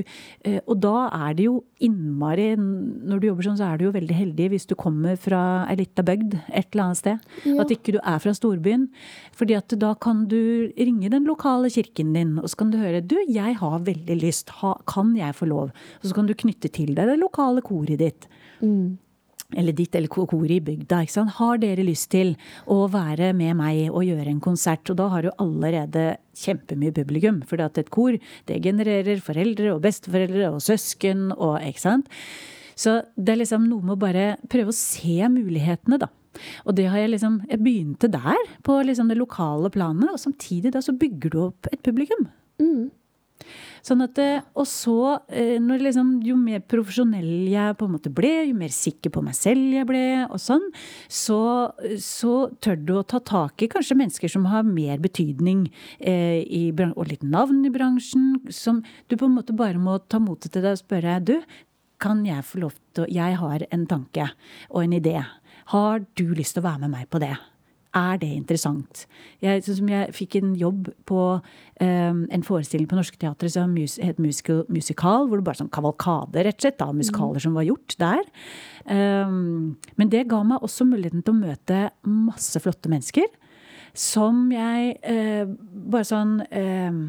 og 0.63 0.75
da 0.83 1.07
er 1.29 1.35
det 1.37 1.47
jo 1.47 1.59
innmari 1.83 2.53
Når 2.57 3.19
du 3.19 3.27
jobber 3.27 3.45
sånn, 3.45 3.57
så 3.59 3.67
er 3.69 3.79
du 3.79 3.87
jo 3.87 3.93
veldig 3.95 4.15
heldig 4.15 4.49
hvis 4.53 4.67
du 4.69 4.75
kommer 4.79 5.17
fra 5.19 5.41
ei 5.71 5.77
lita 5.79 6.03
bygd 6.05 6.37
et 6.37 6.69
eller 6.71 6.83
annet 6.85 6.99
sted. 6.99 7.27
Ja. 7.47 7.57
At 7.63 7.73
ikke 7.73 7.95
du 7.95 7.99
er 7.99 8.19
fra 8.23 8.33
storbyen. 8.35 8.87
Fordi 9.37 9.57
at 9.57 9.73
da 9.79 9.93
kan 9.99 10.25
du 10.31 10.69
ringe 10.77 11.11
den 11.11 11.27
lokale 11.29 11.71
kirken 11.73 12.13
din, 12.15 12.35
og 12.39 12.49
så 12.51 12.61
kan 12.61 12.73
du 12.73 12.79
høre 12.81 13.01
Du, 13.03 13.17
jeg 13.27 13.57
har 13.59 13.79
veldig 13.85 14.17
lyst. 14.21 14.53
Ha, 14.61 14.75
kan 14.89 15.15
jeg 15.17 15.35
få 15.35 15.49
lov? 15.49 15.73
Og 16.01 16.07
så 16.07 16.13
kan 16.15 16.29
du 16.29 16.35
knytte 16.37 16.71
til 16.73 16.92
deg 16.97 17.07
det 17.13 17.19
lokale 17.21 17.61
koret 17.65 17.97
ditt. 17.99 18.27
Eller 19.55 19.75
ditt 19.77 19.93
eller 19.95 20.07
ko- 20.09 20.25
koret 20.25 20.49
i 20.55 20.59
bygda. 20.65 21.03
ikke 21.03 21.11
sant? 21.13 21.29
Har 21.37 21.57
dere 21.61 21.83
lyst 21.85 22.09
til 22.09 22.35
å 22.65 22.87
være 22.89 23.33
med 23.37 23.55
meg 23.59 23.91
og 23.91 24.01
gjøre 24.07 24.27
en 24.31 24.39
konsert? 24.41 24.89
Og 24.89 24.97
da 24.97 25.09
har 25.09 25.21
du 25.21 25.29
allerede 25.37 26.17
kjempemye 26.33 26.93
publikum. 26.95 27.43
For 27.45 27.57
et 27.61 27.89
kor 27.93 28.17
det 28.47 28.61
genererer 28.63 29.21
foreldre 29.21 29.75
og 29.75 29.81
besteforeldre 29.83 30.49
og 30.55 30.59
søsken 30.61 31.31
og 31.37 31.59
ikke 31.61 31.79
sant. 31.79 32.07
Så 32.75 33.03
det 33.15 33.35
er 33.35 33.41
liksom 33.43 33.67
noe 33.69 33.83
med 33.85 33.93
å 33.97 34.01
bare 34.01 34.37
prøve 34.49 34.73
å 34.73 34.73
se 34.73 35.19
mulighetene, 35.29 35.99
da. 35.99 36.07
Og 36.65 36.73
det 36.73 36.87
har 36.89 36.97
jeg 36.97 37.11
liksom 37.11 37.35
Jeg 37.47 37.59
begynte 37.61 38.09
der, 38.09 38.39
på 38.63 38.79
liksom 38.83 39.07
det 39.07 39.19
lokale 39.19 39.69
planet, 39.69 40.09
og 40.09 40.17
samtidig 40.17 40.71
da 40.73 40.79
så 40.81 40.97
bygger 40.97 41.29
du 41.29 41.39
opp 41.45 41.67
et 41.71 41.83
publikum. 41.83 42.25
Sånn 43.83 44.03
at, 44.05 44.19
eh, 44.21 44.39
og 44.55 44.67
så, 44.69 45.19
eh, 45.27 45.59
liksom, 45.59 46.21
jo 46.23 46.37
mer 46.39 46.61
profesjonell 46.61 47.49
jeg 47.51 47.75
på 47.75 47.87
en 47.87 47.91
måte 47.97 48.13
ble, 48.13 48.47
jo 48.47 48.55
mer 48.55 48.71
sikker 48.71 49.11
på 49.11 49.23
meg 49.25 49.35
selv 49.35 49.75
jeg 49.75 49.87
ble, 49.89 50.03
og 50.29 50.39
sånn, 50.39 50.63
så, 51.11 51.73
så 51.99 52.47
tør 52.63 52.79
du 52.79 52.93
å 52.95 53.03
ta 53.03 53.19
tak 53.19 53.61
i 53.61 53.67
kanskje 53.67 53.99
mennesker 53.99 54.31
som 54.31 54.47
har 54.47 54.63
mer 54.63 55.03
betydning 55.03 55.67
eh, 55.99 56.47
i, 56.47 56.71
og 56.71 57.11
litt 57.11 57.27
navn 57.27 57.65
i 57.67 57.73
bransjen, 57.73 58.39
som 58.47 58.81
du 59.11 59.17
på 59.17 59.27
en 59.27 59.35
måte 59.35 59.55
bare 59.55 59.81
må 59.81 59.99
ta 60.07 60.21
motet 60.23 60.55
til 60.55 60.63
deg 60.63 60.77
og 60.77 60.83
spørre 60.85 61.19
du, 61.19 61.37
kan 61.99 62.23
jeg 62.27 62.43
få 62.43 62.63
lov 62.63 62.75
til 62.95 63.05
å 63.05 63.11
Jeg 63.11 63.39
har 63.39 63.63
en 63.71 63.87
tanke 63.87 64.27
og 64.69 64.83
en 64.83 64.95
idé. 64.97 65.17
Har 65.71 66.03
du 66.19 66.25
lyst 66.35 66.57
til 66.57 66.63
å 66.63 66.67
være 66.71 66.85
med 66.85 66.95
meg 66.97 67.11
på 67.11 67.21
det? 67.23 67.35
Er 67.93 68.17
det 68.17 68.31
interessant? 68.33 69.03
Jeg, 69.43 69.61
sånn 69.67 69.77
som 69.77 69.89
jeg 69.91 70.13
fikk 70.17 70.39
en 70.39 70.55
jobb 70.57 70.87
på 71.05 71.19
um, 71.37 72.21
en 72.33 72.45
forestilling 72.45 72.87
på 72.89 72.97
Norske 72.97 73.19
Teatret 73.21 73.53
som 73.53 73.69
mus, 73.69 73.99
het 74.01 74.17
musical, 74.21 74.63
Musikal, 74.73 75.27
hvor 75.29 75.37
det 75.37 75.45
bare 75.45 75.61
sånn 75.61 75.69
kavalkade, 75.73 76.41
rett 76.41 76.57
og 76.57 76.65
slett, 76.65 76.81
av 76.81 76.95
musikaler 76.97 77.43
som 77.43 77.53
var 77.53 77.67
gjort 77.67 77.93
der. 78.01 78.23
Um, 78.89 79.75
men 80.01 80.09
det 80.09 80.25
ga 80.31 80.41
meg 80.41 80.65
også 80.65 80.87
muligheten 80.89 81.21
til 81.21 81.35
å 81.35 81.41
møte 81.43 81.83
masse 82.09 82.63
flotte 82.63 82.89
mennesker. 82.89 83.29
Som 83.93 84.47
jeg 84.49 84.95
uh, 85.05 85.53
bare 85.93 86.07
sånn 86.09 86.39
uh, 86.49 87.03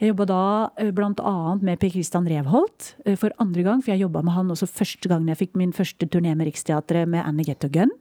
Jeg 0.00 0.08
jobba 0.10 0.24
da 0.26 0.44
eh, 0.80 0.88
annet 0.90 1.62
med 1.68 1.78
Per 1.78 1.92
Christian 1.92 2.24
Revholt 2.26 2.94
eh, 3.04 3.14
for 3.14 3.30
andre 3.38 3.62
gang, 3.62 3.84
for 3.84 3.92
jeg 3.92 4.02
jobba 4.02 4.24
med 4.24 4.34
han 4.34 4.50
også 4.50 4.66
første 4.66 5.08
gangen 5.08 5.28
jeg 5.30 5.38
fikk 5.44 5.54
min 5.54 5.76
første 5.76 6.08
turné 6.10 6.32
med 6.34 6.48
Riksteatret 6.48 7.06
med 7.08 7.22
Anne 7.22 7.44
Getto 7.46 7.70
Gunn. 7.70 7.92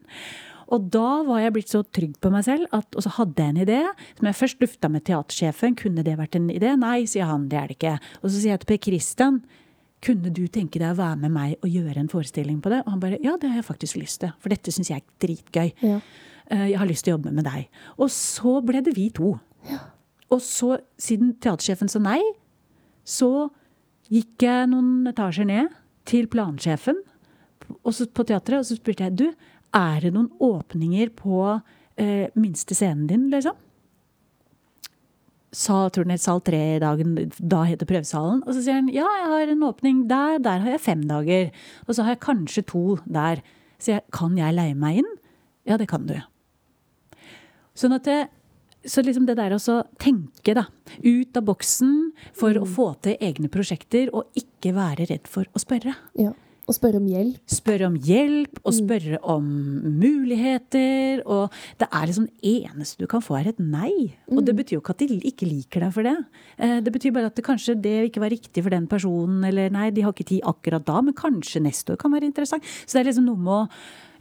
Og 0.72 0.88
da 0.94 1.24
var 1.28 1.42
jeg 1.44 1.54
blitt 1.56 1.72
så 1.74 1.82
trygg 1.84 2.16
på 2.24 2.32
meg 2.34 2.46
selv, 2.48 2.68
at, 2.72 2.88
og 2.96 3.04
så 3.04 3.12
hadde 3.18 3.44
jeg 3.44 3.54
en 3.56 3.62
idé 3.66 3.80
som 4.20 4.30
jeg 4.30 4.38
først 4.40 4.62
lufta 4.64 4.90
med 4.90 5.04
teatersjefen. 5.10 5.76
Kunne 5.80 6.04
det 6.06 6.16
vært 6.20 6.36
en 6.40 6.48
idé? 6.54 6.72
Nei, 6.80 7.04
sier 7.10 7.28
han, 7.30 7.50
det 7.52 7.60
er 7.60 7.68
det 7.72 7.78
ikke. 7.80 7.96
Og 8.22 8.30
så 8.30 8.36
sier 8.38 8.54
jeg 8.56 8.64
til 8.64 8.72
Per 8.74 8.82
Kristian, 8.88 9.42
kunne 10.04 10.32
du 10.36 10.42
tenke 10.52 10.80
deg 10.82 10.92
å 10.96 11.00
være 11.00 11.20
med 11.22 11.32
meg 11.32 11.54
og 11.64 11.70
gjøre 11.72 12.02
en 12.02 12.10
forestilling 12.12 12.58
på 12.64 12.72
det? 12.74 12.82
Og 12.86 12.92
han 12.96 13.00
bare, 13.04 13.20
ja, 13.24 13.38
det 13.40 13.50
har 13.54 13.62
jeg 13.62 13.68
faktisk 13.70 14.00
lyst 14.02 14.20
til, 14.24 14.34
for 14.44 14.52
dette 14.52 14.72
syns 14.76 14.92
jeg 14.92 15.00
er 15.04 15.28
dritgøy. 15.28 15.70
Ja. 15.84 16.00
Eh, 16.52 16.66
Jeg 16.74 16.80
har 16.82 16.90
lyst 16.90 17.06
til 17.08 17.14
å 17.14 17.18
jobbe 17.18 17.32
med 17.32 17.46
deg. 17.48 17.70
Og 17.98 18.10
så 18.12 18.58
ble 18.68 18.82
det 18.84 18.96
vi 18.98 19.10
to. 19.16 19.38
Og 20.34 20.42
så, 20.44 20.78
siden 21.00 21.36
teatersjefen 21.40 21.88
sa 21.92 22.02
nei, 22.04 22.20
så 23.08 23.50
gikk 24.12 24.44
jeg 24.44 24.68
noen 24.72 25.08
etasjer 25.12 25.48
ned 25.48 25.72
til 26.10 26.28
plansjefen 26.28 27.00
på 27.84 28.26
teatret, 28.28 28.60
og 28.60 28.66
så 28.68 28.76
spurte 28.76 29.06
jeg 29.08 29.16
du, 29.16 29.28
er 29.74 30.04
det 30.06 30.14
noen 30.14 30.30
åpninger 30.44 31.12
på 31.18 31.40
eh, 31.98 32.30
minste 32.38 32.76
scenen 32.78 33.08
din, 33.10 33.30
liksom? 33.34 33.58
Sa 35.54 35.84
het 35.86 36.00
sal 36.22 36.42
tre 36.42 36.80
dagen, 36.82 37.14
da 37.38 37.62
heter 37.70 37.90
prøvesalen. 37.90 38.42
Og 38.48 38.56
så 38.56 38.64
sier 38.64 38.80
han 38.80 38.90
ja, 38.90 39.06
jeg 39.06 39.32
har 39.34 39.52
en 39.54 39.66
åpning 39.68 40.06
der, 40.10 40.40
der 40.42 40.64
har 40.64 40.74
jeg 40.74 40.82
fem 40.82 41.04
dager. 41.10 41.52
Og 41.86 41.94
så 41.94 42.06
har 42.06 42.16
jeg 42.16 42.26
kanskje 42.26 42.66
to 42.74 42.86
der. 43.06 43.44
Så 43.78 43.98
jeg, 43.98 44.06
kan 44.16 44.38
jeg 44.38 44.56
leie 44.58 44.78
meg 44.78 45.04
inn? 45.04 45.12
Ja, 45.70 45.78
det 45.78 45.92
kan 45.92 46.08
du. 46.10 46.16
Sånn 47.78 47.94
at 47.94 48.08
det, 48.10 48.18
så 48.86 49.04
liksom 49.06 49.28
det 49.30 49.38
der 49.38 49.54
å 49.54 49.78
tenke 50.02 50.56
da, 50.58 50.66
ut 51.06 51.38
av 51.38 51.46
boksen 51.46 51.94
for 52.38 52.58
å 52.58 52.66
få 52.70 52.90
til 53.06 53.22
egne 53.22 53.50
prosjekter, 53.54 54.10
og 54.14 54.34
ikke 54.38 54.74
være 54.76 55.08
redd 55.10 55.30
for 55.30 55.50
å 55.54 55.62
spørre. 55.62 55.96
ja. 56.18 56.34
Og 56.64 56.76
spørre 56.78 57.00
om 57.02 57.08
hjelp. 57.12 57.40
Spørre 57.52 57.88
om 57.90 57.96
hjelp, 58.00 58.60
og 58.64 58.76
spørre 58.78 59.18
om 59.34 59.48
muligheter. 60.00 61.24
Og 61.28 61.52
det 61.82 61.90
er 61.90 62.08
liksom 62.08 62.28
det 62.30 62.54
eneste 62.64 63.04
du 63.04 63.08
kan 63.12 63.24
få, 63.24 63.36
er 63.40 63.50
et 63.52 63.60
nei. 63.60 64.14
Og 64.32 64.46
det 64.48 64.56
betyr 64.56 64.78
jo 64.78 64.84
ikke 64.84 64.96
at 64.96 65.04
de 65.04 65.20
ikke 65.28 65.50
liker 65.50 65.84
deg 65.84 65.92
for 65.96 66.08
det. 66.08 66.16
Eh, 66.58 66.80
Det 66.84 66.94
betyr 66.94 67.12
bare 67.16 67.28
at 67.32 67.36
det 67.36 67.44
kanskje 67.46 67.76
det 67.82 68.10
ikke 68.10 68.24
var 68.24 68.32
riktig 68.32 68.64
for 68.64 68.72
den 68.72 68.88
personen, 68.88 69.44
eller 69.44 69.70
nei, 69.70 69.90
de 69.92 70.02
har 70.02 70.14
ikke 70.16 70.30
tid 70.32 70.42
akkurat 70.48 70.86
da, 70.88 71.02
men 71.02 71.14
kanskje 71.14 71.62
neste 71.64 71.94
år 71.94 72.00
kan 72.00 72.12
være 72.16 72.32
interessant. 72.32 72.64
Så 72.86 72.96
det 72.98 73.04
er 73.04 73.12
liksom 73.12 73.28
noe 73.28 73.38
med 73.38 73.54
å 73.54 73.70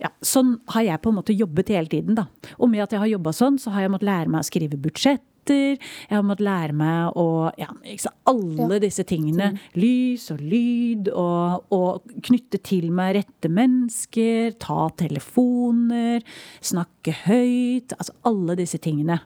ja, 0.02 0.08
Sånn 0.20 0.56
har 0.74 0.82
jeg 0.82 0.98
på 0.98 1.12
en 1.12 1.20
måte 1.20 1.34
jobbet 1.36 1.68
hele 1.70 1.86
tiden, 1.86 2.16
da. 2.18 2.26
Og 2.58 2.68
med 2.68 2.82
at 2.82 2.90
jeg 2.90 2.98
har 2.98 3.06
jobba 3.06 3.30
sånn, 3.30 3.58
så 3.62 3.70
har 3.70 3.84
jeg 3.84 3.92
måttet 3.92 4.08
lære 4.08 4.32
meg 4.32 4.42
å 4.42 4.48
skrive 4.48 4.80
budsjett. 4.82 5.22
Jeg 5.50 5.78
har 6.12 6.22
måttet 6.22 6.44
lære 6.46 6.76
meg 6.76 7.16
å 7.18 7.26
ja, 7.58 7.66
sant, 7.98 8.14
Alle 8.30 8.78
disse 8.82 9.02
tingene. 9.08 9.50
Lys 9.74 10.28
og 10.34 10.40
lyd, 10.40 11.08
og, 11.10 11.64
og 11.74 12.14
knytte 12.28 12.60
til 12.62 12.90
meg 12.94 13.16
rette 13.18 13.50
mennesker, 13.50 14.54
ta 14.62 14.86
telefoner, 15.02 16.22
snakke 16.62 17.16
høyt. 17.26 17.96
Altså 17.98 18.14
alle 18.28 18.56
disse 18.62 18.78
tingene. 18.82 19.20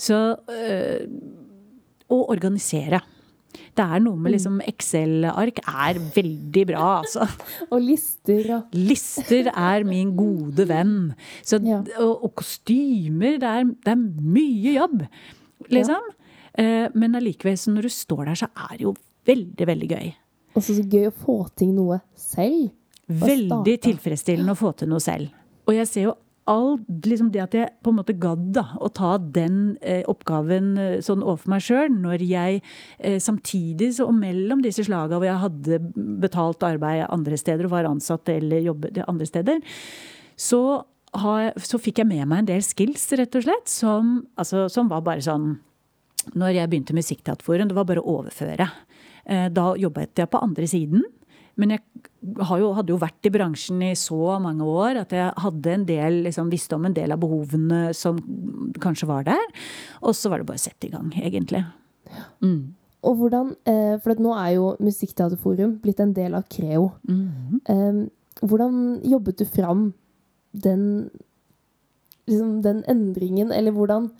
Så 0.00 0.36
øh, 0.48 1.08
Og 2.12 2.30
organisere. 2.32 3.02
Det 3.76 3.84
er 3.84 4.00
noe 4.04 4.16
med 4.20 4.32
liksom 4.34 4.58
Excel-ark 4.64 5.60
er 5.68 5.98
veldig 6.14 6.62
bra, 6.68 6.88
altså. 7.02 7.24
Og 7.72 7.80
lister 7.84 8.48
Ja. 8.48 8.58
Lister 8.72 9.48
er 9.52 9.84
min 9.88 10.14
gode 10.16 10.66
venn. 10.68 11.12
Så, 11.44 11.60
Ja. 11.64 11.82
og, 12.00 12.24
og 12.24 12.34
kostymer, 12.40 13.38
det 13.40 13.48
er, 13.48 13.64
det 13.84 13.92
er 13.94 14.02
mye 14.36 14.74
jobb. 14.76 15.06
Liksom. 15.70 16.10
Eh, 16.58 16.88
men 16.94 17.14
allikevel, 17.18 17.58
så 17.58 17.72
når 17.74 17.88
du 17.88 17.94
står 17.94 18.24
der, 18.30 18.40
så 18.42 18.50
er 18.50 18.74
det 18.76 18.86
jo 18.86 18.96
veldig, 19.28 19.68
veldig 19.68 19.90
gøy. 19.92 20.10
Og 20.52 20.64
så 20.64 20.76
gøy 20.82 21.08
å 21.08 21.14
få 21.16 21.38
til 21.56 21.72
noe 21.76 22.02
selv. 22.18 22.72
Veldig 23.12 23.78
tilfredsstillende 23.82 24.54
å 24.54 24.58
få 24.58 24.72
til 24.78 24.90
noe 24.92 25.02
selv. 25.02 25.32
Og 25.68 25.76
jeg 25.76 25.88
ser 25.88 26.06
jo 26.08 26.18
alt 26.50 27.06
liksom 27.06 27.30
det 27.30 27.42
at 27.44 27.54
jeg 27.54 27.70
på 27.84 27.92
en 27.92 27.98
måte 28.00 28.16
gadd 28.18 28.48
da, 28.56 28.64
å 28.82 28.88
ta 28.90 29.14
den 29.20 29.76
eh, 29.78 30.02
oppgaven 30.10 30.72
eh, 30.80 30.94
sånn 31.04 31.22
overfor 31.22 31.52
meg 31.54 31.62
sjøl, 31.62 31.92
når 31.94 32.24
jeg 32.26 32.62
eh, 32.98 33.18
samtidig 33.22 33.92
så, 33.96 34.08
og 34.10 34.16
mellom 34.18 34.64
disse 34.64 34.82
slaga 34.86 35.20
hvor 35.20 35.28
jeg 35.28 35.42
hadde 35.44 35.78
betalt 36.22 36.66
arbeid 36.66 37.04
andre 37.06 37.38
steder 37.38 37.68
og 37.68 37.76
var 37.76 37.90
ansatt 37.90 38.32
eller 38.34 38.64
jobbet 38.66 39.04
andre 39.06 39.28
steder, 39.28 39.62
så, 40.34 40.82
så 41.12 41.80
fikk 41.80 42.00
jeg 42.00 42.08
med 42.08 42.24
meg 42.28 42.42
en 42.42 42.48
del 42.54 42.62
skills, 42.64 43.04
rett 43.20 43.34
og 43.36 43.44
slett, 43.44 43.68
som, 43.68 44.14
altså, 44.40 44.64
som 44.72 44.88
var 44.88 45.04
bare 45.04 45.24
sånn 45.24 45.58
Når 46.38 46.54
jeg 46.54 46.70
begynte 46.70 46.94
med 46.94 47.04
det 47.68 47.74
var 47.74 47.84
bare 47.84 48.00
å 48.00 48.20
overføre. 48.20 48.68
Eh, 49.26 49.48
da 49.50 49.74
jobbet 49.76 50.18
jeg 50.18 50.30
på 50.30 50.38
andre 50.38 50.66
siden. 50.70 51.02
Men 51.58 51.74
jeg 51.74 51.82
jo, 52.22 52.70
hadde 52.72 52.92
jo 52.94 53.00
vært 53.00 53.26
i 53.26 53.32
bransjen 53.34 53.82
i 53.82 53.92
så 53.98 54.38
mange 54.40 54.64
år 54.64 55.02
at 55.02 55.12
jeg 55.12 55.34
hadde 55.36 55.72
en 55.74 55.84
del, 55.84 56.22
liksom, 56.28 56.48
visste 56.48 56.78
om 56.78 56.86
en 56.86 56.94
del 56.94 57.12
av 57.12 57.20
behovene 57.20 57.90
som 57.92 58.20
kanskje 58.80 59.08
var 59.10 59.26
der. 59.26 59.42
Og 60.00 60.14
så 60.16 60.30
var 60.30 60.40
det 60.40 60.48
bare 60.48 60.62
å 60.62 60.64
sette 60.64 60.88
i 60.88 60.92
gang, 60.94 61.10
egentlig. 61.18 61.64
Mm. 62.40 62.72
Og 63.02 63.18
hvordan, 63.18 63.56
eh, 63.66 63.98
For 63.98 64.14
nå 64.14 64.32
er 64.38 64.54
jo 64.54 64.76
Musikkteaterforum 64.80 65.80
blitt 65.82 66.00
en 66.00 66.14
del 66.14 66.34
av 66.34 66.44
Creo. 66.48 66.92
Mm 67.08 67.28
-hmm. 67.28 68.10
Hvordan 68.40 69.00
jobbet 69.04 69.38
du 69.38 69.44
fram 69.44 69.92
den, 70.52 71.10
liksom 72.28 72.60
den 72.64 72.84
endringen, 72.90 73.52
eller 73.52 73.74
hvordan 73.74 74.10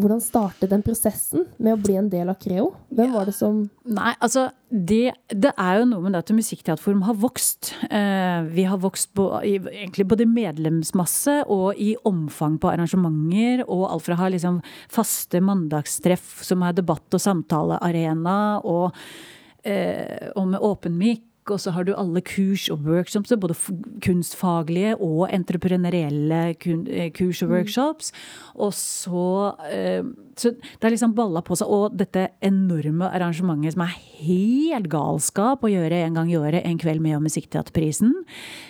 hvordan 0.00 0.20
startet 0.22 0.70
den 0.70 0.82
prosessen 0.84 1.46
med 1.60 1.74
å 1.74 1.80
bli 1.80 1.96
en 1.98 2.08
del 2.12 2.30
av 2.32 2.38
Creo? 2.40 2.70
Hvem 2.94 3.12
var 3.14 3.28
det 3.28 3.34
som 3.36 3.62
Nei, 3.90 4.12
altså 4.22 4.46
det, 4.70 5.12
det 5.28 5.52
er 5.58 5.80
jo 5.80 5.88
noe 5.90 6.04
med 6.04 6.14
det 6.14 6.22
at 6.22 6.32
Musikkteaterforum 6.36 7.02
har 7.08 7.18
vokst. 7.20 7.72
Eh, 7.90 8.46
vi 8.54 8.66
har 8.68 8.80
vokst 8.80 9.10
på, 9.18 9.26
i, 9.46 9.56
egentlig 9.58 10.06
både 10.10 10.28
medlemsmasse 10.30 11.40
og 11.50 11.80
i 11.80 11.92
omfang 12.08 12.56
på 12.62 12.70
arrangementer. 12.72 13.64
Og 13.66 13.88
alt 13.90 14.06
fra 14.06 14.16
å 14.16 14.22
ha 14.22 14.30
liksom 14.32 14.60
faste 14.92 15.42
mandagstreff 15.44 16.38
som 16.46 16.64
er 16.66 16.78
debatt- 16.78 17.18
og 17.18 17.24
samtalearena, 17.24 18.38
og, 18.64 18.94
eh, 19.66 20.30
og 20.36 20.54
med 20.54 20.70
åpen 20.70 20.96
mikk 21.00 21.26
og 21.54 21.60
så 21.62 21.72
har 21.74 21.86
du 21.86 21.92
alle 21.94 22.22
kurs 22.24 22.68
og 22.72 22.86
workshops, 22.86 23.32
både 23.40 23.56
kunstfaglige 24.04 24.96
og 24.96 25.28
entreprenørielle 25.34 26.40
eh, 26.52 27.10
kurs 27.16 27.42
og 27.44 27.50
mm. 27.50 27.54
workshops. 27.54 28.12
Og 28.56 28.74
så, 28.76 29.26
eh, 29.70 30.02
så 30.36 30.54
det 30.54 30.82
har 30.86 30.94
liksom 30.94 31.14
balla 31.18 31.42
på 31.46 31.58
seg. 31.58 31.70
Og 31.70 31.96
dette 31.98 32.28
enorme 32.46 33.10
arrangementet 33.10 33.76
som 33.76 33.86
er 33.86 33.96
helt 34.20 34.90
galskap 34.92 35.64
å 35.64 35.72
gjøre 35.72 36.02
en 36.06 36.20
gang 36.20 36.32
i 36.32 36.38
året, 36.40 36.64
En 36.64 36.78
kveld 36.78 37.00
med 37.02 37.16
og 37.16 37.24
Musikkteaterprisen, 37.24 38.12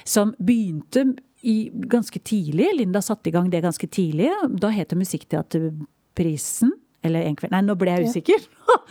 som 0.04 0.34
begynte 0.38 1.10
i, 1.42 1.70
ganske 1.72 2.20
tidlig. 2.20 2.68
Linda 2.76 3.02
satte 3.02 3.30
i 3.30 3.34
gang 3.34 3.50
det 3.50 3.62
ganske 3.64 3.86
tidlig. 3.88 4.30
Da 4.60 4.70
het 4.74 4.92
det 4.92 5.00
Musikkteaterprisen. 5.00 6.72
Eller 7.06 7.24
en 7.24 7.36
kveld 7.38 7.54
Nei, 7.54 7.62
nå 7.64 7.76
ble 7.80 7.94
jeg 7.96 8.10
usikker. 8.10 8.46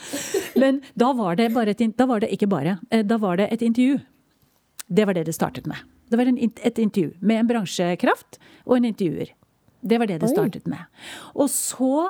Men 0.62 0.82
da 0.98 1.12
var 1.18 1.38
det 1.38 1.52
bare 1.54 1.76
et 1.76 1.98
Da 1.98 2.08
var 2.10 2.24
det 2.24 2.32
ikke 2.34 2.50
bare. 2.50 2.80
Eh, 2.90 3.04
da 3.06 3.20
var 3.22 3.38
det 3.38 3.50
et 3.54 3.62
intervju. 3.66 4.00
Det 4.90 5.06
var 5.06 5.14
det 5.14 5.28
det 5.28 5.36
startet 5.38 5.68
med. 5.70 5.78
Det 6.10 6.18
var 6.18 6.26
en, 6.26 6.40
et 6.42 6.80
intervju 6.82 7.14
med 7.22 7.44
en 7.44 7.52
bransjekraft 7.52 8.40
og 8.66 8.80
en 8.80 8.90
intervjuer. 8.90 9.36
Det 9.86 10.00
var 10.00 10.10
det 10.10 10.20
det 10.24 10.32
startet 10.32 10.66
med. 10.68 10.90
Og 11.36 11.50
så 11.54 12.10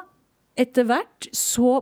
etter 0.59 0.87
hvert 0.87 1.27
så, 1.35 1.81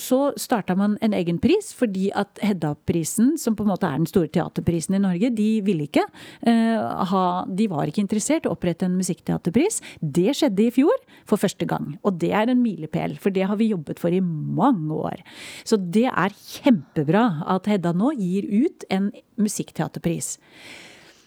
så 0.00 0.18
starta 0.40 0.76
man 0.78 0.96
en 1.04 1.14
egen 1.16 1.38
pris, 1.42 1.72
fordi 1.76 2.08
at 2.16 2.40
Hedda-prisen, 2.44 3.34
som 3.40 3.56
på 3.56 3.64
en 3.64 3.70
måte 3.72 3.88
er 3.88 3.98
den 4.00 4.08
store 4.10 4.30
teaterprisen 4.32 4.96
i 4.98 5.02
Norge, 5.02 5.30
de 5.36 5.48
ville 5.66 5.86
ikke 5.88 6.04
eh, 6.46 6.86
ha 7.10 7.24
De 7.46 7.68
var 7.70 7.88
ikke 7.88 8.02
interessert 8.04 8.46
i 8.46 8.50
å 8.50 8.54
opprette 8.56 8.86
en 8.88 8.96
musikkteaterpris. 8.98 9.80
Det 10.00 10.34
skjedde 10.36 10.66
i 10.66 10.72
fjor 10.74 10.96
for 11.28 11.40
første 11.40 11.68
gang. 11.68 11.94
Og 12.06 12.18
det 12.22 12.32
er 12.36 12.50
en 12.50 12.62
milepæl, 12.62 13.18
for 13.22 13.34
det 13.34 13.46
har 13.48 13.60
vi 13.60 13.70
jobbet 13.72 14.02
for 14.02 14.14
i 14.14 14.22
mange 14.22 14.96
år. 14.96 15.22
Så 15.64 15.78
det 15.80 16.08
er 16.10 16.40
kjempebra 16.56 17.28
at 17.56 17.70
Hedda 17.70 17.94
nå 17.96 18.12
gir 18.18 18.48
ut 18.66 18.86
en 18.92 19.10
musikkteaterpris. 19.40 20.36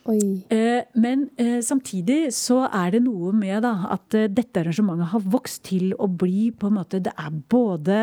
Eh, 0.09 0.81
men 0.95 1.27
eh, 1.37 1.59
samtidig 1.61 2.31
så 2.33 2.63
er 2.65 2.95
det 2.95 3.03
noe 3.05 3.33
med 3.35 3.61
da, 3.65 3.73
at 3.93 4.15
eh, 4.17 4.29
dette 4.31 4.63
arrangementet 4.63 5.11
har 5.11 5.27
vokst 5.35 5.65
til 5.69 5.91
å 5.99 6.07
bli 6.09 6.49
på 6.55 6.69
en 6.69 6.79
måte 6.79 7.01
Det 7.03 7.13
er 7.13 7.35
både 7.51 7.99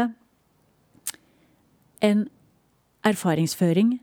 en 2.04 2.26
erfaringsføring 3.06 3.96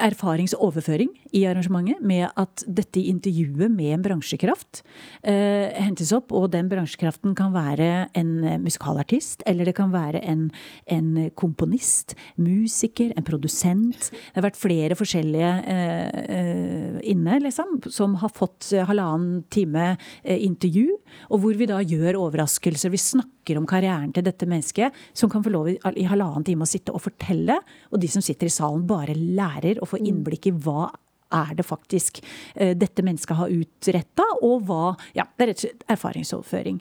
erfaringsoverføring 0.00 1.10
i 1.36 1.44
arrangementet 1.48 2.00
med 2.06 2.28
at 2.40 2.64
dette 2.66 3.02
intervjuet 3.02 3.70
med 3.72 3.94
en 3.94 4.04
bransjekraft 4.04 4.82
eh, 5.22 5.70
hentes 5.76 6.12
opp. 6.16 6.32
Og 6.36 6.50
den 6.54 6.70
bransjekraften 6.70 7.34
kan 7.38 7.52
være 7.54 8.08
en 8.18 8.32
musikalartist, 8.64 9.44
eller 9.50 9.68
det 9.68 9.76
kan 9.78 9.92
være 9.94 10.22
en, 10.24 10.48
en 10.90 11.30
komponist, 11.38 12.16
musiker, 12.40 13.12
en 13.16 13.26
produsent. 13.26 14.10
Det 14.10 14.38
har 14.38 14.48
vært 14.48 14.60
flere 14.60 14.98
forskjellige 14.98 15.52
eh, 15.74 16.20
eh 16.38 16.78
inne, 17.10 17.38
liksom, 17.40 17.78
som 17.90 18.16
har 18.20 18.32
fått 18.34 18.68
halvannen 18.86 19.40
time 19.50 19.94
eh, 20.22 20.40
intervju. 20.44 20.98
Og 21.30 21.42
hvor 21.42 21.56
vi 21.56 21.68
da 21.70 21.80
gjør 21.80 22.18
overraskelser. 22.26 22.92
Vi 22.92 23.00
snakker 23.00 23.39
om 23.58 23.68
karrieren 23.68 24.12
til 24.14 24.26
dette 24.26 24.46
mennesket, 24.48 24.96
som 25.16 25.30
kan 25.32 25.44
få 25.44 25.52
lov 25.54 25.70
i, 25.72 25.76
i 25.98 26.06
halvannen 26.10 26.46
time 26.46 26.66
å 26.66 26.70
sitte 26.70 26.94
og 26.94 27.02
fortelle. 27.04 27.58
Og 27.90 28.02
de 28.02 28.10
som 28.12 28.24
sitter 28.24 28.50
i 28.50 28.54
salen, 28.54 28.86
bare 28.88 29.16
lærer. 29.16 29.80
og 29.80 29.90
få 29.90 30.00
mm. 30.00 30.10
innblikk 30.12 30.50
i 30.50 30.54
hva 30.54 30.90
er 31.30 31.54
det 31.54 31.66
faktisk 31.66 32.22
uh, 32.22 32.72
dette 32.74 33.04
mennesket 33.06 33.38
har 33.38 33.52
utretta, 33.54 34.26
og 34.42 34.66
hva 34.66 34.94
Ja, 35.14 35.26
det 35.36 35.44
er 35.44 35.52
rett 35.52 35.60
og 35.60 35.66
slett 35.66 35.84
erfaringsoverføring. 35.94 36.80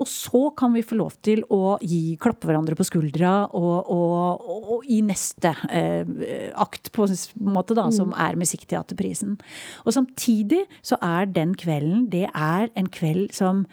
Og 0.00 0.08
så 0.08 0.46
kan 0.56 0.72
vi 0.72 0.82
få 0.84 0.96
lov 0.96 1.12
til 1.24 1.42
å 1.52 1.76
gi, 1.84 2.16
klappe 2.20 2.48
hverandre 2.48 2.76
på 2.78 2.86
skuldra 2.88 3.34
og, 3.56 3.90
og, 3.92 4.46
og, 4.48 4.70
og 4.76 4.88
i 4.88 5.02
neste 5.04 5.52
eh, 5.68 6.08
akt, 6.56 6.88
på 6.94 7.04
en 7.04 7.52
måte, 7.52 7.76
da, 7.76 7.90
som 7.92 8.14
mm. 8.14 8.16
er 8.24 8.38
Musikkteaterprisen. 8.40 9.36
Og 9.84 9.96
samtidig 9.96 10.64
så 10.80 10.96
er 11.04 11.28
den 11.28 11.52
kvelden, 11.58 12.08
det 12.12 12.28
er 12.30 12.70
en 12.72 12.88
kveld 12.88 13.34
som 13.36 13.66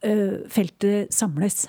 feltet 0.00 1.12
samles. 1.12 1.66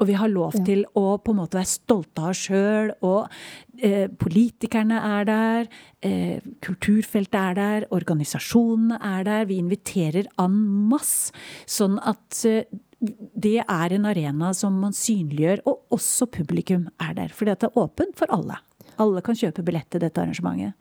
Og 0.00 0.08
vi 0.08 0.16
har 0.16 0.30
lov 0.32 0.56
ja. 0.56 0.62
til 0.64 0.84
å 0.96 1.18
på 1.20 1.34
en 1.34 1.40
måte 1.42 1.58
være 1.58 1.68
stolte 1.68 2.22
av 2.22 2.32
oss 2.32 2.44
sjøl. 2.46 2.92
Og 3.04 3.82
eh, 3.84 4.06
politikerne 4.20 5.00
er 5.20 5.26
der, 5.28 5.68
eh, 6.06 6.46
kulturfeltet 6.64 7.36
er 7.36 7.58
der, 7.58 7.88
organisasjonene 7.92 8.96
er 9.10 9.26
der. 9.28 9.48
Vi 9.50 9.60
inviterer 9.60 10.30
en 10.40 10.56
masse. 10.90 11.34
Sånn 11.68 12.00
at 12.00 12.40
eh, 12.48 12.64
det 13.00 13.58
er 13.60 13.96
en 13.96 14.08
arena 14.08 14.54
som 14.56 14.80
man 14.80 14.96
synliggjør, 14.96 15.62
og 15.68 15.96
også 15.96 16.28
publikum 16.32 16.88
er 17.00 17.14
der. 17.20 17.36
Fordi 17.36 17.58
det 17.60 17.68
er 17.68 17.80
åpent 17.80 18.16
for 18.16 18.32
alle. 18.32 18.56
Alle 19.00 19.22
kan 19.24 19.36
kjøpe 19.36 19.64
billett 19.64 19.88
til 19.92 20.02
dette 20.02 20.20
arrangementet. 20.20 20.76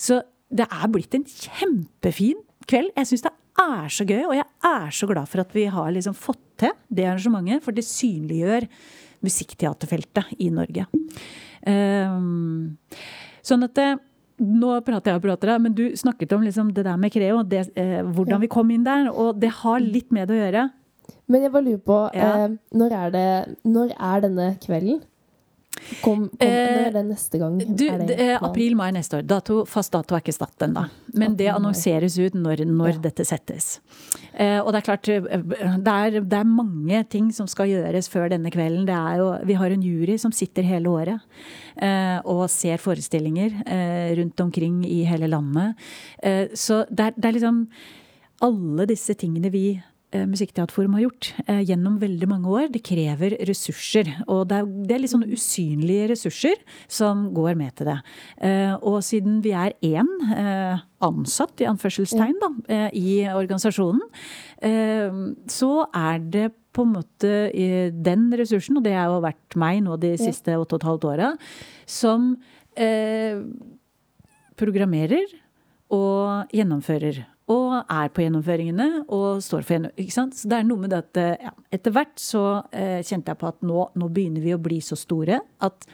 Så 0.00 0.22
det 0.52 0.68
er 0.68 0.92
blitt 0.92 1.16
en 1.16 1.24
kjempefin 1.28 2.40
kveld. 2.68 2.92
Jeg 2.96 3.12
syns 3.12 3.26
det 3.26 3.32
er 3.32 3.42
så 3.92 4.06
gøy, 4.06 4.24
og 4.26 4.34
jeg 4.36 4.46
er 4.68 4.90
så 4.94 5.08
glad 5.10 5.28
for 5.30 5.42
at 5.42 5.54
vi 5.56 5.66
har 5.72 5.92
liksom 5.94 6.16
fått 6.16 6.42
til 6.60 6.74
det 6.88 7.06
arrangementet. 7.08 7.64
For 7.64 7.76
det 7.76 7.86
synliggjør 7.86 8.68
musikkteaterfeltet 9.26 10.36
i 10.42 10.50
Norge. 10.54 10.86
Um, 11.66 12.76
sånn 13.46 13.66
at 13.66 13.74
det, 13.78 13.88
eh, 13.96 14.02
nå 14.36 14.74
prater 14.84 15.14
jeg 15.14 15.20
og 15.20 15.24
prater, 15.24 15.54
men 15.62 15.74
du 15.74 15.86
snakket 15.96 16.34
om 16.36 16.44
liksom 16.44 16.74
det 16.76 16.84
der 16.84 16.98
med 17.00 17.12
Creo, 17.14 17.40
det, 17.42 17.70
eh, 17.80 18.02
hvordan 18.04 18.42
vi 18.42 18.50
kom 18.52 18.70
inn 18.70 18.84
der. 18.84 19.08
Og 19.10 19.40
det 19.40 19.50
har 19.62 19.80
litt 19.80 20.12
med 20.12 20.28
det 20.28 20.36
å 20.36 20.42
gjøre. 20.44 20.66
Men 21.26 21.42
jeg 21.42 21.52
bare 21.54 21.66
lurer 21.66 21.82
på, 21.82 21.98
ja. 22.14 22.32
eh, 22.44 22.56
når, 22.76 22.96
er 23.00 23.14
det, 23.14 23.28
når 23.64 23.94
er 23.96 24.26
denne 24.26 24.48
kvelden? 24.62 25.00
Kom, 26.02 26.26
kom, 26.28 26.40
er 26.40 26.92
det 26.94 27.02
neste 27.06 27.38
gang? 27.40 27.58
Du, 27.78 27.84
April-mai 28.40 28.88
neste 28.96 29.20
år. 29.20 29.26
Dato, 29.28 29.60
fast 29.68 29.92
dato 29.94 30.16
er 30.16 30.24
ikke 30.24 30.34
satt 30.34 30.66
ennå. 30.66 30.86
Men 31.16 31.36
det 31.38 31.48
annonseres 31.52 32.18
ut 32.18 32.36
når, 32.36 32.64
når 32.68 32.94
ja. 32.94 33.02
dette 33.08 33.26
settes. 33.28 33.68
Eh, 34.32 34.58
og 34.60 34.72
det 34.72 34.80
er 34.80 34.86
klart, 34.88 35.10
eh, 35.12 35.26
det 35.46 35.94
er, 35.94 36.20
det 36.20 36.40
er, 36.40 36.48
mange 36.56 37.02
ting 37.12 37.28
som 37.34 37.48
skal 37.50 37.70
gjøres 37.70 38.10
før 38.12 38.30
denne 38.32 38.52
kvelden. 38.52 38.88
Jo, 39.20 39.32
vi 39.46 39.58
har 39.58 39.72
en 39.72 39.84
jury 39.84 40.18
som 40.20 40.34
sitter 40.34 40.66
hele 40.66 40.90
året 40.92 41.42
eh, 41.76 42.18
og 42.24 42.46
ser 42.52 42.80
forestillinger 42.82 43.60
eh, 43.64 44.14
rundt 44.20 44.40
omkring 44.44 44.82
i 44.88 45.02
hele 45.08 45.30
landet. 45.30 45.76
Eh, 46.22 46.46
så 46.56 46.84
det 46.90 47.10
er, 47.10 47.18
det 47.18 47.30
er 47.30 47.38
liksom 47.38 47.66
alle 48.44 48.88
disse 48.90 49.14
tingene 49.16 49.52
vi 49.52 49.68
Eh, 49.76 49.95
Musikkteaterforum 50.14 50.94
har 50.96 51.02
gjort 51.06 51.28
eh, 51.46 51.62
gjennom 51.66 51.96
veldig 52.00 52.28
mange 52.30 52.50
år, 52.52 52.68
det 52.72 52.84
krever 52.86 53.34
ressurser. 53.48 54.08
Og 54.30 54.44
det 54.48 54.60
er, 54.60 54.68
det 54.86 54.94
er, 54.94 55.02
litt 55.02 55.12
sånne 55.12 55.30
usynlige 55.34 56.10
ressurser 56.12 56.60
som 56.86 57.26
går 57.36 57.58
med 57.58 57.74
til 57.78 57.90
det. 57.90 57.96
Eh, 58.46 58.74
og 58.80 59.00
siden 59.04 59.40
vi 59.44 59.54
er 59.56 59.74
én 59.84 60.10
ansatt, 61.04 61.60
i 61.60 61.68
anførselstegn, 61.68 62.38
da, 62.40 62.50
i 62.96 63.26
organisasjonen, 63.28 64.00
så 65.52 65.70
er 65.94 66.22
det 66.24 66.46
på 66.76 66.84
en 66.86 66.94
måte 66.96 67.32
den 68.06 68.26
ressursen, 68.36 68.78
og 68.78 68.84
det 68.84 68.94
har 68.96 69.10
jo 69.12 69.22
vært 69.24 69.56
meg 69.60 69.82
nå 69.84 69.96
de 70.00 70.14
siste 70.20 70.56
åtte 70.56 70.76
og 70.76 70.82
et 70.82 70.88
halvt 70.88 71.08
åra, 71.12 71.30
som 71.88 72.32
eh, 72.76 73.40
programmerer 74.60 75.32
og 75.92 76.52
gjennomfører. 76.54 77.24
Og 77.52 77.76
er 77.78 78.08
på 78.10 78.24
gjennomføringene 78.24 79.04
og 79.14 79.42
står 79.44 79.66
for 79.68 79.86
ikke 79.94 80.14
sant? 80.14 80.34
Så 80.34 80.48
det 80.50 80.58
er 80.58 80.66
noe 80.66 80.82
med 80.82 80.90
det 80.90 80.98
at 81.04 81.20
ja, 81.46 81.52
etter 81.76 81.94
hvert 81.94 82.18
så 82.18 82.42
eh, 82.74 82.98
kjente 83.06 83.30
jeg 83.30 83.38
på 83.38 83.50
at 83.52 83.60
nå, 83.62 83.84
nå, 83.94 84.08
begynner 84.10 84.42
vi 84.42 84.54
å 84.56 84.62
bli 84.62 84.80
så 84.82 84.98
store 84.98 85.38
at 85.62 85.86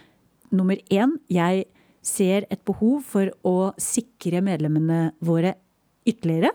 nummer 0.53 0.81
én, 0.93 1.13
jeg 1.33 1.67
ser 2.03 2.49
et 2.51 2.63
behov 2.67 3.05
for 3.07 3.31
å 3.47 3.73
sikre 3.81 4.41
medlemmene 4.45 5.13
våre 5.25 5.55
ytterligere. 6.09 6.55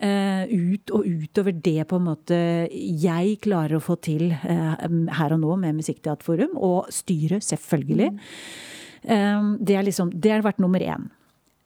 Uh, 0.00 0.48
ut 0.48 0.90
og 0.96 1.04
utover 1.04 1.52
det 1.52 1.82
på 1.84 1.98
en 2.00 2.06
måte 2.06 2.36
jeg 2.72 3.34
klarer 3.44 3.76
å 3.76 3.82
få 3.84 3.98
til 4.00 4.30
uh, 4.32 4.78
her 5.18 5.34
og 5.36 5.42
nå 5.42 5.58
med 5.60 5.76
Musikkteaterforum. 5.76 6.54
Og 6.56 6.88
styret, 6.94 7.44
selvfølgelig. 7.44 8.08
Mm. 8.14 8.22
Um, 9.04 9.50
det, 9.60 9.76
er 9.76 9.84
liksom, 9.84 10.14
det 10.16 10.32
har 10.32 10.46
vært 10.46 10.62
nummer 10.64 10.80
én. 10.80 11.10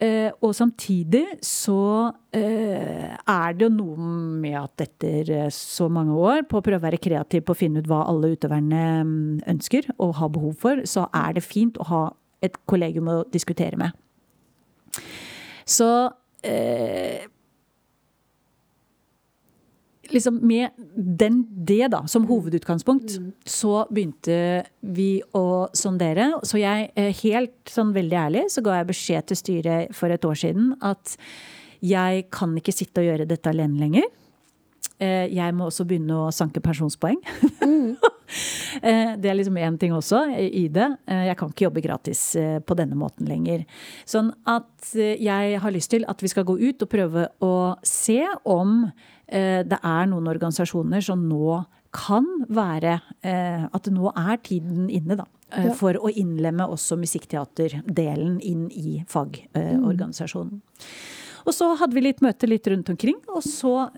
Uh, 0.02 0.30
og 0.42 0.56
samtidig 0.58 1.22
så 1.46 2.12
er 2.34 3.54
det 3.54 3.62
jo 3.62 3.70
noe 3.70 4.08
med 4.42 4.56
at 4.58 4.82
etter 4.82 5.52
så 5.54 5.86
mange 5.92 6.16
år 6.18 6.42
på 6.50 6.58
å 6.58 6.64
prøve 6.66 6.80
å 6.82 6.84
være 6.84 6.98
kreativ 7.00 7.44
på 7.46 7.54
å 7.54 7.58
finne 7.60 7.78
ut 7.80 7.86
hva 7.88 8.00
alle 8.10 8.32
utøverne 8.34 8.82
um, 9.06 9.14
ønsker 9.54 9.86
og 9.94 10.16
har 10.18 10.32
behov 10.34 10.58
for, 10.64 10.82
så 10.90 11.06
er 11.14 11.38
det 11.38 11.44
fint 11.46 11.78
å 11.78 11.86
ha 11.92 12.02
et 12.44 12.58
kollegium 12.68 13.08
å 13.12 13.20
diskutere 13.32 13.78
med. 13.80 13.94
Så 15.64 15.88
liksom 20.14 20.38
med 20.46 20.70
den, 20.94 21.42
det 21.66 21.90
da, 21.92 22.04
som 22.10 22.24
mm. 22.24 22.28
hovedutgangspunkt, 22.30 23.18
mm. 23.18 23.30
så 23.48 23.84
begynte 23.90 24.64
vi 24.94 25.18
å 25.36 25.66
sondere. 25.76 26.30
Så 26.46 26.60
jeg, 26.62 26.90
eh, 26.96 27.12
helt 27.24 27.70
sånn 27.70 27.92
veldig 27.96 28.18
ærlig, 28.24 28.46
så 28.54 28.64
ga 28.64 28.78
jeg 28.78 28.90
beskjed 28.92 29.30
til 29.30 29.40
styret 29.40 29.94
for 29.96 30.14
et 30.14 30.24
år 30.24 30.40
siden 30.46 30.74
at 30.84 31.16
jeg 31.84 32.28
kan 32.32 32.54
ikke 32.56 32.72
sitte 32.72 33.02
og 33.02 33.10
gjøre 33.10 33.28
dette 33.28 33.50
alene 33.50 33.82
lenger. 33.82 34.10
Eh, 35.02 35.26
jeg 35.34 35.56
må 35.56 35.68
også 35.68 35.86
begynne 35.88 36.26
å 36.26 36.32
sanke 36.34 36.62
pensjonspoeng. 36.64 37.20
Mm. 37.60 37.96
Eh, 38.82 39.14
det 39.20 39.30
er 39.30 39.38
liksom 39.38 39.58
én 39.60 39.78
ting 39.80 39.94
også 39.96 40.24
i 40.38 40.66
det. 40.72 40.90
Jeg 41.06 41.38
kan 41.38 41.50
ikke 41.50 41.68
jobbe 41.68 41.84
gratis 41.84 42.22
på 42.66 42.76
denne 42.78 42.98
måten 42.98 43.28
lenger. 43.30 43.64
Sånn 44.08 44.32
at 44.48 44.94
jeg 44.94 45.58
har 45.60 45.74
lyst 45.74 45.92
til 45.94 46.06
at 46.08 46.22
vi 46.22 46.30
skal 46.32 46.46
gå 46.48 46.56
ut 46.60 46.82
og 46.82 46.90
prøve 46.90 47.28
å 47.44 47.54
se 47.86 48.22
om 48.44 48.86
Eh, 49.26 49.62
det 49.64 49.78
er 49.80 50.10
noen 50.10 50.28
organisasjoner 50.28 51.04
som 51.04 51.22
nå 51.30 51.62
kan 51.94 52.26
være 52.52 52.98
eh, 53.24 53.64
At 53.64 53.88
nå 53.92 54.10
er 54.10 54.40
tiden 54.44 54.90
inne, 54.92 55.16
da. 55.20 55.26
Eh, 55.54 55.70
ja. 55.70 55.74
For 55.78 55.96
å 55.96 56.10
innlemme 56.12 56.66
også 56.68 56.98
musikkteaterdelen 57.00 58.38
inn 58.44 58.66
i 58.70 59.00
fagorganisasjonen. 59.10 60.60
Mm. 60.60 60.88
Og 61.44 61.52
så 61.52 61.70
hadde 61.76 61.96
vi 61.96 62.06
litt 62.06 62.22
møte 62.24 62.48
litt 62.48 62.66
rundt 62.72 62.88
omkring, 62.88 63.18
og 63.28 63.42
så 63.44 63.90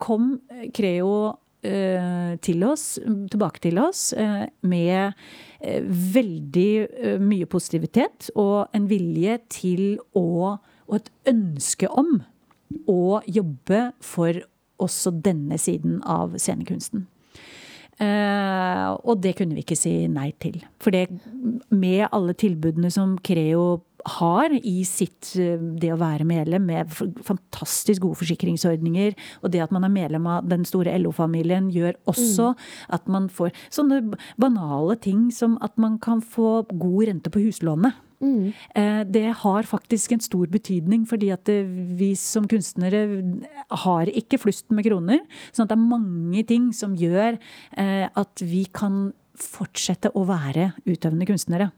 kom 0.00 0.30
Creo 0.72 1.10
til 1.62 2.64
oss, 2.64 2.84
tilbake 3.02 3.62
til 3.64 3.80
oss, 3.82 4.12
med 4.62 5.12
veldig 6.14 7.18
mye 7.18 7.48
positivitet 7.50 8.28
og 8.38 8.68
en 8.76 8.86
vilje 8.90 9.38
til 9.50 9.82
å 10.18 10.58
Og 10.88 10.94
et 10.96 11.10
ønske 11.28 11.88
om 11.90 12.22
å 12.88 13.20
jobbe 13.28 13.90
for 14.00 14.38
også 14.80 15.10
denne 15.20 15.58
siden 15.60 15.98
av 16.08 16.38
scenekunsten. 16.40 17.02
Og 18.00 19.14
det 19.20 19.34
kunne 19.36 19.58
vi 19.58 19.66
ikke 19.66 19.76
si 19.76 19.92
nei 20.08 20.30
til. 20.40 20.62
For 20.80 20.94
det, 20.94 21.10
med 21.68 22.06
alle 22.08 22.32
tilbudene 22.38 22.88
som 22.94 23.18
Creo 23.20 23.82
har 24.06 24.52
i 24.56 24.82
sitt 24.86 25.32
eh, 25.40 25.58
det 25.58 25.92
å 25.94 26.00
være 26.00 26.26
medlem, 26.28 26.66
med 26.68 26.92
fantastisk 27.26 28.04
gode 28.04 28.20
forsikringsordninger, 28.22 29.16
og 29.42 29.52
det 29.54 29.62
at 29.64 29.74
man 29.74 29.86
er 29.86 29.94
medlem 29.94 30.28
av 30.30 30.48
den 30.48 30.66
store 30.68 30.94
LO-familien, 31.00 31.70
gjør 31.74 31.98
også 32.10 32.52
mm. 32.52 32.66
at 32.98 33.08
man 33.10 33.30
får 33.32 33.54
sånne 33.74 34.02
banale 34.40 34.98
ting 35.02 35.28
som 35.34 35.56
at 35.64 35.76
man 35.80 35.98
kan 36.02 36.22
få 36.24 36.62
god 36.70 37.08
rente 37.10 37.32
på 37.32 37.42
huslånet. 37.48 38.04
Mm. 38.18 38.50
Eh, 38.74 39.02
det 39.06 39.26
har 39.42 39.68
faktisk 39.68 40.12
en 40.12 40.22
stor 40.22 40.48
betydning, 40.50 41.06
fordi 41.06 41.30
at 41.34 41.50
vi 41.98 42.14
som 42.18 42.48
kunstnere 42.50 43.04
har 43.84 44.10
ikke 44.10 44.40
flust 44.42 44.70
med 44.74 44.88
kroner. 44.88 45.22
sånn 45.52 45.66
at 45.66 45.74
det 45.74 45.78
er 45.78 45.90
mange 45.94 46.44
ting 46.46 46.72
som 46.74 46.96
gjør 46.98 47.38
eh, 47.78 48.06
at 48.08 48.42
vi 48.42 48.66
kan 48.72 49.12
fortsette 49.38 50.10
å 50.18 50.24
være 50.26 50.72
utøvende 50.88 51.28
kunstnere. 51.28 51.70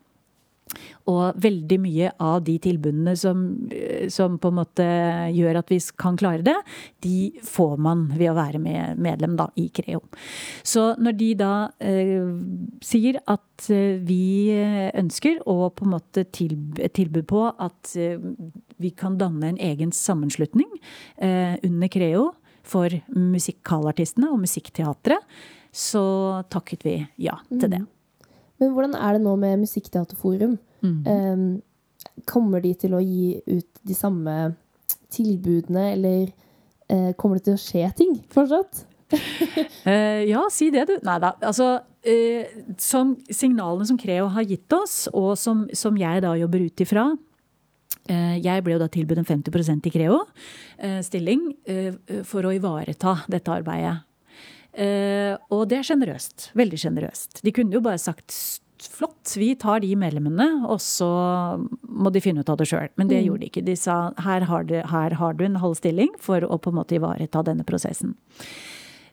Og 1.10 1.38
veldig 1.42 1.78
mye 1.82 2.12
av 2.22 2.42
de 2.46 2.56
tilbudene 2.62 3.16
som, 3.18 3.42
som, 4.12 4.36
på 4.40 4.50
en 4.52 4.58
måte 4.60 4.86
gjør 5.34 5.60
at 5.62 5.72
vi 5.72 5.80
kan 6.00 6.18
klare 6.20 6.44
det, 6.46 6.56
de 7.04 7.32
får 7.46 7.76
man 7.82 8.06
ved 8.14 8.32
å 8.32 8.36
være 8.38 8.60
med, 8.62 9.00
medlem 9.00 9.36
da, 9.40 9.48
i 9.58 9.68
Creo. 9.74 10.02
Så 10.62 10.92
når 11.00 11.18
de 11.18 11.30
da 11.40 11.52
eh, 11.82 12.30
sier 12.84 13.20
at 13.24 13.70
eh, 13.72 13.98
vi 14.06 14.52
ønsker 15.00 15.42
å 15.50 15.70
på 15.74 15.86
en 15.86 15.94
måte 15.96 16.26
tilb 16.30 16.80
tilbud 16.94 17.26
på 17.30 17.46
at 17.50 17.94
eh, 17.98 18.20
vi 18.80 18.90
kan 18.90 19.18
danne 19.20 19.52
en 19.52 19.60
egen 19.60 19.92
sammenslutning 19.92 20.68
eh, 21.16 21.56
under 21.62 21.88
Creo 21.92 22.30
for 22.62 22.92
musikkalartistene 23.08 24.30
og 24.30 24.42
musikkteatret, 24.44 25.24
så 25.72 26.42
takket 26.52 26.84
vi 26.86 26.94
ja 27.22 27.38
til 27.48 27.68
det. 27.70 27.82
Mm. 27.82 27.88
Men 28.60 28.74
hvordan 28.76 28.94
er 28.98 29.16
det 29.16 29.24
nå 29.24 29.34
med 29.40 29.62
Musikkteaterforum? 29.62 30.58
Mm. 30.84 31.00
Um, 31.08 31.44
kommer 32.28 32.62
de 32.64 32.74
til 32.78 32.94
å 32.96 33.02
gi 33.02 33.40
ut 33.48 33.82
de 33.86 33.96
samme 33.96 34.36
tilbudene, 35.12 35.92
eller 35.94 36.28
uh, 36.92 37.12
kommer 37.18 37.38
det 37.38 37.48
til 37.48 37.56
å 37.56 37.62
skje 37.62 37.86
ting 37.98 38.18
fortsatt? 38.32 38.84
uh, 39.14 40.20
ja, 40.32 40.44
si 40.52 40.70
det, 40.74 40.86
du. 40.90 40.94
Nei 41.06 41.16
da. 41.22 41.32
Altså, 41.40 41.72
uh, 41.80 42.60
som 42.80 43.16
signalene 43.26 43.88
som 43.88 43.98
Creo 44.00 44.28
har 44.36 44.46
gitt 44.48 44.76
oss, 44.76 45.02
og 45.12 45.32
som, 45.40 45.66
som 45.76 45.98
jeg 46.00 46.24
da 46.26 46.36
jobber 46.40 46.68
ut 46.68 46.86
ifra 46.86 47.10
jeg 48.10 48.64
ble 48.64 48.72
jo 48.74 48.80
da 48.80 48.88
tilbudt 48.90 49.20
en 49.20 49.26
50% 49.28 49.84
i 49.86 49.90
Creo 49.92 50.16
stilling 51.04 51.44
for 52.26 52.48
å 52.48 52.50
ivareta 52.56 53.12
dette 53.30 53.52
arbeidet. 53.54 54.00
Uh, 54.70 55.34
og 55.50 55.66
det 55.70 55.80
er 55.80 55.86
sjenerøst. 55.88 56.50
Veldig 56.58 56.78
sjenerøst. 56.78 57.40
De 57.44 57.52
kunne 57.54 57.74
jo 57.74 57.82
bare 57.84 58.00
sagt 58.00 58.34
flott, 58.80 59.34
vi 59.36 59.52
tar 59.60 59.82
de 59.82 59.90
medlemmene, 59.98 60.46
og 60.70 60.80
så 60.80 61.08
må 61.84 62.12
de 62.12 62.22
finne 62.24 62.44
ut 62.44 62.52
av 62.52 62.60
det 62.60 62.68
sjøl. 62.70 62.88
Men 63.00 63.10
det 63.10 63.20
mm. 63.20 63.24
gjorde 63.26 63.42
de 63.42 63.50
ikke. 63.50 63.64
De 63.66 63.76
sa 63.76 63.96
her 64.24 64.46
har, 64.48 64.68
du, 64.68 64.76
her 64.92 65.16
har, 65.20 65.36
du, 65.36 65.44
en 65.44 65.60
halv 65.60 65.76
stilling 65.78 66.12
for 66.22 66.44
å 66.46 66.58
på 66.60 66.72
en 66.72 66.78
måte 66.80 66.96
ivareta 66.96 67.44
denne 67.46 67.66
prosessen. 67.68 68.14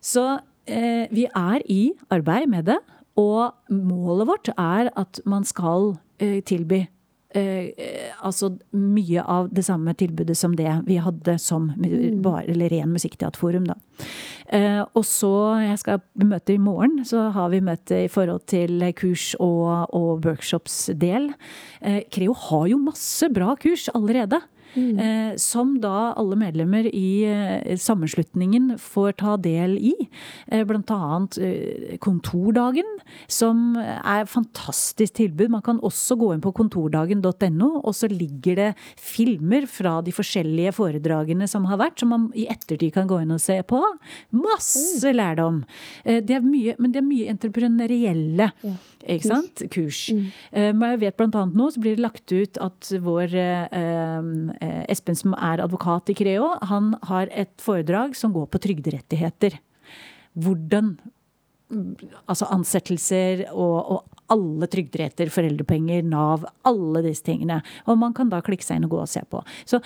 Så 0.04 0.26
eh, 0.70 1.08
vi 1.12 1.28
er 1.28 1.66
i 1.72 1.82
arbeid 2.14 2.48
med 2.54 2.70
det. 2.72 2.80
Og 3.18 3.50
målet 3.74 4.30
vårt 4.30 4.52
er 4.54 4.92
at 4.94 5.20
man 5.26 5.48
skal 5.48 5.96
eh, 6.22 6.40
tilby 6.46 6.86
Eh, 7.36 8.14
altså 8.24 8.54
mye 8.72 9.24
av 9.28 9.50
det 9.52 9.66
samme 9.68 9.92
tilbudet 10.00 10.38
som 10.40 10.54
det 10.56 10.72
vi 10.88 10.96
hadde 11.04 11.36
som 11.44 11.66
mm. 11.76 12.22
bare, 12.24 12.46
eller 12.54 12.72
ren 12.72 12.94
musikkteaterforum, 12.96 13.68
da. 13.68 13.76
Eh, 14.56 14.80
og 14.96 15.04
så, 15.04 15.32
jeg 15.60 15.82
skal 15.82 16.00
møte 16.24 16.56
i 16.56 16.62
morgen, 16.62 17.02
så 17.06 17.26
har 17.36 17.52
vi 17.52 17.60
møte 17.64 18.06
i 18.06 18.12
forhold 18.12 18.46
til 18.48 18.80
kurs 18.96 19.34
og, 19.44 19.92
og 19.92 20.24
workshops-del. 20.24 21.34
Eh, 21.82 22.06
Creo 22.14 22.36
har 22.48 22.70
jo 22.72 22.80
masse 22.80 23.28
bra 23.36 23.58
kurs 23.60 23.90
allerede. 23.92 24.40
Mm. 24.76 25.00
Eh, 25.00 25.36
som 25.42 25.76
da 25.82 26.14
alle 26.18 26.38
medlemmer 26.40 26.88
i 26.92 27.24
eh, 27.28 27.78
sammenslutningen 27.80 28.76
får 28.82 29.18
ta 29.22 29.36
del 29.42 29.78
i. 29.80 29.94
Eh, 30.48 30.64
blant 30.68 30.92
annet 30.94 31.38
Kontordagen, 32.04 32.88
som 33.32 33.78
er 33.78 34.24
et 34.24 34.32
fantastisk 34.32 35.18
tilbud. 35.20 35.52
Man 35.54 35.64
kan 35.66 35.82
også 35.86 36.18
gå 36.20 36.32
inn 36.34 36.44
på 36.44 36.54
kontordagen.no, 36.58 37.70
og 37.82 37.96
så 37.96 38.10
ligger 38.12 38.60
det 38.60 38.70
filmer 39.02 39.68
fra 39.70 39.98
de 40.06 40.14
forskjellige 40.16 40.76
foredragene 40.78 41.48
som 41.50 41.68
har 41.70 41.82
vært, 41.82 42.00
som 42.02 42.14
man 42.14 42.28
i 42.38 42.48
ettertid 42.52 42.94
kan 42.96 43.10
gå 43.10 43.22
inn 43.24 43.34
og 43.36 43.42
se 43.44 43.60
på. 43.68 43.82
Masse 44.36 45.08
mm. 45.08 45.18
lærdom. 45.18 45.64
Det 46.04 46.38
er 46.38 46.46
mye, 46.46 46.78
men 46.80 46.94
det 46.94 47.02
er 47.02 47.08
mye 47.08 47.32
entreprenørielle 47.34 48.52
ja. 48.64 48.76
Ikke 49.16 49.32
sant? 49.32 49.64
kurs. 49.74 50.02
Mm. 50.12 50.28
Men 50.78 50.94
jeg 50.94 51.02
vet 51.06 51.18
blant 51.20 51.36
annet 51.40 51.58
nå 51.58 51.70
så 51.74 51.82
blir 51.82 51.98
det 51.98 52.04
lagt 52.04 52.34
ut 52.34 52.60
at 52.64 52.92
vår 53.04 53.36
Eh, 54.62 54.84
Espen 54.92 55.18
som 55.18 55.36
er 55.36 55.62
advokat 55.64 56.12
i 56.12 56.16
Creo, 56.18 56.54
han 56.70 56.94
har 57.10 57.30
et 57.32 57.54
foredrag 57.62 58.16
som 58.18 58.34
går 58.36 58.50
på 58.52 58.64
trygderettigheter. 58.68 59.60
Hvordan 60.38 60.98
Altså 62.32 62.46
ansettelser 62.48 63.42
og, 63.52 63.90
og 63.92 64.22
alle 64.32 64.70
trygderetter, 64.72 65.28
foreldrepenger, 65.28 66.00
Nav, 66.08 66.46
alle 66.64 67.02
disse 67.04 67.26
tingene. 67.28 67.58
Og 67.92 67.98
man 68.00 68.14
kan 68.16 68.30
da 68.32 68.40
klikke 68.40 68.64
seg 68.64 68.80
inn 68.80 68.86
og 68.88 68.94
gå 68.94 69.02
og 69.02 69.10
se 69.12 69.20
på. 69.28 69.42
Så 69.68 69.82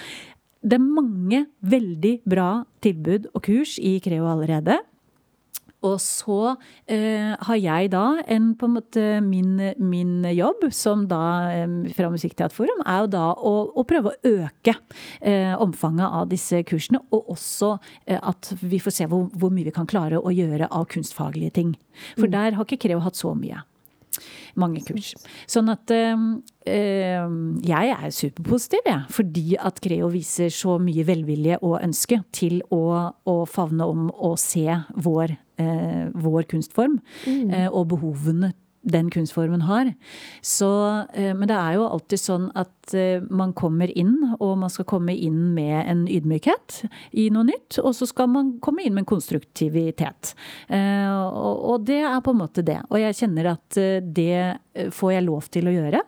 det 0.62 0.78
er 0.78 0.86
mange 0.86 1.40
veldig 1.66 2.12
bra 2.30 2.52
tilbud 2.86 3.32
og 3.32 3.42
kurs 3.48 3.80
i 3.82 3.96
Creo 4.06 4.30
allerede. 4.30 4.78
Og 5.88 5.98
så 6.04 6.56
eh, 6.86 7.32
har 7.42 7.58
jeg 7.58 7.90
da 7.94 8.06
en 8.30 8.52
på 8.58 8.68
en 8.70 8.76
måte 8.76 9.06
min, 9.26 9.56
min 9.82 10.28
jobb, 10.30 10.68
som 10.76 11.08
da 11.10 11.22
fra 11.96 12.12
Musikkteaterforum, 12.14 12.84
er 12.86 13.02
jo 13.04 13.10
da 13.16 13.24
å, 13.34 13.54
å 13.74 13.86
prøve 13.90 14.14
å 14.14 14.36
øke 14.44 14.76
eh, 15.20 15.56
omfanget 15.58 16.06
av 16.06 16.30
disse 16.32 16.62
kursene. 16.70 17.02
Og 17.10 17.34
også 17.34 17.74
eh, 18.06 18.20
at 18.22 18.54
vi 18.62 18.82
får 18.82 18.98
se 19.00 19.10
hvor, 19.10 19.28
hvor, 19.34 19.54
mye 19.54 19.72
vi 19.72 19.76
kan 19.76 19.90
klare 19.90 20.22
å 20.22 20.34
gjøre 20.34 20.70
av 20.70 20.86
kunstfaglige 20.94 21.58
ting. 21.58 21.76
For 22.14 22.30
mm. 22.30 22.34
der 22.38 22.60
har 22.60 22.68
ikke 22.68 22.82
Creo 22.82 23.02
hatt 23.04 23.18
så 23.20 23.34
mye 23.38 23.66
mange 24.60 24.84
kurs. 24.88 25.14
Sånn 25.50 25.72
at 25.74 25.92
øh, 25.92 26.24
jeg 27.68 27.94
er 27.96 28.10
superpositiv, 28.16 28.84
jeg. 28.86 29.06
fordi 29.10 29.46
at 29.60 29.80
Creo 29.84 30.10
viser 30.14 30.52
så 30.54 30.78
mye 30.82 31.06
velvilje 31.08 31.60
og 31.62 31.80
ønske 31.82 32.22
til 32.36 32.62
å, 32.74 33.12
å 33.26 33.38
favne 33.50 33.88
om 33.88 34.10
å 34.12 34.36
se 34.40 34.68
vår, 34.96 35.38
øh, 35.62 36.12
vår 36.26 36.50
kunstform 36.52 37.00
mm. 37.26 37.48
øh, 37.50 37.70
og 37.70 37.88
behovene 37.96 38.54
den 38.82 39.10
kunstformen 39.10 39.62
har. 39.62 39.94
Så, 40.42 41.06
eh, 41.14 41.34
men 41.34 41.48
det 41.48 41.58
er 41.58 41.78
jo 41.78 41.88
alltid 41.88 42.22
sånn 42.22 42.48
at 42.58 42.94
eh, 42.98 43.22
man 43.30 43.54
kommer 43.54 43.92
inn, 43.98 44.16
og 44.40 44.58
man 44.64 44.74
skal 44.74 44.88
komme 44.90 45.16
inn 45.16 45.54
med 45.56 45.86
en 45.86 46.06
ydmykhet 46.10 46.82
i 47.12 47.30
noe 47.34 47.48
nytt. 47.52 47.80
Og 47.84 47.94
så 47.98 48.10
skal 48.10 48.32
man 48.34 48.56
komme 48.64 48.86
inn 48.86 48.96
med 48.96 49.06
en 49.06 49.12
konstruktivitet. 49.14 50.34
Eh, 50.68 51.12
og 51.12 51.86
det 51.88 52.02
er 52.02 52.24
på 52.26 52.34
en 52.34 52.42
måte 52.42 52.66
det. 52.66 52.80
Og 52.90 53.00
jeg 53.02 53.20
kjenner 53.22 53.54
at 53.54 53.82
det 54.02 54.92
får 54.96 55.16
jeg 55.16 55.28
lov 55.28 55.48
til 55.54 55.70
å 55.70 55.76
gjøre. 55.76 56.02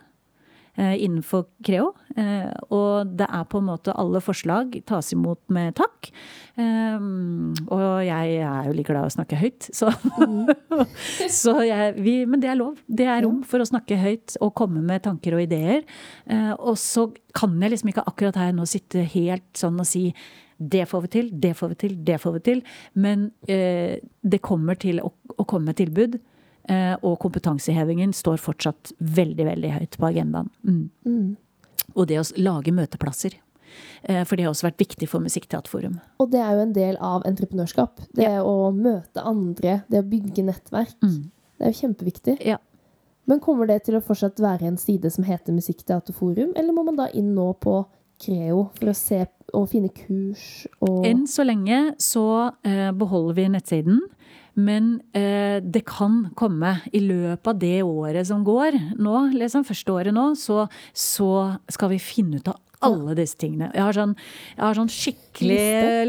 Eh, 0.74 1.04
innenfor 1.06 1.44
Creo. 1.62 1.92
Eh, 2.18 2.50
og 2.74 3.12
det 3.14 3.28
er 3.28 3.44
på 3.46 3.60
en 3.62 3.68
måte 3.68 3.94
alle 3.94 4.18
forslag 4.26 4.80
tas 4.90 5.12
imot 5.14 5.38
med 5.54 5.76
takk. 5.78 6.10
Eh, 6.58 7.06
og 7.68 7.84
jeg 8.02 8.40
er 8.42 8.70
jo 8.70 8.74
like 8.74 8.90
glad 8.90 9.06
i 9.06 9.12
å 9.12 9.14
snakke 9.14 9.38
høyt, 9.38 9.70
så, 9.70 9.92
mm. 10.18 10.50
så 11.42 11.60
jeg, 11.62 11.94
vi, 12.02 12.16
Men 12.26 12.42
det 12.42 12.50
er 12.50 12.58
lov. 12.58 12.82
Det 12.90 13.06
er 13.06 13.22
rom 13.28 13.44
for 13.46 13.62
å 13.62 13.70
snakke 13.70 14.02
høyt 14.02 14.40
og 14.42 14.56
komme 14.58 14.82
med 14.82 15.06
tanker 15.06 15.38
og 15.38 15.46
ideer. 15.46 15.86
Og 16.58 16.74
så 16.82 17.12
kan 17.38 17.54
jeg 17.62 17.76
liksom 17.76 17.94
ikke 17.94 18.08
akkurat 18.10 18.42
her 18.42 18.58
nå 18.58 18.66
sitte 18.70 19.06
helt 19.14 19.46
sånn 19.58 19.78
og 19.78 19.90
si 19.90 20.08
det 20.58 20.86
får 20.88 21.06
vi 21.06 21.10
til, 21.12 21.30
det 21.44 21.56
får 21.60 21.74
vi 21.74 21.82
til, 21.82 21.96
det 22.08 22.18
får 22.24 22.38
vi 22.38 22.46
til. 22.50 22.68
Men 22.98 23.30
eh, 23.52 24.00
det 24.22 24.42
kommer 24.42 24.78
til 24.80 25.02
å, 25.06 25.14
å 25.38 25.46
komme 25.50 25.76
tilbud 25.78 26.18
Eh, 26.18 26.33
og 26.64 27.18
kompetansehevingen 27.20 28.14
står 28.16 28.38
fortsatt 28.40 28.94
veldig, 28.98 29.46
veldig 29.50 29.72
høyt 29.74 29.98
på 30.00 30.08
agendaen. 30.08 30.48
Mm. 30.64 30.86
Mm. 31.04 31.26
Og 31.92 32.08
det 32.08 32.22
å 32.22 32.28
lage 32.40 32.72
møteplasser. 32.72 33.36
Eh, 34.04 34.24
for 34.28 34.36
det 34.36 34.46
har 34.46 34.54
også 34.54 34.68
vært 34.68 34.84
viktig 34.84 35.08
for 35.10 35.24
Musikkteaterforum. 35.24 35.98
Og 36.22 36.30
det 36.34 36.42
er 36.44 36.58
jo 36.58 36.66
en 36.66 36.76
del 36.76 37.00
av 37.04 37.26
entreprenørskap. 37.28 38.04
Det 38.16 38.28
ja. 38.28 38.44
å 38.44 38.72
møte 38.76 39.24
andre, 39.24 39.82
det 39.92 40.04
å 40.04 40.08
bygge 40.08 40.46
nettverk. 40.50 40.96
Mm. 41.04 41.20
Det 41.58 41.66
er 41.66 41.74
jo 41.74 41.80
kjempeviktig. 41.82 42.38
Ja. 42.46 42.60
Men 43.30 43.40
kommer 43.44 43.70
det 43.70 43.86
til 43.86 43.96
å 43.96 44.04
fortsatt 44.04 44.42
være 44.44 44.68
en 44.68 44.80
side 44.80 45.12
som 45.14 45.24
heter 45.28 45.56
Musikkteaterforum, 45.56 46.56
eller 46.60 46.76
må 46.76 46.84
man 46.90 47.00
da 47.00 47.08
inn 47.16 47.32
nå 47.38 47.54
på 47.64 47.84
Creo 48.24 48.68
for 48.78 48.92
å 48.92 48.96
se 48.96 49.24
og 49.54 49.66
finne 49.72 49.90
kurs 49.92 50.64
og 50.86 51.04
Enn 51.08 51.26
så 51.28 51.44
lenge 51.44 51.96
så 52.02 52.26
eh, 52.66 52.92
beholder 52.96 53.36
vi 53.38 53.48
nettsiden. 53.52 53.98
Men 54.54 55.00
eh, 55.18 55.58
det 55.64 55.82
kan 55.90 56.28
komme 56.38 56.76
i 56.94 57.02
løpet 57.02 57.50
av 57.50 57.62
det 57.62 57.80
året 57.82 58.28
som 58.30 58.44
går 58.46 58.78
nå, 59.02 59.16
liksom 59.34 59.66
første 59.66 59.96
året 59.96 60.14
nå, 60.14 60.28
så, 60.38 60.68
så 60.94 61.32
skal 61.74 61.94
vi 61.96 62.02
finne 62.02 62.38
ut 62.38 62.52
av 62.52 62.60
alle 62.84 63.16
disse 63.18 63.40
tingene. 63.40 63.72
Jeg 63.74 63.84
har 63.86 63.96
sånn, 63.96 64.14
jeg 64.58 64.64
har 64.64 64.78
sånn 64.78 64.92
skikkelig 64.92 65.60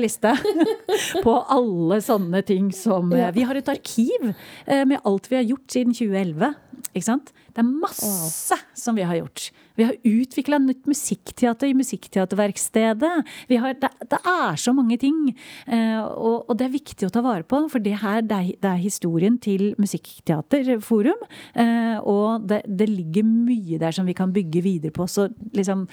liste, 0.03 0.35
liste 0.35 1.23
på 1.27 1.37
alle 1.55 2.01
sånne 2.05 2.43
ting 2.47 2.71
som 2.75 3.13
ja. 3.15 3.31
Vi 3.35 3.47
har 3.47 3.59
et 3.59 3.71
arkiv 3.71 4.31
eh, 4.31 4.83
med 4.83 4.99
alt 5.07 5.31
vi 5.31 5.39
har 5.39 5.47
gjort 5.47 5.69
siden 5.71 5.95
2011. 5.97 6.55
Ikke 6.93 7.07
sant? 7.07 7.31
Det 7.55 7.63
er 7.63 7.71
masse 7.71 8.59
wow. 8.59 8.67
som 8.77 8.99
vi 8.99 9.07
har 9.07 9.23
gjort. 9.23 9.49
Vi 9.75 9.87
har 9.87 9.97
utvikla 10.07 10.61
nytt 10.63 10.87
musikkteater 10.87 11.71
i 11.71 11.75
Musikkteaterverkstedet. 11.75 13.13
Har, 13.51 13.77
det, 13.83 13.91
det, 14.11 14.21
er 14.21 14.59
så 14.61 14.75
mange 14.77 14.99
ting. 15.03 15.33
Eh, 15.67 16.01
og, 16.01 16.45
og, 16.49 16.55
det 16.59 16.69
er 16.69 16.75
viktig 16.77 17.09
å 17.09 17.13
ta 17.15 17.23
vare 17.25 17.43
på, 17.49 17.65
for 17.73 17.83
det 17.83 17.97
her 18.03 18.23
det 18.23 18.37
er, 18.39 18.51
det 18.63 18.71
er 18.71 18.83
historien 18.83 19.39
til 19.43 19.73
Musikkteaterforum. 19.83 21.25
Eh, 21.59 21.99
og 22.01 22.47
det, 22.51 22.63
det, 22.69 22.89
ligger 22.95 23.27
mye 23.27 23.81
der 23.83 23.95
som 23.97 24.07
vi 24.07 24.15
kan 24.15 24.33
bygge 24.35 24.63
videre 24.65 24.95
på. 24.95 25.09
Så 25.11 25.27
liksom 25.57 25.89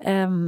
eh, 0.00 0.38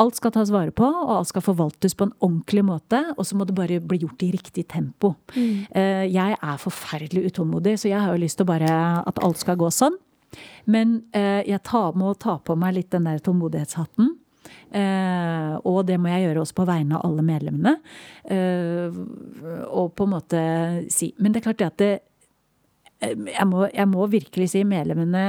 Alt 0.00 0.16
skal 0.16 0.32
tas 0.32 0.52
vare 0.54 0.72
på, 0.72 0.88
og 0.88 1.12
alt 1.18 1.32
skal 1.32 1.44
forvaltes 1.44 1.96
på 1.98 2.08
en 2.08 2.14
ordentlig 2.20 2.64
måte. 2.64 3.02
Og 3.18 3.28
så 3.28 3.36
må 3.36 3.48
det 3.48 3.58
bare 3.58 3.82
bli 3.84 4.00
gjort 4.06 4.24
i 4.24 4.30
riktig 4.32 4.64
tempo. 4.72 5.14
Mm. 5.36 5.68
Eh, 5.68 6.06
jeg 6.08 6.38
er 6.40 6.64
forferdelig 6.64 7.28
utålmodig, 7.28 7.76
så 7.82 7.92
jeg 7.92 8.00
har 8.00 8.16
jo 8.16 8.24
lyst 8.24 8.40
til 8.40 8.48
bare 8.48 8.72
at 9.04 9.20
alt 9.20 9.42
skal 9.42 9.60
gå 9.60 9.68
sånn. 9.74 10.00
Men 10.70 11.02
eh, 11.16 11.42
jeg 11.48 11.62
tar, 11.66 11.96
må 11.98 12.14
ta 12.14 12.38
på 12.44 12.56
meg 12.58 12.76
litt 12.76 12.92
den 12.94 13.08
der 13.08 13.22
tålmodighetshatten. 13.24 14.12
Eh, 14.72 15.54
og 15.68 15.84
det 15.88 15.98
må 16.00 16.10
jeg 16.10 16.26
gjøre 16.26 16.42
også 16.42 16.56
på 16.58 16.66
vegne 16.68 16.98
av 16.98 17.06
alle 17.08 17.24
medlemmene. 17.26 17.76
Eh, 18.24 19.00
og 19.68 19.94
på 19.96 20.06
en 20.06 20.14
måte 20.14 20.42
si 20.92 21.12
Men 21.18 21.32
det 21.34 21.42
er 21.42 21.46
klart 21.50 21.60
det 21.60 21.70
at 21.70 21.80
det 21.82 21.92
eh, 23.02 23.16
jeg 23.34 23.48
må, 23.50 23.66
jeg 23.68 23.88
må 23.90 24.06
virkelig 24.10 24.52
si 24.54 24.64
medlemmene 24.66 25.26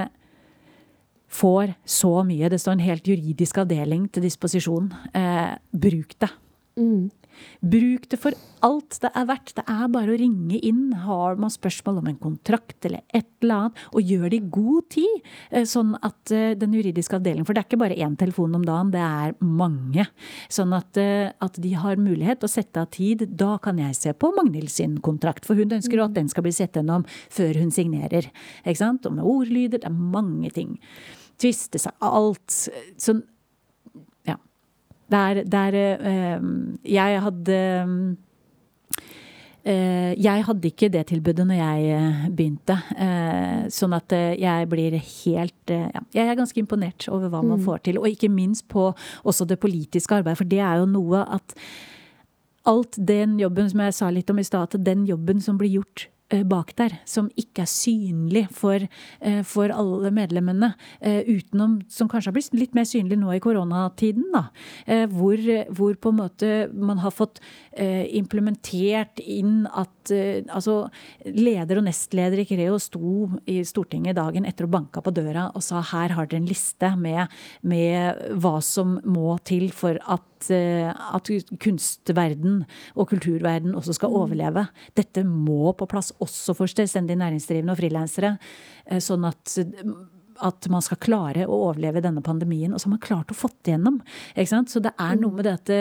får 1.33 1.73
så 1.89 2.21
mye. 2.27 2.49
Det 2.49 2.61
står 2.61 2.77
en 2.77 2.85
helt 2.85 3.07
juridisk 3.09 3.57
avdeling 3.63 4.05
til 4.13 4.25
disposisjon. 4.27 4.91
Eh, 5.17 5.55
bruk 5.73 6.13
det. 6.21 6.29
Mm. 6.77 7.09
Bruk 7.63 8.07
det 8.11 8.19
for 8.21 8.35
alt 8.63 8.97
det 9.03 9.11
er 9.11 9.27
verdt. 9.27 9.53
Det 9.57 9.63
er 9.69 9.91
bare 9.91 10.13
å 10.13 10.19
ringe 10.19 10.59
inn. 10.59 10.91
Har 11.03 11.39
man 11.41 11.51
spørsmål 11.53 12.01
om 12.01 12.09
en 12.11 12.19
kontrakt 12.21 12.87
eller 12.87 13.03
et 13.13 13.27
eller 13.43 13.67
annet, 13.67 13.81
og 13.91 14.11
gjør 14.13 14.29
det 14.31 14.39
i 14.39 14.51
god 14.57 14.89
tid. 14.95 15.31
Eh, 15.51 15.65
sånn 15.69 15.95
at 15.99 16.33
eh, 16.35 16.53
den 16.59 16.75
juridiske 16.77 17.17
avdelingen 17.17 17.47
For 17.47 17.55
det 17.55 17.63
er 17.63 17.69
ikke 17.69 17.81
bare 17.81 17.97
én 17.99 18.15
telefon 18.19 18.55
om 18.57 18.65
dagen, 18.67 18.93
det 18.93 19.03
er 19.03 19.35
mange. 19.43 20.07
Sånn 20.53 20.75
at, 20.77 20.99
eh, 21.01 21.33
at 21.43 21.59
de 21.59 21.73
har 21.79 21.99
mulighet 22.01 22.45
å 22.45 22.51
sette 22.51 22.83
av 22.83 22.91
tid. 22.95 23.27
Da 23.39 23.57
kan 23.63 23.81
jeg 23.81 23.97
se 23.99 24.13
på 24.15 24.31
Magnhild 24.37 24.71
sin 24.71 24.99
kontrakt, 25.03 25.47
for 25.47 25.59
hun 25.59 25.75
ønsker 25.75 26.03
at 26.03 26.15
den 26.15 26.31
skal 26.31 26.47
bli 26.47 26.55
sett 26.55 26.79
gjennom 26.79 27.07
før 27.33 27.59
hun 27.59 27.73
signerer. 27.73 28.29
Ikke 28.63 28.79
sant? 28.79 29.05
Og 29.09 29.17
med 29.17 29.27
ordlyder. 29.27 29.83
Det 29.83 29.89
er 29.89 29.99
mange 30.15 30.53
ting 30.53 30.77
tviste 31.41 31.81
seg 31.81 31.95
alt. 32.03 32.53
Sånn 33.01 33.23
der, 35.13 35.43
der 35.45 35.77
eh, 35.79 36.45
Jeg 36.89 37.21
hadde 37.25 37.57
eh, 39.63 40.11
jeg 40.19 40.43
hadde 40.47 40.67
ikke 40.67 40.89
det 40.91 41.05
tilbudet 41.07 41.45
når 41.47 41.59
jeg 41.61 41.95
eh, 41.95 42.27
begynte. 42.35 42.77
Sånn 43.71 43.95
at 43.95 44.11
jeg 44.11 44.69
blir 44.71 44.97
helt 44.99 45.73
ja, 45.73 46.03
Jeg 46.15 46.27
er 46.27 46.39
ganske 46.39 46.59
imponert 46.59 47.07
over 47.09 47.29
hva 47.29 47.41
man 47.41 47.61
mm. 47.61 47.65
får 47.67 47.85
til. 47.87 48.01
Og 48.01 48.09
ikke 48.11 48.31
minst 48.31 48.67
på 48.67 48.91
også 49.23 49.47
det 49.47 49.61
politiske 49.63 50.19
arbeidet, 50.19 50.41
for 50.41 50.49
det 50.49 50.59
er 50.59 50.83
jo 50.83 50.89
noe 50.89 51.23
at 51.23 51.55
alt 52.67 52.95
den 52.95 53.35
jobben 53.41 53.67
som 53.71 53.81
jeg 53.83 53.95
sa 53.95 54.09
litt 54.11 54.29
om 54.31 54.39
i 54.39 54.47
stad, 54.47 54.75
den 54.79 55.03
jobben 55.07 55.41
som 55.43 55.57
blir 55.59 55.81
gjort 55.81 56.07
Eh, 56.07 56.12
bak 56.41 56.73
der, 56.79 56.95
som 57.05 57.29
ikke 57.37 57.63
er 57.63 57.69
synlig 57.69 58.47
for, 58.55 58.81
eh, 59.21 59.41
for 59.45 59.69
alle 59.69 60.09
medlemmene. 60.11 60.73
Eh, 61.01 61.21
utenom, 61.29 61.81
som 61.89 62.09
kanskje 62.09 62.31
har 62.31 62.37
blitt 62.37 62.57
litt 62.57 62.73
mer 62.73 62.87
synlig 62.89 63.19
nå 63.21 63.35
i 63.35 63.41
koronatiden, 63.43 64.31
da. 64.33 64.49
Hvor, 65.13 65.37
hvor 65.73 65.93
på 65.95 66.09
en 66.09 66.17
måte 66.17 66.49
man 66.73 66.97
har 67.03 67.11
fått 67.11 67.39
implementert 67.77 69.19
inn 69.19 69.65
at 69.67 70.11
altså 70.11 70.89
leder 71.25 71.79
og 71.79 71.85
nestleder 71.87 72.41
i 72.41 72.45
Creo 72.47 72.77
sto 72.81 73.29
i 73.49 73.61
Stortinget 73.65 74.17
dagen 74.17 74.45
etter 74.45 74.67
å 74.67 74.71
banka 74.73 75.01
på 75.01 75.13
døra 75.15 75.49
og 75.53 75.63
sa 75.63 75.81
her 75.93 76.15
har 76.17 76.27
dere 76.27 76.41
en 76.41 76.49
liste 76.49 76.91
med, 76.99 77.31
med 77.61 78.33
hva 78.41 78.59
som 78.61 78.99
må 79.05 79.37
til 79.47 79.69
for 79.75 79.99
at 80.03 80.32
at 80.51 81.29
kunstverden 81.63 82.63
og 82.97 83.09
kulturverden 83.13 83.75
også 83.79 83.95
skal 83.95 84.11
mm. 84.11 84.17
overleve. 84.23 84.65
Dette 84.97 85.23
må 85.27 85.71
på 85.77 85.87
plass 85.89 86.11
også 86.23 86.55
for 86.57 86.71
selvstendig 86.71 87.15
næringsdrivende 87.21 87.75
og 87.75 87.79
frilansere. 87.79 88.35
Eh, 88.85 88.99
sånn 89.03 89.29
at 89.29 89.57
at 90.43 90.65
man 90.71 90.81
skal 90.83 90.97
klare 90.97 91.45
å 91.45 91.59
overleve 91.69 92.01
denne 92.03 92.23
pandemien. 92.25 92.73
Og 92.73 92.81
så 92.81 92.89
har 92.89 92.95
man 92.95 93.03
klart 93.05 93.31
å 93.31 93.37
få 93.37 93.51
det 93.63 93.75
gjennom. 93.75 93.99
Så 94.67 94.81
det 94.83 94.91
er 94.99 95.19
noe 95.19 95.37
med 95.37 95.45
dette 95.47 95.77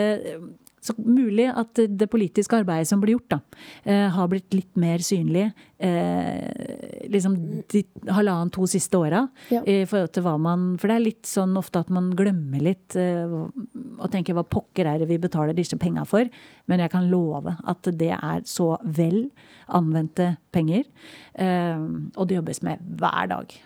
så 0.83 0.95
mulig 0.99 1.47
at 1.49 1.79
det 1.87 2.09
politiske 2.11 2.57
arbeidet 2.59 2.89
som 2.89 3.01
blir 3.01 3.15
gjort, 3.15 3.37
da, 3.37 3.39
eh, 3.87 4.07
har 4.11 4.27
blitt 4.31 4.53
litt 4.55 4.75
mer 4.79 5.03
synlig 5.03 5.45
eh, 5.83 7.07
liksom 7.11 7.35
de 7.71 7.83
halvannen, 8.07 8.51
to 8.53 8.67
siste 8.69 8.97
åra. 8.99 9.25
Ja. 9.53 9.63
I 9.67 9.83
forhold 9.89 10.13
til 10.15 10.25
hva 10.25 10.35
man 10.41 10.65
For 10.79 10.89
det 10.89 10.95
er 10.95 11.05
litt 11.05 11.29
sånn 11.29 11.57
ofte 11.59 11.83
at 11.83 11.91
man 11.93 12.11
glemmer 12.17 12.63
litt 12.63 12.95
eh, 12.99 13.27
og 13.27 14.07
tenker 14.13 14.37
hva 14.37 14.45
pokker 14.47 14.87
er 14.89 15.01
det 15.01 15.09
vi 15.11 15.19
betaler 15.21 15.55
disse 15.57 15.79
penga 15.79 16.05
for? 16.07 16.29
Men 16.71 16.83
jeg 16.83 16.93
kan 16.93 17.09
love 17.11 17.55
at 17.63 17.91
det 17.99 18.13
er 18.15 18.43
så 18.49 18.73
vel 18.83 19.27
anvendte 19.73 20.33
penger. 20.55 20.87
Eh, 21.35 21.83
og 22.15 22.27
det 22.27 22.39
jobbes 22.39 22.63
med 22.65 22.83
hver 22.99 23.29
dag. 23.31 23.59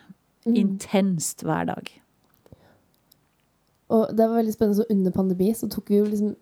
Mm. 0.48 0.60
Intenst 0.64 1.46
hver 1.46 1.70
dag. 1.70 1.90
Og 3.94 4.10
det 4.12 4.26
var 4.26 4.42
veldig 4.42 4.54
spennende, 4.54 4.82
så 4.82 4.90
under 4.92 5.14
pandemi 5.16 5.54
så 5.56 5.70
tok 5.72 5.90
vi 5.92 6.02
jo 6.02 6.08
liksom 6.10 6.34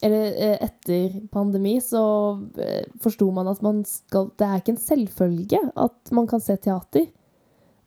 Eller 0.00 0.32
eh, 0.32 0.58
etter 0.64 1.16
pandemi 1.32 1.76
så 1.84 2.02
eh, 2.56 2.86
forsto 3.04 3.28
man 3.36 3.50
at 3.50 3.60
man 3.62 3.82
skal 3.84 4.30
Det 4.38 4.46
er 4.46 4.60
ikke 4.60 4.72
en 4.72 4.80
selvfølge 4.80 5.60
at 5.76 6.12
man 6.16 6.28
kan 6.30 6.40
se 6.40 6.56
teater. 6.56 7.08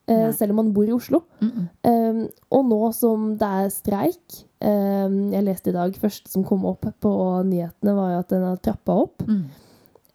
eh, 0.07 0.25
Nei. 0.25 0.31
selv 0.35 0.51
om 0.51 0.61
man 0.61 0.73
bor 0.73 0.83
i 0.85 0.93
Oslo. 0.93 1.23
Mm-mm. 1.41 1.67
Um, 1.87 2.27
og 2.51 2.65
nå 2.69 2.91
som 2.93 3.37
det 3.39 3.47
er 3.47 3.69
streik 3.71 4.43
um, 4.59 5.31
Jeg 5.31 5.45
leste 5.47 5.71
i 5.71 5.73
dag 5.73 5.95
første 5.95 6.29
som 6.29 6.43
kom 6.43 6.65
opp 6.65 6.85
på 7.01 7.13
nyhetene, 7.47 7.95
var 7.95 8.11
jo 8.11 8.19
at 8.19 8.29
den 8.29 8.43
har 8.43 8.61
trappa 8.61 8.99
opp. 9.05 9.25
Mm. 9.27 9.43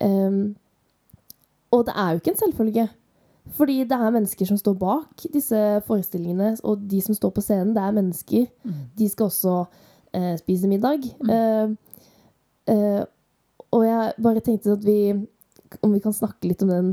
Um, 0.04 0.56
og 1.72 1.84
det 1.88 1.94
er 1.96 2.12
jo 2.12 2.22
ikke 2.22 2.34
en 2.36 2.42
selvfølge. 2.44 2.88
Fordi 3.56 3.78
det 3.88 3.96
er 3.96 4.12
mennesker 4.12 4.46
som 4.46 4.58
står 4.60 4.74
bak 4.76 5.24
disse 5.32 5.58
forestillingene, 5.86 6.56
og 6.62 6.84
de 6.90 7.00
som 7.00 7.16
står 7.16 7.32
på 7.32 7.40
scenen, 7.44 7.74
det 7.74 7.82
er 7.82 7.96
mennesker. 7.96 8.46
Mm. 8.64 8.80
De 8.98 9.08
skal 9.08 9.30
også 9.32 9.64
eh, 10.18 10.34
spise 10.40 10.68
middag. 10.70 11.06
Mm. 11.22 11.30
Eh, 11.34 12.74
eh, 12.74 13.04
og 13.70 13.84
jeg 13.84 14.12
bare 14.24 14.40
tenkte 14.44 14.72
at 14.78 14.84
vi 14.86 15.12
Om 15.84 15.92
vi 15.92 16.00
kan 16.00 16.14
snakke 16.16 16.48
litt 16.48 16.62
om 16.64 16.70
den 16.72 16.86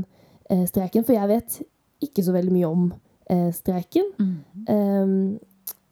eh, 0.50 0.66
streiken, 0.68 1.04
for 1.04 1.16
jeg 1.16 1.28
vet 1.30 1.54
ikke 2.04 2.20
så 2.22 2.34
veldig 2.34 2.52
mye 2.52 2.68
om 2.68 2.82
eh, 3.32 3.48
streiken. 3.56 4.10
Mm. 4.20 4.34
Um, 4.68 5.38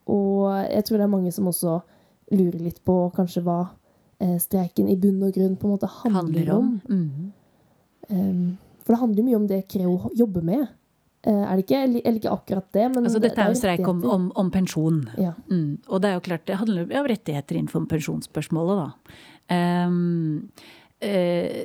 og 0.05 0.51
jeg 0.69 0.85
tror 0.85 1.01
det 1.01 1.07
er 1.07 1.15
mange 1.15 1.33
som 1.33 1.49
også 1.49 1.79
lurer 2.37 2.61
litt 2.61 2.83
på 2.85 2.99
kanskje 3.17 3.41
hva 3.47 3.57
eh, 4.21 4.37
streiken 4.37 4.91
i 4.93 4.99
bunn 5.01 5.23
og 5.25 5.33
grunn 5.33 5.57
på 5.57 5.65
en 5.65 5.73
måte 5.79 5.89
handler, 6.03 6.21
Handler 6.21 6.53
om. 6.53 6.69
om. 6.91 6.93
Mm. 6.93 7.33
Um, 8.11 8.59
for 8.85 8.93
det 8.93 9.01
handler 9.01 9.23
jo 9.23 9.27
mye 9.31 9.41
om 9.41 9.49
det 9.49 9.63
Creo 9.73 10.11
jobber 10.13 10.45
med. 10.45 10.67
Eh, 11.25 11.45
er 11.45 11.57
det 11.57 11.65
ikke? 11.65 11.79
Eller, 11.87 12.19
ikke 12.19 12.33
akkurat 12.35 12.67
det, 12.77 12.89
men 12.93 13.07
Altså, 13.07 13.21
dette 13.23 13.41
er 13.41 13.49
jo 13.49 13.57
det 13.57 13.63
streik 13.63 13.87
om, 13.89 14.03
om, 14.05 14.27
om 14.37 14.51
pensjon. 14.53 15.05
Ja. 15.17 15.33
Mm. 15.49 15.79
Og 15.89 16.03
det 16.03 16.11
er 16.11 16.19
jo 16.19 16.27
klart, 16.27 16.45
det 16.51 16.59
handler 16.61 16.85
om 16.85 17.09
rettigheter 17.09 17.57
innenfor 17.57 17.87
pensjonsspørsmålet, 17.89 18.83
da. 18.83 19.17
Um, 19.55 20.51
uh, 21.05 21.65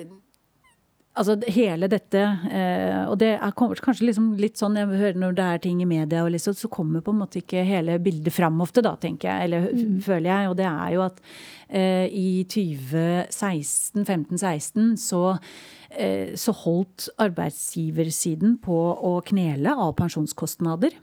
altså 1.15 1.37
hele 1.47 1.87
dette 1.87 2.19
uh, 2.19 3.05
Og 3.07 3.13
det 3.21 3.29
er 3.37 3.53
kanskje 3.55 4.09
liksom 4.09 4.33
litt 4.35 4.59
sånn 4.59 4.75
jeg 4.75 4.89
hører 4.99 5.15
når 5.21 5.37
det 5.37 5.45
er 5.45 5.61
ting 5.63 5.79
i 5.79 5.87
media, 5.87 6.25
liksom, 6.27 6.57
så 6.59 6.67
kommer 6.71 7.03
på 7.03 7.13
en 7.15 7.21
måte 7.21 7.39
ikke 7.39 7.63
hele 7.67 7.95
bildet 8.03 8.35
fram 8.35 8.59
ofte, 8.63 8.83
da, 8.85 8.95
tenker 8.99 9.31
jeg. 9.31 9.49
Eller 9.49 9.67
mm. 9.75 9.99
føler 10.07 10.29
jeg. 10.31 10.53
Og 10.53 10.55
det 10.59 10.69
er 10.69 10.95
jo 10.95 11.03
at 11.03 11.19
uh, 11.19 12.07
i 12.07 12.29
2016, 12.47 14.07
15-16 14.07 14.95
så 15.03 15.25
så 15.89 16.53
holdt 16.53 17.07
arbeidsgiversiden 17.17 18.59
på 18.61 18.75
å 18.77 19.15
knele 19.25 19.73
av 19.73 19.95
pensjonskostnader. 19.97 20.93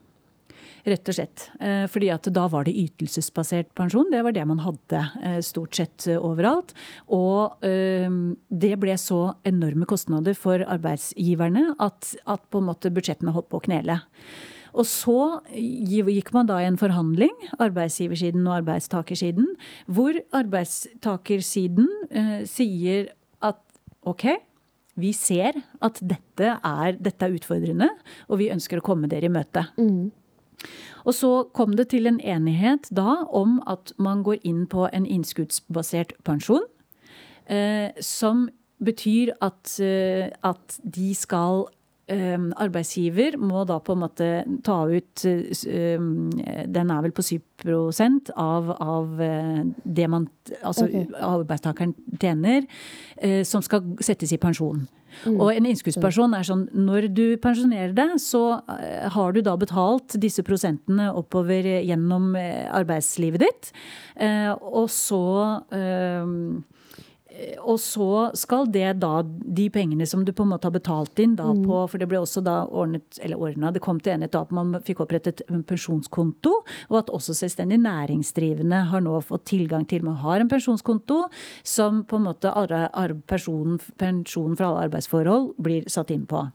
Rett 0.87 1.09
og 1.11 1.17
slett. 1.17 1.49
Eh, 1.59 1.85
Fordi 1.91 2.13
at 2.15 2.29
da 2.31 2.45
var 2.51 2.67
det 2.67 2.77
ytelsesbasert 2.79 3.73
pensjon. 3.75 4.07
Det 4.13 4.23
var 4.23 4.35
det 4.35 4.45
man 4.47 4.63
hadde 4.63 5.01
eh, 5.19 5.41
stort 5.43 5.75
sett 5.75 6.07
eh, 6.07 6.21
overalt. 6.21 6.77
Og 7.11 7.65
eh, 7.67 8.07
det 8.55 8.75
ble 8.79 8.95
så 9.01 9.35
enorme 9.49 9.89
kostnader 9.91 10.37
for 10.39 10.63
arbeidsgiverne 10.63 11.73
at, 11.83 12.13
at 12.23 12.45
på 12.51 12.63
en 12.63 12.69
måte 12.71 12.93
budsjettene 12.95 13.35
holdt 13.35 13.51
på 13.51 13.59
å 13.59 13.67
knele. 13.67 13.99
Og 14.77 14.87
så 14.87 15.19
gikk 15.57 16.31
man 16.37 16.47
da 16.47 16.61
i 16.61 16.69
en 16.69 16.79
forhandling, 16.79 17.35
arbeidsgiversiden 17.57 18.45
og 18.45 18.61
arbeidstakersiden, 18.61 19.55
hvor 19.91 20.21
arbeidstakersiden 20.37 21.89
eh, 22.13 22.43
sier 22.47 23.09
at 23.43 23.63
ok, 24.07 24.37
vi 24.97 25.13
ser 25.17 25.59
at 25.85 26.01
dette 26.01 26.57
er, 26.57 26.97
dette 26.97 27.27
er 27.27 27.35
utfordrende, 27.37 27.91
og 28.29 28.41
vi 28.41 28.53
ønsker 28.53 28.81
å 28.81 28.87
komme 28.87 29.11
dere 29.13 29.29
i 29.29 29.33
møte. 29.33 29.67
Mm. 29.77 30.09
Og 31.07 31.15
så 31.15 31.31
kom 31.55 31.77
det 31.79 31.91
til 31.93 32.09
en 32.09 32.19
enighet 32.19 32.89
da 32.95 33.23
om 33.29 33.59
at 33.71 33.93
man 34.03 34.25
går 34.27 34.41
inn 34.49 34.65
på 34.71 34.89
en 34.91 35.07
innskuddsbasert 35.07 36.17
pensjon. 36.27 36.65
Eh, 37.47 37.93
som 38.03 38.49
betyr 38.83 39.37
at, 39.45 39.79
eh, 39.81 40.33
at 40.43 40.81
de 40.83 41.15
skal 41.15 41.69
Arbeidsgiver 42.07 43.35
må 43.35 43.65
da 43.67 43.81
på 43.83 43.97
en 43.97 44.03
måte 44.05 44.27
ta 44.63 44.77
ut 44.87 45.25
eh, 45.27 45.49
eh, 45.67 46.61
Den 46.71 46.93
er 46.95 47.01
vel 47.03 47.15
på 47.15 47.25
7 47.27 47.41
av, 48.37 48.71
av 48.79 49.23
eh, 49.23 49.65
det 49.83 50.07
man 50.13 50.29
Altså 50.63 50.85
okay. 50.87 51.09
arbeidstakeren 51.19 51.97
tjener, 52.21 52.63
som 53.45 53.63
skal 53.65 53.97
settes 54.05 54.33
i 54.33 54.39
pensjon. 54.39 54.85
Mm. 55.25 55.41
Og 55.41 55.51
en 55.51 55.67
innskuddspensjon 55.67 56.35
er 56.37 56.47
sånn 56.47 56.65
når 56.77 57.09
du 57.17 57.25
pensjonerer 57.43 57.95
deg, 57.97 58.15
så 58.23 58.61
har 59.15 59.35
du 59.35 59.41
da 59.45 59.57
betalt 59.59 60.15
disse 60.21 60.45
prosentene 60.47 61.09
oppover 61.17 61.67
gjennom 61.81 62.35
arbeidslivet 62.37 63.47
ditt. 63.47 63.73
Og 64.61 64.91
så 64.93 65.25
eh, 65.75 66.35
og 67.61 67.79
så 67.83 68.31
skal 68.39 68.69
det 68.73 68.99
da, 69.03 69.21
de 69.25 69.67
pengene 69.73 70.07
som 70.09 70.25
du 70.25 70.33
på 70.33 70.45
en 70.47 70.53
måte 70.55 70.69
har 70.69 70.75
betalt 70.75 71.19
inn 71.23 71.35
da 71.39 71.49
på 71.53 71.83
For 71.91 72.01
det 72.01 72.09
ble 72.11 72.21
også 72.23 72.43
da 72.45 72.59
ordnet, 72.67 73.19
eller 73.23 73.41
ordna, 73.41 73.73
det 73.75 73.83
kom 73.85 74.01
til 74.01 74.15
enighet 74.15 74.35
da 74.37 74.45
at 74.47 74.55
man 74.57 74.77
fikk 74.87 75.03
opprettet 75.05 75.43
en 75.51 75.65
pensjonskonto, 75.67 76.55
og 76.91 76.99
at 77.01 77.13
også 77.15 77.37
selvstendig 77.37 77.79
næringsdrivende 77.85 78.85
har 78.91 79.05
nå 79.05 79.19
fått 79.25 79.49
tilgang 79.53 79.87
til 79.89 80.05
Man 80.07 80.21
har 80.23 80.41
en 80.41 80.51
pensjonskonto 80.51 81.27
som 81.65 82.05
på 82.05 82.21
en 82.21 82.29
måte 82.29 82.53
personen, 83.27 83.81
pensjonen 83.99 84.57
fra 84.57 84.71
alle 84.71 84.87
arbeidsforhold 84.89 85.53
blir 85.63 85.89
satt 85.91 86.13
inn 86.15 86.27
på. 86.29 86.47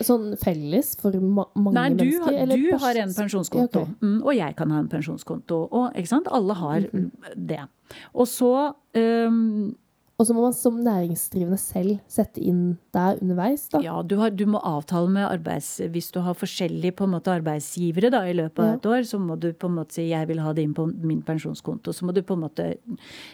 Sånn 0.00 0.36
felles 0.38 0.94
for 1.00 1.12
ma 1.20 1.44
mange 1.54 1.74
Nei, 1.74 1.88
du, 1.90 2.04
mennesker? 2.04 2.24
har- 2.24 2.46
du 2.56 2.70
pers- 2.70 2.80
har 2.82 2.94
en 3.02 3.14
pensjonskonto, 3.14 3.80
Ja, 3.80 3.82
ok. 3.82 4.00
mm, 4.02 4.22
og 4.24 4.34
jeg 4.36 4.56
kan 4.56 4.70
ha 4.70 4.78
en 4.78 4.88
pensjonskonto. 4.88 5.68
Og 5.72 5.92
alle 6.32 6.54
har 6.54 6.80
det. 7.36 7.60
Og 8.14 8.26
så 8.26 8.74
ehm, 8.94 9.74
Og 10.16 10.24
så 10.24 10.32
må 10.32 10.46
man 10.46 10.54
som 10.56 10.78
næringsdrivende 10.80 11.58
selv 11.60 11.98
sette 12.08 12.40
inn 12.40 12.78
der 12.96 13.18
underveis, 13.20 13.66
da. 13.68 13.82
Ja, 13.84 13.98
du, 14.00 14.14
har, 14.16 14.30
du 14.32 14.46
må 14.48 14.62
avtale 14.64 15.10
med 15.12 15.26
arbeids... 15.28 15.74
Hvis 15.92 16.08
du 16.14 16.22
har 16.24 16.38
forskjellige 16.38 17.04
måte, 17.04 17.34
arbeidsgivere 17.34 18.08
da, 18.14 18.22
i 18.24 18.32
løpet 18.32 18.62
av 18.62 18.70
Ja. 18.70 18.76
et 18.78 18.88
år, 18.88 19.04
så 19.04 19.20
må 19.20 19.36
du 19.38 19.50
på 19.52 19.68
en 19.68 19.76
måte 19.76 19.92
si 19.92 20.08
'jeg 20.08 20.26
vil 20.28 20.40
ha 20.40 20.54
det 20.54 20.64
inn 20.64 20.72
på 20.72 20.86
min 21.04 21.20
pensjonskonto'. 21.20 21.92
Så 21.92 22.08
må 22.08 22.14
du 22.14 22.22
på 22.22 22.32
en 22.32 22.48
måte, 22.48 22.78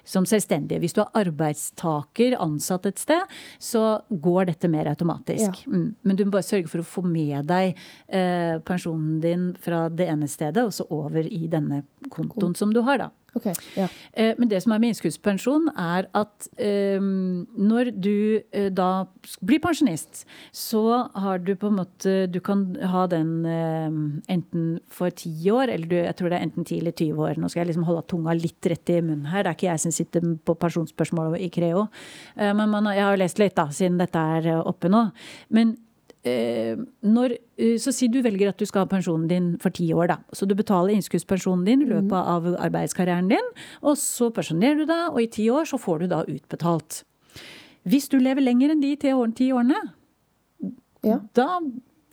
som 0.04 0.24
selvstendig 0.24 0.80
Hvis 0.80 0.94
du 0.94 1.02
er 1.02 1.14
arbeidstaker 1.14 2.34
ansatt 2.40 2.86
et 2.86 2.98
sted, 2.98 3.22
så 3.60 4.02
går 4.10 4.46
dette 4.46 4.68
mer 4.68 4.86
automatisk. 4.86 5.64
Mm. 5.68 5.94
Men 6.02 6.16
du 6.16 6.24
må 6.24 6.32
bare 6.32 6.42
sørge 6.42 6.68
for 6.68 6.78
å 6.80 6.82
få 6.82 7.06
med 7.06 7.46
deg 7.46 7.76
eh, 8.08 8.58
pensjonen 8.58 9.20
din 9.20 9.54
fra 9.54 9.88
det 9.88 10.08
ene 10.08 10.26
stedet, 10.26 10.64
og 10.64 10.72
så 10.72 10.84
over 10.90 11.22
i 11.22 11.46
denne 11.46 11.84
kontoen 12.10 12.56
som 12.56 12.72
du 12.72 12.82
har, 12.82 12.98
da. 12.98 13.10
Ok, 13.32 13.46
ja. 13.76 13.86
Eh, 14.12 14.34
Men 14.38 14.48
det 14.48 14.60
som 14.62 14.74
er 14.74 14.80
med 14.82 14.92
innskuddspensjon, 14.92 15.70
er 15.78 16.08
at 16.12 16.48
um, 17.00 17.46
når 17.56 17.90
du 17.96 18.42
uh, 18.52 18.68
da 18.68 19.06
blir 19.40 19.62
pensjonist, 19.62 20.26
så 20.52 21.08
har 21.16 21.40
du 21.40 21.54
på 21.56 21.70
en 21.70 21.78
måte 21.80 22.26
Du 22.28 22.40
kan 22.44 22.66
ha 22.92 23.06
den 23.08 23.46
uh, 23.46 23.88
enten 24.32 24.80
for 24.92 25.10
ti 25.16 25.32
år, 25.50 25.72
eller 25.72 25.88
du, 25.88 25.96
jeg 25.96 26.16
tror 26.18 26.28
det 26.28 26.38
er 26.38 26.46
enten 26.48 26.68
ti 26.68 26.78
eller 26.82 26.92
20 26.92 27.22
år. 27.24 27.40
Nå 27.40 27.48
skal 27.48 27.62
jeg 27.62 27.72
liksom 27.72 27.88
holde 27.88 28.04
tunga 28.12 28.36
litt 28.36 28.68
rett 28.68 28.92
i 28.92 29.00
munnen 29.00 29.30
her. 29.32 29.46
Det 29.46 29.54
er 29.54 29.58
ikke 29.58 29.70
jeg 29.70 29.84
som 29.86 29.96
sitter 29.96 30.28
på 30.44 30.58
pensjonsspørsmål 30.66 31.38
i 31.40 31.48
Creo. 31.52 31.86
Uh, 32.36 32.52
men 32.52 32.68
man, 32.68 32.92
jeg 32.92 33.06
har 33.06 33.16
jo 33.16 33.24
lest 33.24 33.40
litt, 33.40 33.56
da, 33.56 33.70
siden 33.72 33.96
dette 34.02 34.26
er 34.36 34.52
oppe 34.60 34.92
nå. 34.92 35.06
Men 35.56 35.76
når, 36.24 37.36
eh, 37.58 37.76
så 37.82 37.92
si 37.94 38.06
du 38.08 38.20
velger 38.22 38.52
at 38.52 38.58
du 38.58 38.66
skal 38.68 38.84
ha 38.84 38.90
pensjonen 38.90 39.28
din 39.28 39.48
for 39.62 39.74
ti 39.74 39.88
år, 39.92 40.06
da. 40.12 40.16
Så 40.32 40.46
du 40.46 40.54
betaler 40.54 40.94
innskuddspensjonen 40.94 41.64
din 41.66 41.82
i 41.82 41.88
løpet 41.90 42.12
av 42.14 42.46
arbeidskarrieren 42.54 43.28
din, 43.32 43.48
og 43.82 43.96
så 43.98 44.30
pensjonerer 44.30 44.82
du 44.82 44.86
deg, 44.86 45.08
og 45.10 45.20
i 45.22 45.26
ti 45.26 45.48
år 45.50 45.66
så 45.66 45.80
får 45.82 46.04
du 46.04 46.06
da 46.14 46.22
utbetalt. 46.24 47.02
Hvis 47.88 48.08
du 48.08 48.18
lever 48.22 48.44
lenger 48.44 48.70
enn 48.70 48.80
de 48.80 48.94
ti 48.96 49.08
år- 49.10 49.34
ti 49.34 49.50
årene, 49.50 49.80
ja. 51.02 51.18
da 51.34 51.58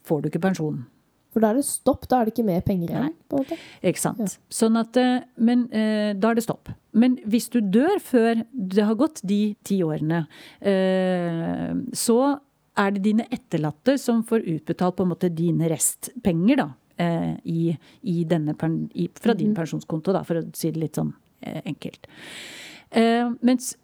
får 0.04 0.22
du 0.22 0.28
ikke 0.30 0.42
pensjon. 0.42 0.86
For 1.30 1.38
da 1.38 1.52
er 1.52 1.60
det 1.60 1.64
stopp, 1.68 2.08
da 2.10 2.20
er 2.20 2.26
det 2.26 2.34
ikke 2.34 2.46
mer 2.48 2.60
penger 2.66 2.88
igjen. 2.90 3.04
Nei. 3.06 3.14
på 3.30 3.38
en 3.38 3.44
måte. 3.44 3.58
Ikke 3.86 4.02
sant? 4.02 4.38
Sånn 4.50 4.76
at, 4.80 4.96
eh, 4.98 5.20
men 5.38 5.68
eh, 5.72 6.12
da 6.18 6.32
er 6.32 6.34
det 6.34 6.42
stopp. 6.42 6.72
Men 6.92 7.18
hvis 7.22 7.48
du 7.48 7.60
dør 7.60 8.00
før 8.02 8.44
det 8.50 8.82
har 8.82 8.96
gått 8.98 9.22
de 9.22 9.54
ti 9.62 9.78
årene, 9.86 10.24
eh, 10.60 11.70
så 11.94 12.40
er 12.78 12.90
det 12.94 13.02
dine 13.04 13.24
etterlatte 13.32 13.98
som 13.98 14.24
får 14.26 14.40
utbetalt 14.46 14.96
på 14.96 15.02
en 15.06 15.12
måte 15.12 15.28
dine 15.34 15.68
restpenger, 15.72 16.56
da. 16.62 16.68
eh, 17.00 17.32
I, 17.44 17.78
i 18.02 18.24
denne, 18.28 18.54
i, 18.94 19.08
fra 19.20 19.34
din 19.34 19.54
pensjonskonto, 19.56 20.12
da, 20.14 20.22
for 20.24 20.36
å 20.40 20.42
si 20.54 20.70
det 20.70 20.80
litt 20.84 20.96
sånn 21.00 21.12
eh, 21.40 21.60
enkelt. 21.64 22.06
Eh, 22.90 23.30
mens 23.46 23.76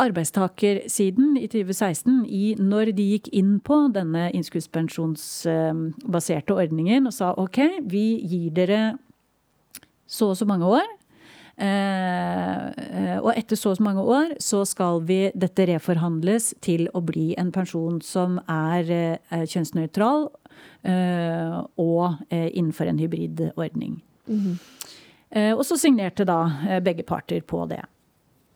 arbeidstakersiden 0.00 1.36
i 1.38 1.46
2016, 1.46 2.24
i, 2.26 2.54
når 2.58 2.92
de 2.98 3.02
gikk 3.12 3.28
inn 3.36 3.60
på 3.62 3.88
denne 3.94 4.30
innskuddspensjonsbaserte 4.34 6.52
ordningen 6.54 7.06
og 7.06 7.12
sa 7.14 7.34
ok, 7.38 7.58
vi 7.86 8.20
gir 8.26 8.50
dere 8.56 8.98
så 10.06 10.30
og 10.32 10.36
så 10.38 10.46
mange 10.48 10.66
år. 10.66 10.86
Eh, 11.54 12.66
eh, 12.66 13.18
og 13.20 13.30
etter 13.36 13.58
så 13.58 13.70
og 13.70 13.78
så 13.78 13.84
mange 13.86 14.02
år 14.02 14.32
så 14.42 14.64
skal 14.66 15.04
vi 15.06 15.28
dette 15.38 15.68
reforhandles 15.70 16.50
til 16.64 16.88
å 16.90 17.02
bli 17.04 17.28
en 17.38 17.52
pensjon 17.54 18.00
som 18.02 18.40
er 18.50 18.90
eh, 18.90 19.44
kjønnsnøytral 19.44 20.30
og 21.80 22.18
innenfor 22.30 22.90
en 22.90 22.98
hybridordning. 23.00 24.02
Mm 24.28 24.40
-hmm. 24.40 25.54
og 25.56 25.64
så 25.64 25.76
signerte 25.76 26.24
da 26.24 26.50
begge 26.84 27.02
parter 27.02 27.40
på 27.40 27.66
det. 27.66 27.80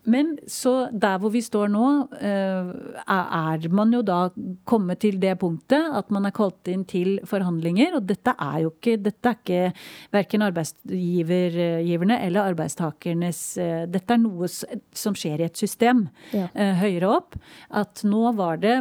Men 0.09 0.33
så 0.49 0.73
der 0.93 1.19
hvor 1.21 1.33
vi 1.35 1.43
står 1.45 1.69
nå, 1.73 1.89
eh, 2.17 2.71
er 3.05 3.69
man 3.75 3.93
jo 3.93 4.01
da 4.07 4.21
kommet 4.69 5.03
til 5.05 5.19
det 5.21 5.35
punktet 5.43 5.93
at 5.99 6.11
man 6.15 6.29
er 6.29 6.35
kalt 6.37 6.71
inn 6.71 6.87
til 6.89 7.19
forhandlinger. 7.29 7.99
Og 7.99 8.07
dette 8.09 8.35
er 8.35 8.63
jo 8.65 8.73
ikke, 8.73 8.97
dette 9.05 9.33
er 9.33 9.39
ikke 9.39 9.63
verken 10.15 10.47
arbeidsgiverne 10.49 12.21
eller 12.25 12.53
arbeidstakernes 12.55 13.43
eh, 13.63 13.85
Dette 13.89 14.17
er 14.17 14.23
noe 14.23 14.49
som 14.49 15.17
skjer 15.17 15.43
i 15.43 15.49
et 15.49 15.61
system 15.61 16.07
ja. 16.33 16.49
høyere 16.81 17.13
opp. 17.19 17.39
At 17.69 18.03
nå 18.09 18.33
var 18.39 18.61
det 18.63 18.81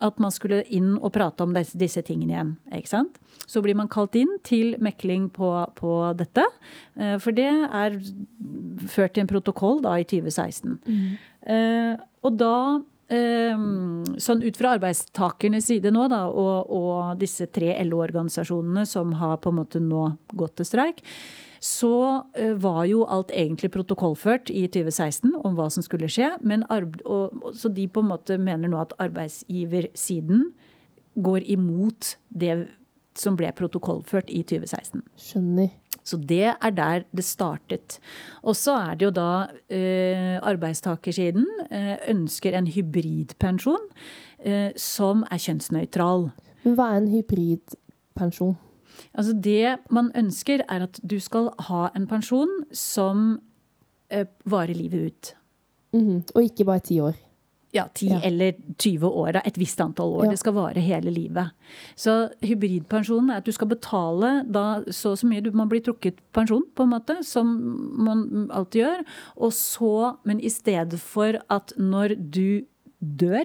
at 0.00 0.20
man 0.22 0.32
skulle 0.32 0.62
inn 0.72 0.94
og 0.98 1.12
prate 1.14 1.44
om 1.44 1.52
disse, 1.54 1.78
disse 1.78 2.02
tingene 2.06 2.34
igjen. 2.34 2.52
ikke 2.76 2.92
sant? 2.92 3.18
Så 3.50 3.62
blir 3.64 3.76
man 3.78 3.90
kalt 3.90 4.16
inn 4.18 4.32
til 4.46 4.76
mekling 4.82 5.28
på, 5.34 5.50
på 5.76 5.96
dette. 6.18 6.44
Eh, 6.96 7.16
for 7.22 7.36
det 7.36 7.48
er 7.50 7.98
ført 8.88 9.16
til 9.16 9.24
en 9.24 9.30
protokoll 9.30 9.82
da 9.84 9.96
i 10.00 10.06
2016. 10.08 10.78
Mm. 10.86 11.10
Eh, 11.56 11.92
og 12.24 12.40
da 12.40 12.56
eh, 13.12 13.66
Sånn 14.22 14.44
ut 14.44 14.58
fra 14.58 14.74
arbeidstakernes 14.76 15.68
side 15.70 15.92
nå, 15.92 16.06
da, 16.12 16.24
og, 16.30 16.70
og 16.70 17.20
disse 17.20 17.48
tre 17.52 17.74
LO-organisasjonene 17.84 18.86
som 18.88 19.14
har 19.20 19.38
på 19.42 19.52
en 19.52 19.60
måte 19.62 19.82
nå 19.82 20.10
gått 20.36 20.60
til 20.60 20.68
streik, 20.68 21.04
så 21.60 22.24
eh, 22.34 22.54
var 22.56 22.86
jo 22.88 23.04
alt 23.04 23.30
egentlig 23.36 23.70
protokollført 23.74 24.50
i 24.50 24.64
2016 24.72 25.34
om 25.44 25.58
hva 25.58 25.68
som 25.72 25.84
skulle 25.84 26.08
skje. 26.08 26.32
Men 26.40 26.64
og, 26.70 26.96
så 27.54 27.68
de 27.68 27.84
på 27.88 28.00
en 28.00 28.10
måte 28.14 28.38
mener 28.40 28.72
nå 28.72 28.80
at 28.80 28.96
arbeidsgiversiden 28.98 30.48
går 31.20 31.44
imot 31.52 32.14
det 32.28 32.54
som 33.18 33.36
ble 33.36 33.50
protokollført 33.56 34.30
i 34.32 34.40
2016. 34.46 35.02
Skjønner. 35.20 35.68
Så 36.06 36.16
det 36.16 36.54
er 36.54 36.72
der 36.72 37.04
det 37.12 37.26
startet. 37.26 37.98
Og 38.42 38.56
så 38.56 38.78
er 38.78 38.96
det 38.96 39.04
jo 39.04 39.12
da 39.14 39.32
eh, 39.68 40.38
arbeidstakersiden 40.40 41.44
eh, 41.68 41.96
ønsker 42.08 42.56
en 42.56 42.70
hybridpensjon 42.70 43.84
eh, 44.38 44.70
som 44.80 45.26
er 45.28 45.42
kjønnsnøytral. 45.44 46.30
Men 46.64 46.78
hva 46.78 46.88
er 46.94 47.02
en 47.02 47.12
hybridpensjon? 47.12 48.56
Altså 49.14 49.32
det 49.32 49.78
man 49.90 50.12
ønsker, 50.16 50.64
er 50.68 50.86
at 50.88 51.00
du 51.02 51.18
skal 51.20 51.50
ha 51.70 51.88
en 51.96 52.06
pensjon 52.10 52.50
som 52.72 53.40
eh, 54.10 54.26
varer 54.44 54.74
livet 54.74 55.06
ut. 55.06 55.34
Mm 55.92 56.06
-hmm. 56.06 56.22
Og 56.34 56.42
ikke 56.42 56.64
bare 56.64 56.78
ti 56.80 57.00
år. 57.00 57.14
Ja, 57.72 57.84
10 57.94 58.06
ja. 58.06 58.20
eller 58.26 58.54
20 58.78 59.06
år. 59.06 59.36
Et 59.44 59.58
visst 59.58 59.80
antall 59.80 60.16
år. 60.18 60.24
Ja. 60.24 60.30
Det 60.30 60.38
skal 60.38 60.56
vare 60.56 60.82
hele 60.82 61.10
livet. 61.10 61.52
Så 61.94 62.30
hybridpensjonen 62.42 63.30
er 63.30 63.36
at 63.36 63.46
du 63.46 63.52
skal 63.52 63.70
betale 63.70 64.44
da 64.50 64.82
så 64.90 65.12
og 65.14 65.18
så 65.18 65.28
mye. 65.30 65.52
Man 65.54 65.70
blir 65.70 65.84
trukket 65.86 66.18
pensjon, 66.34 66.64
på 66.74 66.82
en 66.82 66.90
måte, 66.90 67.20
som 67.22 67.46
man 67.94 68.50
alltid 68.50 68.82
gjør. 68.82 69.04
Og 69.36 69.52
så, 69.52 70.16
men 70.24 70.40
i 70.40 70.50
stedet 70.50 70.98
for 70.98 71.38
at 71.48 71.72
når 71.78 72.16
du 72.18 72.66
dør, 72.98 73.44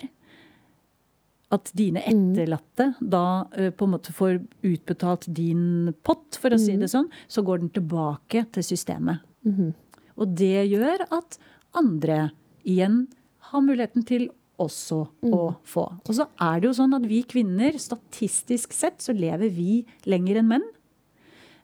at 1.56 1.72
dine 1.78 2.04
mm. 2.04 2.12
etterlatte 2.12 2.92
mm. 2.94 3.10
da 3.16 3.26
uh, 3.56 3.72
på 3.76 3.88
en 3.88 3.94
måte 3.96 4.14
får 4.16 4.40
utbetalt 4.66 5.28
din 5.28 5.94
pott, 6.06 6.38
for 6.40 6.54
å 6.54 6.60
mm. 6.60 6.64
si 6.66 6.78
det 6.82 6.92
sånn, 6.94 7.10
så 7.32 7.46
går 7.46 7.64
den 7.64 7.74
tilbake 7.76 8.46
til 8.56 8.68
systemet. 8.68 9.26
Mm. 9.46 9.74
Og 10.16 10.34
det 10.40 10.68
gjør 10.72 11.06
at 11.14 11.38
andre 11.76 12.30
igjen 12.66 13.06
har 13.52 13.64
muligheten 13.64 14.06
til 14.08 14.30
også 14.62 15.02
mm. 15.26 15.34
å 15.36 15.42
få. 15.68 15.90
Og 16.06 16.14
så 16.18 16.28
er 16.42 16.62
det 16.62 16.70
jo 16.70 16.78
sånn 16.78 16.96
at 16.98 17.06
vi 17.10 17.22
kvinner, 17.28 17.76
statistisk 17.82 18.76
sett, 18.76 19.02
så 19.04 19.16
lever 19.16 19.52
vi 19.54 19.84
lenger 20.08 20.42
enn 20.42 20.50
menn. 20.54 20.72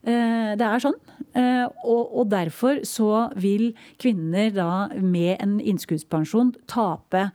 Uh, 0.01 0.57
det 0.57 0.65
er 0.65 0.81
sånn. 0.81 0.97
Uh, 1.37 1.67
og, 1.85 2.25
derfor 2.31 2.81
så 2.89 3.29
vil 3.39 3.69
kvinner 4.01 4.49
da 4.55 4.89
med 4.97 5.37
en 5.37 5.59
innskuddspensjon 5.61 6.55
tape 6.71 7.29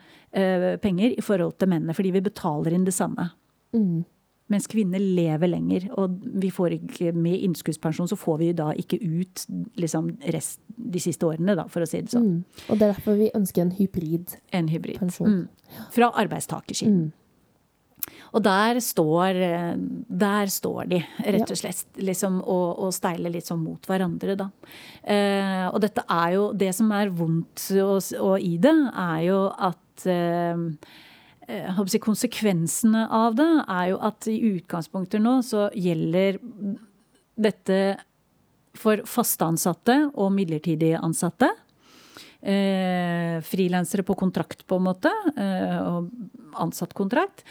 penger 0.82 1.14
i 1.16 1.24
forhold 1.24 1.56
til 1.60 1.70
mennene, 1.72 1.94
fordi 1.96 2.10
vi 2.12 2.24
betaler 2.26 2.76
inn 2.76 2.84
det 2.84 2.94
samme. 2.96 3.30
Mm. 3.76 4.04
Mens 4.52 4.68
kvinner 4.70 5.02
lever 5.02 5.50
lenger. 5.50 5.88
Og 5.98 6.20
vi 6.22 6.52
får 6.54 6.76
ikke, 6.78 7.10
med 7.16 7.42
innskuddspensjon 7.48 8.10
så 8.12 8.18
får 8.18 8.40
vi 8.44 8.52
da 8.54 8.70
ikke 8.78 9.00
ut 9.02 9.44
liksom, 9.80 10.12
rest 10.34 10.60
de 10.76 11.02
siste 11.02 11.26
årene, 11.26 11.56
da, 11.58 11.66
for 11.72 11.82
å 11.82 11.90
si 11.90 12.04
det 12.04 12.14
sånn. 12.14 12.28
Mm. 12.36 12.64
Og 12.68 12.78
det 12.78 12.86
er 12.86 12.92
derfor 12.94 13.18
vi 13.18 13.30
ønsker 13.34 13.64
en 13.64 13.74
hybrid. 13.74 14.36
En 14.54 14.70
hybrid. 14.70 15.02
Mm. 15.02 15.46
Fra 15.94 16.12
arbeidstakersiden. 16.22 17.08
Mm. 17.08 17.14
Og 18.36 18.42
der 18.44 18.78
står, 18.84 19.38
der 20.20 20.50
står 20.52 20.90
de, 20.92 21.00
rett 21.24 21.50
og 21.50 21.58
slett, 21.58 21.88
liksom, 21.98 22.38
og, 22.44 22.84
og 22.84 22.94
steiler 22.94 23.32
litt 23.34 23.48
sånn 23.48 23.64
mot 23.64 23.88
hverandre, 23.88 24.36
da. 24.38 24.46
Eh, 25.02 25.64
og 25.70 25.80
dette 25.82 26.04
er 26.10 26.34
jo 26.34 26.44
Det 26.58 26.68
som 26.76 26.90
er 26.94 27.10
vondt 27.14 27.64
og, 27.80 27.98
og 28.20 28.42
i 28.42 28.56
det, 28.62 28.74
er 28.92 29.24
jo 29.26 29.40
at 29.50 29.80
Eh, 30.04 30.56
eh 31.48 31.80
si, 31.86 32.00
konsekvensene 32.02 33.06
av 33.08 33.36
det 33.38 33.48
er 33.64 33.88
jo 33.92 34.00
at 34.04 34.28
i 34.28 34.36
utgangspunktet 34.56 35.22
nå 35.22 35.38
så 35.46 35.68
gjelder 35.72 36.40
dette 37.36 37.80
for 38.76 39.04
faste 39.08 39.46
ansatte 39.46 39.96
og 40.14 40.34
midlertidig 40.34 40.96
ansatte. 40.98 41.48
Eh, 42.46 43.40
Frilansere 43.42 44.04
på 44.06 44.14
kontrakt, 44.14 44.66
på 44.66 44.78
en 44.78 44.86
måte. 44.86 45.12
Eh, 45.36 45.78
og 45.80 46.10
ansatt 46.66 46.94
kontrakt. 46.96 47.44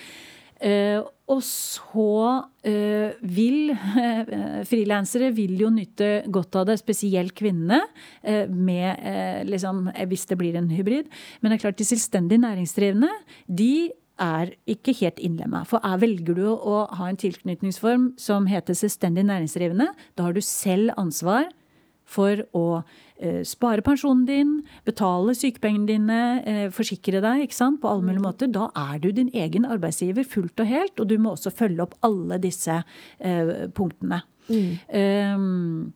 Eh, 0.64 1.02
og 1.28 1.42
så 1.44 2.46
eh, 2.64 3.18
vil 3.28 3.74
eh, 4.02 4.62
frilansere 4.68 5.32
vil 5.36 5.58
jo 5.60 5.72
nytte 5.74 6.24
godt 6.32 6.62
av 6.62 6.70
det, 6.70 6.78
spesielt 6.80 7.36
kvinnene, 7.36 7.82
med, 8.50 9.46
liksom, 9.50 9.86
hvis 10.10 10.26
det 10.30 10.38
blir 10.40 10.56
en 10.58 10.72
hybrid. 10.72 11.12
Men 11.42 11.52
det 11.52 11.58
er 11.58 11.66
klart 11.68 11.82
de 11.82 11.88
selvstendig 11.88 12.40
næringsdrivende, 12.44 13.12
de 13.48 13.92
er 14.22 14.54
ikke 14.72 14.96
helt 15.02 15.20
innlemma. 15.20 15.66
For 15.68 15.84
er, 15.84 16.00
velger 16.00 16.38
du 16.38 16.46
å 16.54 16.86
ha 16.96 17.10
en 17.10 17.20
tilknytningsform 17.20 18.14
som 18.22 18.48
heter 18.48 18.78
selvstendig 18.78 19.26
næringsdrivende, 19.28 19.90
da 20.16 20.30
har 20.30 20.36
du 20.36 20.42
selv 20.46 20.94
ansvar 21.02 21.50
for 22.06 22.46
å 22.56 22.86
spare 23.48 23.82
pensjonen 23.86 24.26
din, 24.28 24.50
betale 24.86 25.36
sykepengene 25.38 25.88
dine, 25.88 26.20
eh, 26.44 26.66
forsikre 26.74 27.22
deg 27.24 27.46
ikke 27.46 27.56
sant, 27.56 27.82
på 27.82 27.88
alle 27.90 28.04
mulige 28.04 28.20
mm. 28.20 28.28
måter. 28.28 28.52
Da 28.52 28.68
er 28.76 29.00
du 29.00 29.10
din 29.16 29.32
egen 29.34 29.66
arbeidsgiver 29.66 30.28
fullt 30.28 30.60
og 30.60 30.68
helt, 30.68 31.00
og 31.00 31.08
du 31.10 31.18
må 31.18 31.36
også 31.36 31.54
følge 31.56 31.86
opp 31.86 31.96
alle 32.06 32.40
disse 32.44 32.82
eh, 33.20 33.68
punktene. 33.76 34.22
Mm. 34.46 35.94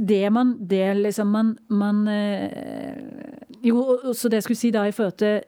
Det 0.00 0.32
man 0.32 0.54
Det 0.64 0.94
liksom 0.96 1.28
man, 1.28 1.58
man 1.68 2.08
eh, 2.08 2.96
Jo, 3.62 4.12
så 4.14 4.28
det 4.28 4.40
jeg 4.40 4.42
skulle 4.46 4.56
si 4.56 4.70
da 4.70 4.86
i 4.88 4.94
forhold 4.94 5.18
til 5.20 5.42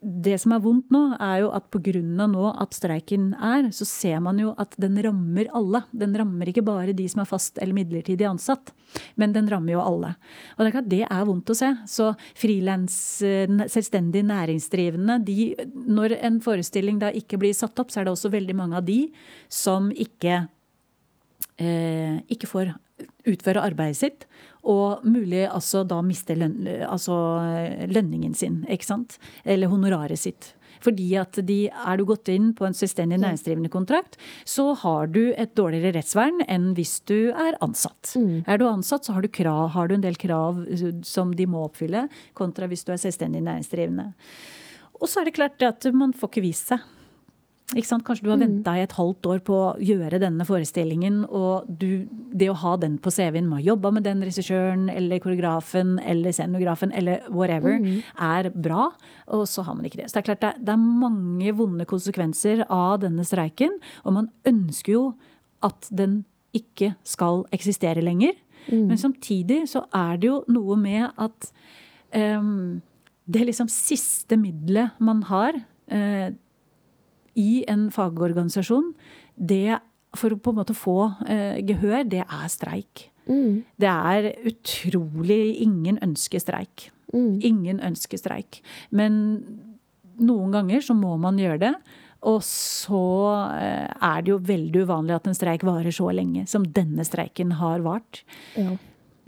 det 0.00 0.38
som 0.40 0.54
er 0.56 0.62
vondt 0.64 0.88
nå, 0.94 1.00
er 1.20 1.42
jo 1.42 1.50
at 1.52 1.66
pga. 1.68 2.00
nå 2.00 2.44
at 2.56 2.72
streiken 2.72 3.34
er, 3.36 3.68
så 3.70 3.84
ser 3.84 4.20
man 4.24 4.38
jo 4.40 4.54
at 4.56 4.72
den 4.80 4.96
rammer 5.04 5.50
alle. 5.52 5.82
Den 5.92 6.16
rammer 6.16 6.48
ikke 6.48 6.64
bare 6.64 6.94
de 6.96 7.06
som 7.08 7.20
er 7.20 7.28
fast 7.28 7.58
eller 7.60 7.76
midlertidig 7.76 8.24
ansatt, 8.24 8.72
men 9.20 9.34
den 9.36 9.48
rammer 9.50 9.74
jo 9.74 9.82
alle. 9.84 10.14
Og 10.56 10.64
det 10.64 10.70
er 10.70 10.76
klart 10.78 10.90
det 10.90 11.02
er 11.04 11.28
vondt 11.28 11.52
å 11.52 11.58
se. 11.58 11.68
Så 11.84 12.08
frilans, 12.32 12.96
selvstendig 13.20 14.24
næringsdrivende, 14.24 15.20
de, 15.24 15.52
når 15.68 16.16
en 16.20 16.40
forestilling 16.40 17.00
da 17.02 17.12
ikke 17.12 17.40
blir 17.42 17.52
satt 17.56 17.76
opp, 17.78 17.92
så 17.92 18.00
er 18.00 18.08
det 18.08 18.16
også 18.16 18.32
veldig 18.32 18.56
mange 18.56 18.80
av 18.80 18.88
de 18.88 19.02
som 19.52 19.92
ikke, 19.92 20.46
eh, 21.60 22.24
ikke 22.32 22.48
får 22.48 22.72
utføre 23.28 23.68
arbeidet 23.68 24.00
sitt. 24.00 24.26
Og 24.68 25.04
mulig 25.08 25.46
altså 25.48 25.84
da 25.88 26.00
miste 26.04 26.36
løn, 26.36 26.58
altså 26.84 27.16
lønningen 27.88 28.34
sin, 28.36 28.62
ikke 28.68 28.88
sant. 28.88 29.16
Eller 29.44 29.72
honoraret 29.72 30.20
sitt. 30.20 30.54
Fordi 30.80 31.08
at 31.20 31.38
de, 31.46 31.68
Er 31.68 31.98
du 31.98 32.06
gått 32.08 32.28
inn 32.32 32.52
på 32.56 32.66
en 32.66 32.76
selvstendig 32.76 33.20
næringsdrivende 33.20 33.70
kontrakt, 33.72 34.16
så 34.48 34.72
har 34.80 35.10
du 35.12 35.32
et 35.36 35.52
dårligere 35.58 35.98
rettsvern 35.98 36.40
enn 36.48 36.72
hvis 36.76 37.00
du 37.08 37.32
er 37.32 37.58
ansatt. 37.60 38.14
Mm. 38.16 38.44
Er 38.46 38.60
du 38.60 38.66
ansatt, 38.68 39.04
så 39.04 39.16
har 39.16 39.24
du, 39.24 39.28
krav, 39.28 39.70
har 39.76 39.88
du 39.88 39.96
en 39.96 40.04
del 40.04 40.16
krav 40.20 40.64
som 41.06 41.34
de 41.36 41.48
må 41.50 41.66
oppfylle, 41.66 42.06
kontra 42.34 42.68
hvis 42.70 42.86
du 42.86 42.94
er 42.94 43.02
selvstendig 43.02 43.44
næringsdrivende. 43.44 44.10
Og 45.00 45.08
så 45.08 45.20
er 45.20 45.28
det 45.28 45.36
klart 45.36 45.62
at 45.64 45.84
man 45.96 46.12
får 46.16 46.32
ikke 46.32 46.48
vist 46.48 46.72
seg. 46.72 46.84
Kanskje 47.70 48.24
du 48.24 48.30
har 48.32 48.40
venta 48.40 48.72
i 48.74 48.82
et 48.82 48.94
halvt 48.96 49.26
år 49.30 49.40
på 49.46 49.54
å 49.54 49.74
gjøre 49.78 50.18
denne 50.18 50.42
forestillingen, 50.46 51.20
og 51.26 51.68
du, 51.68 52.08
det 52.10 52.48
å 52.50 52.56
ha 52.58 52.72
den 52.82 52.96
på 52.98 53.12
CV-en 53.14 53.46
med 53.46 53.60
å 53.60 53.66
jobbe 53.68 53.92
med 53.94 54.06
den 54.08 54.24
regissøren 54.26 54.88
eller 54.90 55.22
koreografen 55.22 56.00
eller 56.02 56.34
scenografen 56.34 56.90
eller 56.90 57.22
whatever, 57.30 57.78
mm. 57.78 58.00
er 58.26 58.50
bra, 58.50 58.88
og 59.30 59.46
så 59.46 59.62
har 59.68 59.78
man 59.78 59.86
ikke 59.86 60.02
det. 60.02 60.08
Så 60.10 60.18
det 60.18 60.24
er 60.24 60.28
klart 60.32 60.42
det, 60.42 60.52
det 60.66 60.74
er 60.74 60.82
mange 60.82 61.54
vonde 61.54 61.86
konsekvenser 61.86 62.64
av 62.66 62.98
denne 63.04 63.26
streiken, 63.28 63.78
og 64.02 64.18
man 64.18 64.30
ønsker 64.50 64.96
jo 64.96 65.06
at 65.62 65.86
den 65.94 66.24
ikke 66.56 66.96
skal 67.06 67.44
eksistere 67.54 68.02
lenger. 68.02 68.34
Mm. 68.66 68.90
Men 68.90 68.98
samtidig 68.98 69.62
så 69.70 69.86
er 69.94 70.18
det 70.18 70.32
jo 70.32 70.42
noe 70.50 70.74
med 70.80 71.06
at 71.14 71.50
um, 72.18 72.80
det 73.30 73.46
liksom 73.46 73.70
siste 73.70 74.34
middelet 74.40 74.98
man 74.98 75.22
har 75.30 75.54
uh, 75.54 76.30
i 77.38 77.64
en 77.70 77.88
fagorganisasjon, 77.94 78.92
det 79.36 79.78
for 80.18 80.34
å 80.34 80.40
på 80.42 80.50
en 80.50 80.58
måte 80.58 80.74
få 80.74 80.98
eh, 81.30 81.60
gehør, 81.66 82.02
det 82.10 82.24
er 82.24 82.48
streik. 82.50 83.06
Mm. 83.30 83.62
Det 83.78 83.90
er 83.90 84.30
utrolig 84.48 85.60
Ingen 85.62 86.00
ønsker 86.02 86.42
streik. 86.42 86.88
Ingen 87.14 87.80
ønsker 87.82 88.18
streik. 88.18 88.60
Men 88.90 89.14
noen 90.20 90.54
ganger 90.54 90.82
så 90.84 90.96
må 90.98 91.16
man 91.20 91.38
gjøre 91.40 91.62
det. 91.62 91.74
Og 92.28 92.42
så 92.44 93.04
eh, 93.56 93.86
er 93.88 94.24
det 94.24 94.34
jo 94.34 94.40
veldig 94.44 94.84
uvanlig 94.84 95.16
at 95.16 95.28
en 95.30 95.36
streik 95.36 95.64
varer 95.64 95.94
så 95.94 96.10
lenge 96.12 96.44
som 96.50 96.66
denne 96.66 97.06
streiken 97.06 97.54
har 97.60 97.80
vart. 97.86 98.22
Ja. 98.58 98.74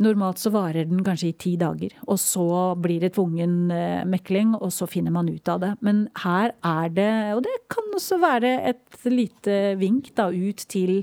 Normalt 0.03 0.41
så 0.43 0.51
varer 0.55 0.89
den 0.89 1.03
kanskje 1.07 1.31
i 1.31 1.37
ti 1.39 1.53
dager, 1.61 1.93
og 2.11 2.19
så 2.21 2.47
blir 2.81 3.03
det 3.05 3.13
tvungen 3.17 3.71
eh, 3.75 4.03
mekling, 4.09 4.55
og 4.59 4.73
så 4.75 4.89
finner 4.91 5.15
man 5.15 5.31
ut 5.31 5.49
av 5.53 5.61
det. 5.63 5.73
Men 5.85 6.05
her 6.25 6.55
er 6.67 6.89
det, 6.97 7.13
og 7.37 7.43
det 7.47 7.55
kan 7.73 7.93
også 7.95 8.19
være 8.23 8.53
et 8.73 9.07
lite 9.07 9.59
vink 9.81 10.11
da 10.19 10.29
ut 10.33 10.65
til, 10.73 11.03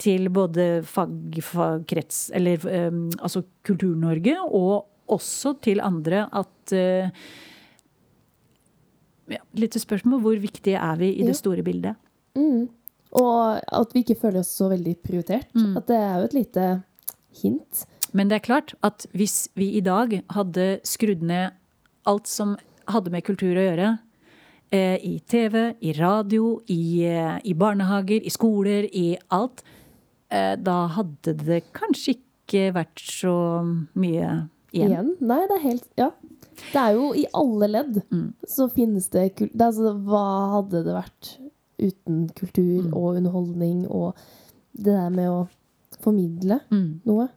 til 0.00 0.30
både 0.32 0.68
fagkrets, 0.88 2.28
eller 2.36 2.64
um, 2.88 3.04
altså 3.18 3.44
Kultur-Norge, 3.68 4.38
og 4.46 4.88
også 5.12 5.54
til 5.64 5.80
andre 5.84 6.26
at 6.36 6.74
uh, 6.76 7.28
ja, 9.28 9.40
Litt 9.60 9.76
spørsmål 9.76 10.22
hvor 10.24 10.40
viktige 10.40 10.80
er 10.80 11.00
vi 11.00 11.12
i 11.20 11.26
det 11.26 11.36
store 11.36 11.64
bildet? 11.64 11.98
Mm. 12.38 12.68
Og 13.18 13.60
at 13.60 13.94
vi 13.94 14.04
ikke 14.04 14.18
føler 14.20 14.42
oss 14.42 14.52
så 14.56 14.68
veldig 14.72 14.94
prioritert. 15.04 15.48
Mm. 15.56 15.76
At 15.80 15.88
det 15.88 15.98
er 16.00 16.14
jo 16.16 16.28
et 16.28 16.36
lite 16.36 16.66
hint. 17.42 17.84
Men 18.14 18.28
det 18.28 18.36
er 18.38 18.46
klart 18.46 18.74
at 18.82 19.06
hvis 19.16 19.48
vi 19.58 19.70
i 19.76 19.80
dag 19.84 20.22
hadde 20.32 20.80
skrudd 20.88 21.22
ned 21.22 21.52
alt 22.08 22.26
som 22.30 22.56
hadde 22.88 23.10
med 23.12 23.24
kultur 23.26 23.52
å 23.58 23.64
gjøre, 23.66 23.88
eh, 24.72 24.96
i 25.04 25.18
TV, 25.28 25.74
i 25.84 25.92
radio, 25.98 26.60
i, 26.68 27.04
eh, 27.04 27.38
i, 27.44 27.52
barnehager, 27.54 28.22
i 28.24 28.30
skoler, 28.32 28.88
i 28.92 29.16
alt, 29.30 29.62
eh, 30.30 30.56
da 30.56 30.86
hadde 30.88 31.36
det 31.44 31.62
kanskje 31.76 32.16
ikke 32.16 32.72
vært 32.72 32.96
så 33.04 33.34
mye 33.94 34.48
igjen. 34.72 34.90
Igjen? 34.92 35.12
Nei, 35.20 35.42
det 35.46 35.56
er 35.58 35.66
helt 35.68 35.88
Ja. 35.98 36.10
Det 36.72 36.74
er 36.80 36.94
jo 36.96 37.12
i 37.14 37.24
alle 37.34 37.68
ledd 37.68 38.02
Mm. 38.10 38.32
så 38.46 38.68
finnes 38.72 39.08
det 39.10 39.36
kultur 39.36 39.60
altså, 39.68 39.92
hva 40.04 40.24
hadde 40.56 40.82
det 40.84 40.94
vært 40.96 41.38
uten 41.78 42.28
kultur 42.34 42.82
Mm. 42.82 42.94
og 42.96 43.16
underholdning 43.16 43.86
og 43.88 44.14
det 44.74 44.84
der 44.96 45.10
med 45.10 45.28
å 45.28 45.48
formidle 46.00 46.60
Mm. 46.72 47.00
noe? 47.06 47.28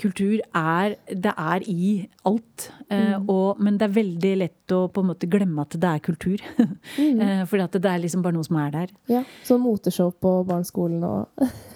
Kultur 0.00 0.38
er 0.56 0.94
Det 1.12 1.32
er 1.36 1.64
i 1.68 2.08
alt. 2.24 2.70
Eh, 2.90 3.18
Mm. 3.20 3.28
og, 3.28 3.58
men 3.60 3.76
det 3.78 3.86
er 3.88 3.94
veldig 4.02 4.32
lett 4.38 4.72
å 4.72 4.88
på 4.92 5.00
en 5.02 5.08
måte 5.10 5.28
glemme 5.30 5.60
at 5.62 5.76
det 5.76 5.84
er 5.90 5.98
kultur. 6.00 6.40
Mm. 6.98 7.20
eh, 7.20 7.44
fordi 7.46 7.62
at 7.64 7.72
det 7.82 7.90
er 7.90 7.98
liksom 8.02 8.22
bare 8.24 8.32
noe 8.36 8.44
som 8.46 8.56
er 8.56 8.70
der. 8.74 8.88
Ja. 9.08 9.22
Som 9.44 9.62
moteshow 9.62 10.10
på 10.12 10.32
barneskolen 10.48 11.04
og 11.04 11.28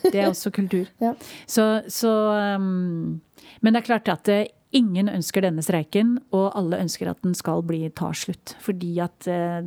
Det 0.03 0.14
er 0.22 0.29
også 0.31 0.51
kultur. 0.59 0.87
Ja. 1.01 1.14
Så, 1.47 1.83
så 1.89 2.11
um, 2.57 3.20
Men 3.61 3.72
det 3.75 3.83
er 3.83 3.87
klart 3.93 4.09
at 4.09 4.29
eh, 4.29 4.47
ingen 4.75 5.09
ønsker 5.09 5.45
denne 5.47 5.62
streiken, 5.64 6.16
og 6.35 6.49
alle 6.59 6.81
ønsker 6.83 7.09
at 7.11 7.20
den 7.22 7.35
skal 7.39 7.62
bli 7.66 7.85
ta 7.95 8.11
slutt. 8.16 8.57
Fordi 8.64 8.91
at 9.05 9.29
eh, 9.31 9.61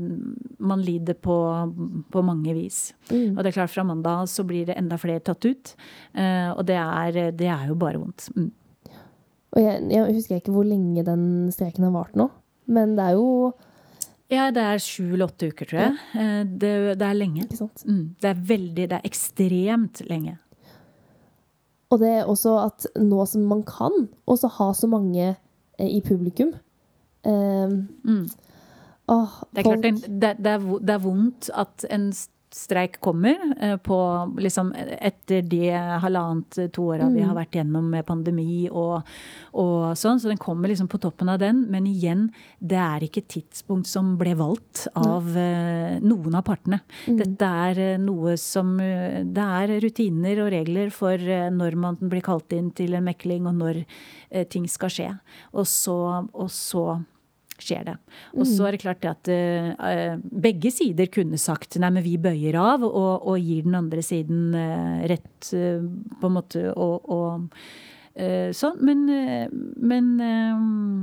man 0.59 0.83
lider 0.83 1.15
på, 1.15 1.35
på 2.11 2.23
mange 2.27 2.53
vis. 2.57 2.93
mm. 3.09 3.37
Og 3.37 3.41
det 3.43 3.51
er 3.53 3.57
klart 3.61 3.73
fra 3.73 3.85
mandag 3.87 4.27
så 4.29 4.43
blir 4.47 4.67
det 4.67 4.75
enda 4.77 4.97
flere 4.99 5.23
tatt 5.23 5.45
ut. 5.47 5.75
eh, 6.13 6.49
og 6.51 6.65
det 6.67 6.75
er, 6.75 7.31
det 7.31 7.47
er 7.47 7.67
jo 7.71 7.75
bare 7.79 8.01
vondt. 8.03 8.27
Mm. 8.35 8.51
Og 9.55 9.63
jeg, 9.63 9.85
jeg 9.95 10.13
husker 10.17 10.41
ikke 10.41 10.51
hvor 10.53 10.67
lenge 10.67 11.03
den 11.07 11.23
streiken 11.55 11.87
har 11.87 11.95
vart 11.95 12.15
nå. 12.19 12.27
Men 12.67 12.97
det 12.97 13.05
er 13.07 13.15
jo 13.15 13.53
Ja, 14.29 14.49
det 14.51 14.59
er 14.59 14.81
sju 14.83 15.13
eller 15.13 15.29
åtte 15.29 15.47
uker, 15.53 15.69
tror 15.69 15.79
jeg. 15.85 15.93
Eh, 16.19 16.41
Det, 16.43 16.73
det 16.99 17.07
er 17.07 17.15
lenge. 17.15 17.45
Ikke? 17.47 17.69
Mm. 17.87 18.01
Det 18.19 18.27
er 18.33 18.41
veldig, 18.49 18.87
det 18.91 18.97
er 18.99 19.07
ekstremt 19.07 20.01
lenge. 20.09 20.35
Og 21.89 21.99
det 21.99 22.09
er 22.09 22.25
også 22.27 22.57
at 22.65 22.87
nå 22.99 23.25
som 23.25 23.41
man 23.47 23.63
kan 23.63 24.09
også 24.27 24.47
ha 24.57 24.73
så 24.73 24.87
mange 24.91 25.29
eh, 25.79 25.87
i 25.87 26.01
publikum 26.01 26.53
eh, 27.25 27.69
Mm. 28.03 28.27
å, 29.07 29.15
Det 29.53 29.59
er 29.59 29.63
klart 29.63 29.65
folk- 29.65 29.83
det, 29.83 30.21
det, 30.21 30.31
det, 30.43 30.51
er, 30.57 30.65
det 30.81 30.89
er 30.97 31.03
vondt 31.03 31.49
at 31.53 31.85
en 31.89 32.09
streik 32.57 32.97
kommer 33.03 33.37
eh, 33.61 33.75
på 33.77 33.97
liksom 34.41 34.71
etter 34.75 35.45
de 35.45 35.69
halvannet, 36.03 36.57
to 36.73 36.87
åra 36.93 37.07
vi 37.13 37.21
Mm. 37.21 37.27
har 37.29 37.35
vært 37.37 37.55
gjennom 37.57 37.89
med 37.89 38.05
pandemi 38.05 38.67
og, 38.69 39.03
og 39.53 39.95
sånn. 39.97 40.19
Så 40.19 40.29
den 40.29 40.37
kommer 40.41 40.69
liksom 40.69 40.89
på 40.89 40.99
toppen 41.01 41.29
av 41.29 41.39
den. 41.39 41.65
Men 41.71 41.85
igjen, 41.89 42.27
det 42.59 42.77
er 42.81 43.05
ikke 43.05 43.21
et 43.23 43.29
tidspunkt 43.35 43.87
som 43.87 44.15
ble 44.17 44.33
valgt 44.37 44.87
av 44.95 45.29
eh, 45.37 45.99
noen 46.01 46.35
av 46.37 46.43
partene. 46.47 46.81
Mm. 47.07 47.17
Dette 47.21 47.51
er 47.69 47.79
eh, 47.79 47.97
noe 48.01 48.37
som 48.37 48.77
Det 48.77 49.43
er 49.43 49.79
rutiner 49.81 50.41
og 50.43 50.51
regler 50.51 50.89
for 50.93 51.17
når 51.17 51.75
man 51.75 51.97
blir 52.01 52.21
kalt 52.25 52.51
inn 52.53 52.71
til 52.75 52.93
en 52.97 53.05
mekling, 53.07 53.45
og 53.47 53.55
når 53.55 53.83
ting 54.51 54.67
skal 54.67 54.89
skje. 54.91 55.09
Og 55.53 55.65
så, 55.69 55.95
og 56.33 56.49
så 56.51 56.83
skjer 57.63 57.83
det. 57.87 57.95
Og 58.37 58.47
så 58.47 58.67
er 58.67 58.75
det 58.75 58.83
klart 58.83 59.05
at 59.07 59.29
uh, 59.31 60.15
begge 60.17 60.71
sider 60.73 61.09
kunne 61.13 61.39
sagt 61.41 61.79
nei, 61.81 61.91
men 61.93 62.05
vi 62.05 62.17
bøyer 62.21 62.57
av 62.59 62.85
og, 62.87 63.27
og 63.27 63.37
gir 63.41 63.67
den 63.67 63.77
andre 63.79 64.03
siden 64.05 64.55
uh, 64.55 65.03
rett 65.09 65.51
uh, 65.53 65.83
på 66.21 66.29
en 66.29 66.37
måte 66.39 66.65
og, 66.73 67.07
og 67.07 67.61
sånn. 68.17 68.79
Men, 68.81 69.03
men 69.77 70.07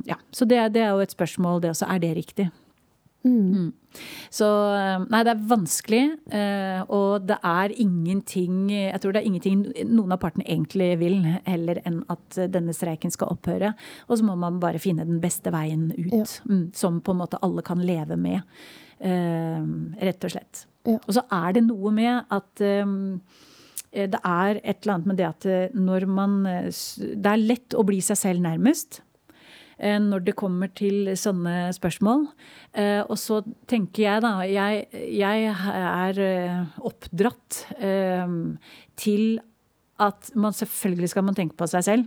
ja. 0.03 0.17
Så 0.35 0.49
det, 0.51 0.59
det 0.75 0.81
er 0.83 0.97
jo 0.97 1.05
et 1.05 1.13
spørsmål, 1.15 1.61
det 1.63 1.71
også. 1.71 1.87
Er 1.87 2.01
det 2.03 2.11
riktig? 2.17 2.49
Mm. 3.25 3.73
Så 4.35 4.45
eh, 4.77 5.05
nei, 5.09 5.21
det 5.25 5.33
er 5.33 5.45
vanskelig. 5.49 6.01
eh, 6.35 6.81
Og 6.93 7.25
det 7.29 7.39
er 7.47 7.73
ingenting 7.81 8.67
Jeg 8.69 9.01
tror 9.01 9.15
det 9.15 9.23
er 9.23 9.29
ingenting 9.31 9.63
noen 9.89 10.13
av 10.13 10.21
partene 10.21 10.45
egentlig 10.45 10.91
vil, 11.01 11.17
heller 11.47 11.81
enn 11.87 12.03
at 12.13 12.37
denne 12.53 12.75
streiken 12.77 13.11
skal 13.15 13.33
opphøre. 13.33 13.73
Og 14.09 14.19
så 14.21 14.27
må 14.29 14.37
man 14.37 14.59
bare 14.61 14.83
finne 14.83 15.07
den 15.09 15.21
beste 15.25 15.53
veien 15.55 15.87
ut, 15.97 16.13
Ja. 16.13 16.25
mm, 16.51 16.75
som 16.77 17.01
på 17.01 17.15
en 17.15 17.23
måte 17.23 17.39
alle 17.41 17.63
kan 17.63 17.79
leve 17.81 18.17
med. 18.21 18.43
eh, 19.01 19.65
Rett 20.05 20.25
og 20.25 20.31
slett. 20.37 20.67
Ja. 20.85 20.99
Og 21.07 21.15
så 21.17 21.23
er 21.33 21.53
det 21.57 21.65
noe 21.65 21.91
med 21.93 22.25
at 22.31 22.55
det 23.95 24.19
er 24.25 24.59
et 24.65 24.83
eller 24.83 24.95
annet 24.95 25.07
med 25.07 25.17
det 25.17 25.27
at 25.29 25.47
når 25.75 26.07
man 26.11 26.43
Det 26.43 27.27
er 27.31 27.37
lett 27.41 27.75
å 27.79 27.85
bli 27.87 28.01
seg 28.01 28.17
selv 28.19 28.43
nærmest 28.43 29.01
når 29.79 30.25
det 30.25 30.35
kommer 30.39 30.71
til 30.75 31.11
sånne 31.19 31.73
spørsmål. 31.75 32.27
Eh, 32.73 33.03
Og 33.09 33.17
så 33.19 33.43
tenker 33.67 34.03
jeg 34.03 34.23
da 34.23 34.41
Jeg, 34.47 34.87
jeg 35.11 35.49
er 35.51 36.21
eh, 36.23 36.65
oppdratt 36.79 37.65
eh, 37.79 38.27
til 38.97 39.41
at 39.99 40.31
man 40.35 40.53
selvfølgelig 40.53 41.09
skal 41.11 41.25
man 41.25 41.35
tenke 41.35 41.57
på 41.59 41.67
seg 41.71 41.85
selv. 41.87 42.07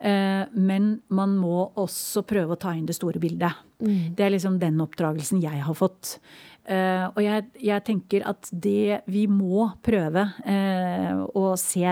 Eh, 0.00 0.44
Men 0.52 1.00
man 1.08 1.36
må 1.36 1.70
også 1.76 2.22
prøve 2.28 2.56
å 2.56 2.60
ta 2.60 2.72
inn 2.76 2.86
det 2.86 2.96
store 2.96 3.20
bildet. 3.20 3.52
Mm. 3.80 4.14
Det 4.16 4.24
er 4.24 4.30
liksom 4.34 4.58
den 4.60 4.80
oppdragelsen 4.80 5.40
jeg 5.42 5.60
har 5.64 5.74
fått. 5.76 6.18
Eh, 6.66 7.04
og 7.14 7.20
jeg, 7.22 7.44
jeg 7.62 7.84
tenker 7.86 8.24
at 8.26 8.48
det 8.50 9.02
Vi 9.06 9.26
må 9.30 9.68
prøve 9.86 10.24
eh, 10.44 11.12
å 11.36 11.52
se, 11.60 11.84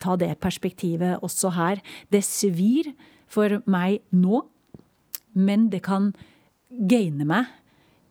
ta 0.00 0.16
det 0.16 0.32
perspektivet 0.40 1.20
også 1.22 1.52
her. 1.54 1.82
Det 2.10 2.22
svir 2.24 2.94
for 3.34 3.58
meg 3.70 4.02
nå, 4.14 4.44
men 5.34 5.68
det 5.72 5.82
kan 5.86 6.12
gaine 6.70 7.26
meg 7.28 7.50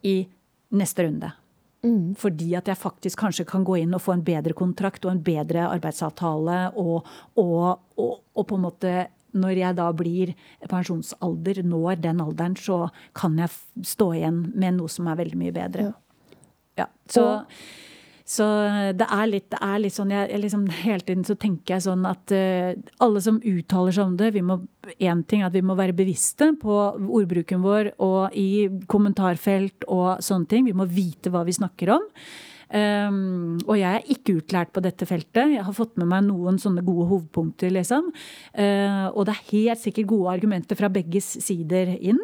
i 0.03 0.17
neste 0.76 1.07
runde. 1.07 1.32
Mm. 1.84 2.13
Fordi 2.19 2.53
at 2.55 2.69
jeg 2.71 2.80
faktisk 2.80 3.19
kanskje 3.19 3.45
kan 3.47 3.65
gå 3.67 3.82
inn 3.82 3.95
og 3.95 4.03
få 4.03 4.15
en 4.15 4.26
bedre 4.26 4.55
kontrakt 4.55 5.03
og 5.05 5.11
en 5.13 5.24
bedre 5.24 5.65
arbeidsavtale. 5.67 6.59
Og, 6.80 7.09
og, 7.39 7.84
og, 7.99 8.13
og 8.36 8.47
på 8.47 8.59
en 8.59 8.65
måte 8.67 8.93
når 9.34 9.57
jeg 9.57 9.78
da 9.80 9.88
blir 9.97 10.34
pensjonsalder, 10.69 11.63
når 11.65 11.97
den 12.03 12.21
alderen, 12.21 12.55
så 12.55 12.91
kan 13.17 13.39
jeg 13.41 13.49
stå 13.93 14.11
igjen 14.19 14.43
med 14.53 14.78
noe 14.78 14.91
som 14.91 15.09
er 15.09 15.17
veldig 15.24 15.39
mye 15.39 15.55
bedre. 15.55 15.88
Ja. 16.78 16.88
Så, 17.09 17.26
så 18.24 18.45
det 18.95 19.07
er 19.11 19.26
litt, 19.28 19.49
det 19.51 19.59
er 19.59 19.82
litt 19.84 19.95
sånn 19.97 20.13
jeg, 20.13 20.30
jeg 20.32 20.41
liksom, 20.45 20.63
Hele 20.86 21.03
tiden 21.03 21.26
så 21.28 21.36
tenker 21.39 21.76
jeg 21.76 21.86
sånn 21.88 22.05
at 22.07 22.34
uh, 22.36 22.71
alle 23.03 23.24
som 23.24 23.41
uttaler 23.43 23.95
seg 23.95 24.07
om 24.07 24.15
det 24.19 24.32
vi 24.38 24.45
må, 24.45 24.61
en 24.95 25.26
ting 25.28 25.43
at 25.43 25.55
vi 25.55 25.63
må 25.65 25.76
være 25.80 25.95
bevisste 25.97 26.53
på 26.61 26.78
ordbruken 27.03 27.63
vår 27.65 27.93
og 28.03 28.36
i 28.39 28.67
kommentarfelt 28.91 29.88
og 29.91 30.24
sånne 30.24 30.49
ting. 30.49 30.67
Vi 30.67 30.76
må 30.78 30.88
vite 30.88 31.34
hva 31.34 31.43
vi 31.47 31.55
snakker 31.55 31.95
om. 31.97 32.07
Um, 32.74 33.59
og 33.67 33.76
jeg 33.78 33.99
er 33.99 34.07
ikke 34.15 34.39
utlært 34.39 34.71
på 34.74 34.82
dette 34.82 35.05
feltet. 35.05 35.51
Jeg 35.53 35.65
har 35.67 35.76
fått 35.78 35.93
med 36.01 36.09
meg 36.09 36.26
noen 36.26 36.57
sånne 36.61 36.82
gode 36.86 37.05
hovedpunkter, 37.11 37.69
liksom. 37.76 38.09
Uh, 38.57 39.13
og 39.13 39.28
det 39.30 39.36
er 39.36 39.51
helt 39.51 39.84
sikkert 39.84 40.09
gode 40.09 40.34
argumenter 40.34 40.80
fra 40.80 40.89
begges 40.93 41.28
sider 41.45 41.93
inn. 41.99 42.21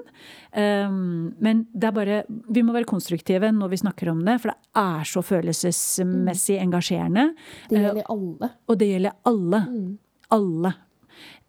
Um, 0.58 1.36
men 1.38 1.68
det 1.78 1.86
er 1.86 1.93
bare 1.93 2.16
Vi 2.50 2.64
må 2.66 2.74
være 2.74 2.89
konstruktive 2.89 3.52
når 3.54 3.70
vi 3.76 3.82
snakker 3.84 4.10
om 4.10 4.24
det, 4.26 4.39
for 4.41 4.50
det 4.50 4.82
er 4.82 5.06
så 5.06 5.22
følelsesmessig 5.22 6.58
engasjerende. 6.64 7.30
Det 7.70 7.84
gjelder 7.84 8.10
alle. 8.10 8.54
Og 8.66 8.80
det 8.82 8.89
gjelder 8.89 9.18
alle. 9.30 9.64
Mm. 9.70 9.89
Alle. 10.34 10.74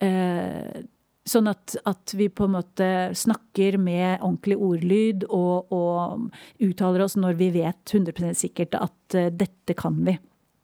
Eh, 0.00 0.80
sånn 1.28 1.50
at, 1.50 1.76
at 1.88 2.14
vi 2.16 2.28
på 2.32 2.46
en 2.46 2.54
måte 2.56 2.88
snakker 3.16 3.76
med 3.80 4.22
ordentlig 4.22 4.56
ordlyd 4.56 5.26
og, 5.28 5.72
og 5.74 6.30
uttaler 6.64 7.04
oss 7.04 7.18
når 7.20 7.38
vi 7.40 7.50
vet 7.60 7.94
100 7.94 8.34
sikkert 8.38 8.76
at 8.78 9.18
eh, 9.18 9.32
dette 9.32 9.76
kan 9.78 9.98
vi. 10.06 10.16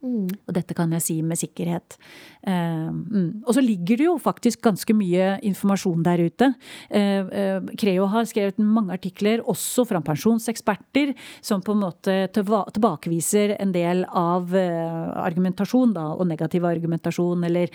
Mm. 0.07 0.27
Og 0.47 0.55
dette 0.55 0.77
kan 0.77 0.93
jeg 0.97 1.05
si 1.05 1.17
med 1.27 1.39
sikkerhet. 1.41 1.97
Uh, 2.47 2.91
mm. 2.93 3.31
Og 3.47 3.57
så 3.57 3.65
ligger 3.65 4.01
det 4.01 4.07
jo 4.07 4.17
faktisk 4.23 4.63
ganske 4.65 4.95
mye 4.97 5.33
informasjon 5.47 6.05
der 6.07 6.23
ute. 6.27 6.51
Uh, 6.93 7.27
uh, 7.27 7.73
Creo 7.79 8.07
har 8.13 8.29
skrevet 8.31 8.61
mange 8.63 8.95
artikler, 8.95 9.43
også 9.43 9.87
fra 9.89 10.01
pensjonseksperter, 10.05 11.15
som 11.45 11.65
på 11.65 11.75
en 11.75 11.83
måte 11.83 12.17
tilbakeviser 12.37 13.57
en 13.59 13.73
del 13.75 14.05
av 14.07 14.55
argumentasjon, 14.57 15.93
da, 15.97 16.07
og 16.15 16.29
negativ 16.29 16.65
argumentasjon, 16.67 17.45
eller 17.47 17.73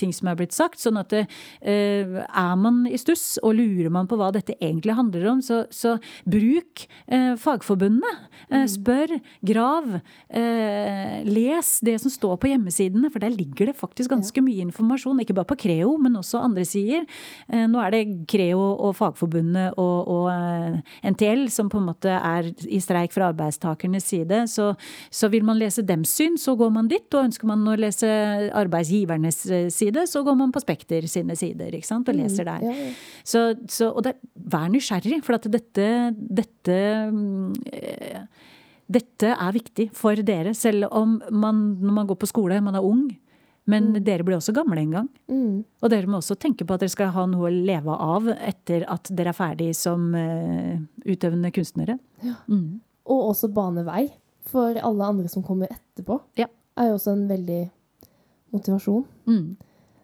ting 0.00 0.12
som 0.14 0.30
er 0.30 0.38
blitt 0.38 0.54
sagt. 0.56 0.80
Sånn 0.82 0.98
at 1.00 1.14
er 1.14 2.56
man 2.60 2.82
i 2.88 2.98
stuss 3.00 3.38
og 3.42 3.56
lurer 3.58 3.92
man 3.94 4.08
på 4.10 4.18
hva 4.18 4.30
dette 4.34 4.56
egentlig 4.58 4.96
handler 4.98 5.28
om, 5.32 5.42
så, 5.44 5.62
så 5.74 5.96
bruk 6.28 6.86
fagforbundene. 7.08 8.14
Eh, 8.50 8.64
spør, 8.70 9.12
grav. 9.44 9.98
Eh, 10.28 11.24
les 11.30 11.70
det 11.84 11.96
som 12.02 12.12
står 12.12 12.36
på 12.40 12.50
hjemmesidene, 12.50 13.10
for 13.12 13.22
der 13.22 13.34
ligger 13.34 13.70
det 13.70 13.76
faktisk 13.78 14.12
ganske 14.12 14.42
mye 14.44 14.64
informasjon. 14.66 15.20
Ikke 15.22 15.36
bare 15.36 15.48
på 15.50 15.58
Creo, 15.64 15.96
men 16.00 16.18
også 16.18 16.42
andre 16.42 16.64
sider. 16.68 17.06
Eh, 17.48 17.66
nå 17.70 17.80
er 17.82 17.94
det 17.94 18.02
Creo 18.30 18.60
og 18.60 18.96
Fagforbundet 18.98 19.78
og, 19.80 20.08
og 20.08 20.26
eh, 20.32 20.80
NTL 21.12 21.46
som 21.52 21.70
på 21.72 21.80
en 21.80 21.88
måte 21.90 22.12
er 22.12 22.50
i 22.66 22.80
streik 22.82 23.14
fra 23.14 23.30
arbeidstakernes 23.32 24.08
side. 24.08 24.42
Så, 24.50 24.72
så 25.10 25.30
vil 25.32 25.46
man 25.46 25.60
lese 25.60 25.84
dems 25.86 26.12
syn, 26.18 26.38
så 26.40 26.56
går 26.58 26.72
man 26.74 26.90
dit. 26.90 27.06
Og 27.14 27.28
ønsker 27.28 27.48
man 27.50 27.66
å 27.68 27.76
lese 27.78 28.08
arbeidsgivernes 28.56 29.42
eh, 29.52 29.68
side, 29.74 30.06
så 30.10 30.24
går 30.26 30.38
man 30.38 30.54
på 30.54 30.62
Spekter 30.64 31.06
sine 31.10 31.36
sider 31.38 31.74
ikke 31.74 31.90
sant? 31.90 32.08
og 32.08 32.16
leser 32.16 32.48
der. 32.48 32.64
Ja, 32.64 32.76
ja. 32.88 32.92
Så, 33.26 33.42
så, 33.70 33.90
og 33.92 34.04
det, 34.06 34.16
vær 34.34 34.68
nysgjerrig, 34.72 35.20
for 35.26 35.38
at 35.38 35.48
dette, 35.52 35.88
dette 36.14 36.78
mm, 37.12 37.52
eh, 37.72 38.22
dette 38.88 39.32
er 39.34 39.52
viktig 39.52 39.90
for 39.96 40.18
dere, 40.24 40.54
selv 40.56 40.88
om 40.96 41.18
man 41.30 41.64
når 41.82 41.96
man 42.00 42.08
går 42.08 42.18
på 42.22 42.30
skole, 42.30 42.60
man 42.64 42.78
er 42.78 42.84
ung. 42.84 43.08
Men 43.68 43.90
dere 44.00 44.24
blir 44.24 44.38
også 44.38 44.54
gamle 44.56 44.80
en 44.80 44.94
gang. 44.94 45.08
Mm. 45.28 45.56
Og 45.84 45.90
dere 45.92 46.08
må 46.08 46.22
også 46.22 46.38
tenke 46.40 46.64
på 46.64 46.72
at 46.72 46.80
dere 46.80 46.94
skal 46.94 47.10
ha 47.12 47.26
noe 47.28 47.50
å 47.50 47.52
leve 47.52 47.92
av 47.92 48.30
etter 48.32 48.86
at 48.88 49.10
dere 49.12 49.34
er 49.34 49.36
ferdig 49.36 49.74
som 49.76 50.08
uh, 50.16 50.78
utøvende 51.04 51.52
kunstnere. 51.52 51.98
Mm. 52.48 52.80
Og 53.12 53.28
også 53.34 53.50
bane 53.52 53.84
vei 53.84 54.06
for 54.48 54.80
alle 54.80 55.12
andre 55.12 55.28
som 55.28 55.44
kommer 55.44 55.68
etterpå. 55.74 56.16
Ja. 56.40 56.48
Er 56.80 56.92
jo 56.92 56.96
også 56.96 57.12
en 57.12 57.26
veldig 57.28 57.62
motivasjon. 58.56 59.04
Mm. 59.28 59.48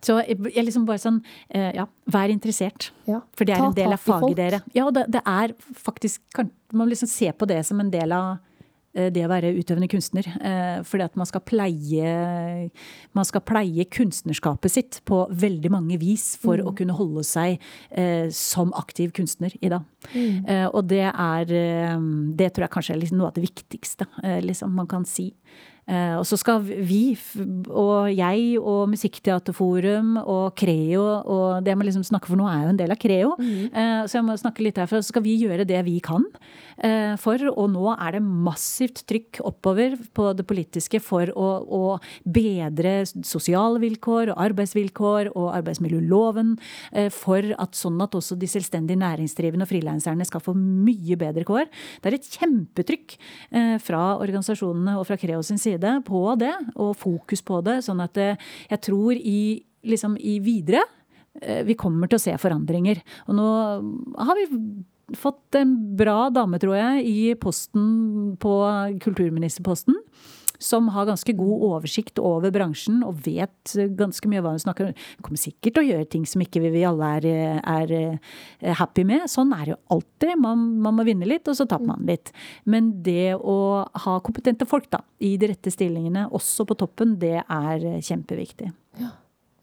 Så 0.04 0.18
jeg 0.20 0.36
jeg 0.52 0.66
liksom 0.66 0.84
bare 0.84 1.00
sånn 1.00 1.22
uh, 1.24 1.70
Ja, 1.72 1.88
vær 2.12 2.28
interessert. 2.28 2.90
Ja. 3.08 3.22
For 3.32 3.48
det 3.48 3.56
er 3.56 3.64
Ta 3.64 3.70
en 3.70 3.78
del 3.80 3.96
av 3.96 4.02
faget 4.04 4.26
folk. 4.28 4.40
dere. 4.42 4.60
Ja, 4.76 4.90
det, 4.92 5.06
det 5.14 5.24
er 5.24 5.56
faktisk 5.72 6.20
kan, 6.36 6.52
Man 6.68 6.84
må 6.84 6.92
liksom 6.92 7.08
se 7.08 7.32
på 7.32 7.48
det 7.48 7.62
som 7.64 7.80
en 7.80 7.88
del 7.88 8.12
av 8.12 8.34
det 8.94 9.24
å 9.26 9.30
være 9.30 9.52
utøvende 9.56 9.88
kunstner. 9.90 10.28
Eh, 10.38 10.78
fordi 10.86 11.04
at 11.06 11.16
man 11.18 11.26
skal 11.26 11.42
pleie 11.46 12.12
Man 13.14 13.26
skal 13.26 13.42
pleie 13.46 13.84
kunstnerskapet 13.90 14.72
sitt 14.72 15.00
på 15.08 15.24
veldig 15.30 15.70
mange 15.72 15.98
vis 16.00 16.34
for 16.40 16.60
å 16.62 16.74
kunne 16.76 16.96
holde 16.96 17.24
seg 17.26 17.58
eh, 17.90 18.30
som 18.34 18.72
aktiv 18.78 19.12
kunstner 19.16 19.54
i 19.60 19.72
dag. 19.72 19.84
Mm. 20.14 20.44
og 20.76 20.82
det 20.90 21.06
er 21.08 21.52
eh, 21.56 22.00
Det 22.36 22.50
tror 22.52 22.66
jeg 22.66 22.74
kanskje 22.74 22.96
er 22.96 23.14
noe 23.16 23.30
av 23.30 23.38
det 23.38 23.46
viktigste 23.46 24.06
eh, 24.22 24.40
liksom, 24.44 24.74
man 24.76 24.90
kan 24.90 25.06
si. 25.08 25.30
Eh, 25.84 26.14
og 26.16 26.24
så 26.28 26.38
skal 26.40 26.62
vi, 26.64 27.14
og 27.68 28.08
jeg 28.08 28.58
og 28.60 28.88
Musikkteaterforum 28.92 30.16
og 30.22 30.54
Creo, 30.56 31.02
og 31.20 31.64
det 31.64 31.74
jeg 31.74 31.80
må 31.80 31.86
liksom 31.88 32.06
snakke 32.06 32.30
for 32.30 32.40
nå 32.40 32.48
er 32.48 32.64
jo 32.64 32.72
en 32.72 32.80
del 32.80 32.94
av 32.94 33.00
Creo, 33.00 33.34
eh, 33.40 34.04
så 34.08 34.18
jeg 34.18 34.26
må 34.26 34.36
snakke 34.40 34.64
litt 34.64 34.80
herfra. 34.80 35.02
Så 35.02 35.12
skal 35.12 35.24
vi 35.26 35.36
gjøre 35.42 35.66
det 35.68 35.82
vi 35.86 35.98
kan 36.04 36.24
eh, 36.78 37.14
for, 37.20 37.42
og 37.52 37.68
nå 37.74 37.92
er 37.94 38.16
det 38.16 38.22
massivt 38.24 39.04
trykk 39.10 39.42
oppover 39.44 39.98
på 40.16 40.30
det 40.38 40.46
politiske 40.48 41.02
for 41.04 41.28
å, 41.36 41.50
å 41.68 41.82
bedre 42.24 42.96
sosiale 43.26 43.82
vilkår 43.82 44.32
og 44.32 44.40
arbeidsvilkår 44.48 45.34
og 45.34 45.50
arbeidsmiljøloven, 45.58 46.54
for 47.14 47.46
at 47.60 47.76
sånn 47.76 48.00
at 48.02 48.14
også 48.16 48.36
de 48.38 48.48
selvstendig 48.48 48.96
næringsdrivende 49.00 49.66
og 49.66 49.70
frilanserne 49.70 50.24
skal 50.26 50.42
få 50.42 50.54
mye 50.56 51.16
bedre 51.20 51.44
kår. 51.46 51.68
Det 52.02 52.10
er 52.10 52.16
et 52.18 52.28
kjempetrykk 52.38 53.16
eh, 53.16 53.76
fra 53.82 54.02
organisasjonene 54.22 54.96
og 55.00 55.06
fra 55.08 55.18
Creo 55.20 55.42
sin 55.46 55.60
side 55.60 55.73
på 56.06 56.24
det, 56.40 56.54
og 56.76 56.96
fokus 56.96 57.42
på 57.42 57.60
det. 57.66 57.80
Sånn 57.86 58.02
at 58.04 58.18
eh, 58.20 58.40
jeg 58.70 58.82
tror 58.84 59.14
i, 59.18 59.62
liksom 59.84 60.16
i 60.18 60.38
videre 60.44 60.82
eh, 61.40 61.62
vi 61.66 61.76
kommer 61.78 62.10
til 62.10 62.20
å 62.20 62.24
se 62.24 62.36
forandringer. 62.40 63.02
Og 63.28 63.38
nå 63.38 63.48
har 64.18 64.40
vi 64.40 64.48
fått 65.20 65.58
en 65.60 65.74
bra 65.96 66.30
dame, 66.32 66.58
tror 66.62 66.78
jeg, 66.78 67.04
i 67.04 67.34
posten 67.40 68.36
på 68.40 68.54
kulturministerposten. 69.04 69.98
Som 70.64 70.88
har 70.94 71.08
ganske 71.08 71.34
god 71.36 71.64
oversikt 71.68 72.20
over 72.22 72.52
bransjen 72.54 73.02
og 73.06 73.20
vet 73.26 73.74
ganske 73.98 74.30
mye 74.30 74.42
hva 74.44 74.54
hun 74.54 74.62
snakker 74.62 74.88
om. 74.88 75.02
Hun 75.18 75.26
kommer 75.26 75.42
sikkert 75.42 75.76
til 75.76 75.82
å 75.82 75.88
gjøre 75.90 76.10
ting 76.14 76.24
som 76.28 76.44
ikke 76.44 76.62
vi 76.64 76.72
vi 76.74 76.84
alle 76.88 77.10
er, 77.18 77.26
er 77.60 77.94
eh, 77.98 78.72
happy 78.80 79.04
med. 79.08 79.26
Sånn 79.30 79.52
er 79.56 79.66
det 79.66 79.74
jo 79.74 79.80
alltid. 79.98 80.36
Man, 80.40 80.64
man 80.84 80.96
må 80.98 81.06
vinne 81.06 81.28
litt, 81.28 81.48
og 81.50 81.58
så 81.58 81.68
taper 81.70 81.90
man 81.92 82.06
litt. 82.08 82.32
Men 82.64 82.94
det 83.04 83.34
å 83.36 83.58
ha 84.06 84.16
kompetente 84.24 84.68
folk 84.68 84.88
da, 84.92 85.02
i 85.24 85.34
de 85.40 85.52
rette 85.52 85.72
stillingene, 85.72 86.28
også 86.34 86.66
på 86.68 86.78
toppen, 86.80 87.18
det 87.20 87.36
er 87.42 87.84
kjempeviktig. 88.04 88.72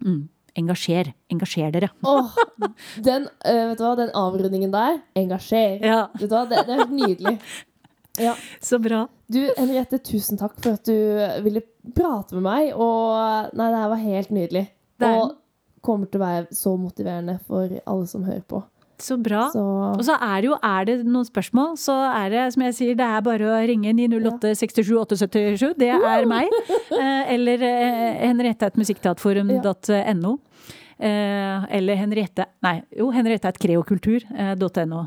Mm. 0.05 0.21
Engasjer. 0.59 1.13
Engasjer 1.31 1.71
dere. 1.71 1.91
Oh, 2.03 2.31
den, 3.07 3.27
vet 3.45 3.79
du 3.79 3.83
hva, 3.85 3.95
den 3.99 4.11
avrundingen 4.17 4.73
der, 4.73 4.99
engasjer. 5.19 5.79
Ja, 5.85 6.01
Vet 6.17 6.27
du 6.27 6.35
hva, 6.35 6.45
det, 6.49 6.65
det 6.67 6.75
er 6.75 6.83
helt 6.83 6.97
nydelig. 6.97 7.37
Ja. 8.19 8.33
så 8.59 8.79
bra. 8.83 9.05
Du, 9.31 9.39
Henriette, 9.57 9.99
tusen 10.03 10.37
takk 10.39 10.57
for 10.59 10.75
at 10.75 10.83
du 10.87 11.43
ville 11.45 11.61
prate 11.95 12.35
med 12.35 12.43
meg. 12.43 12.73
Og 12.75 13.53
nei, 13.55 13.69
det 13.71 13.79
her 13.83 13.93
var 13.93 14.01
helt 14.03 14.33
nydelig. 14.35 14.65
Og 15.01 15.37
kommer 15.81 16.05
til 16.11 16.19
å 16.21 16.25
være 16.25 16.45
så 16.53 16.75
motiverende 16.77 17.39
for 17.47 17.71
alle 17.89 18.07
som 18.09 18.25
hører 18.27 18.43
på. 18.45 18.59
Så 19.01 19.15
bra. 19.17 19.47
Så 19.49 19.61
Og 19.97 20.03
så 20.05 20.13
er 20.21 20.43
det 20.43 20.47
jo, 20.51 20.57
er 20.61 20.85
det 20.85 20.99
noen 21.07 21.25
spørsmål, 21.25 21.71
så 21.81 21.95
er 22.11 22.27
det 22.29 22.43
som 22.53 22.61
jeg 22.67 22.75
sier, 22.77 22.93
det 22.99 23.07
er 23.07 23.23
bare 23.25 23.47
å 23.49 23.55
ringe 23.65 23.89
908 23.97 24.51
67 24.59 24.91
877. 24.93 25.71
Det 25.81 25.89
er 25.89 26.27
meg. 26.29 26.53
Eh, 26.91 27.31
Eller 27.33 27.63
eh, 27.65 28.21
henriette.musikkteaterforum.no. 28.27 30.35
Eh, 31.01 31.63
Eller 31.73 31.97
Henriette 31.97 32.45
Nei, 32.61 32.75
jo, 32.93 33.07
Henriette 33.09 33.49
er 33.49 33.55
et 33.55 33.61
kreokultur.no. 33.63 34.99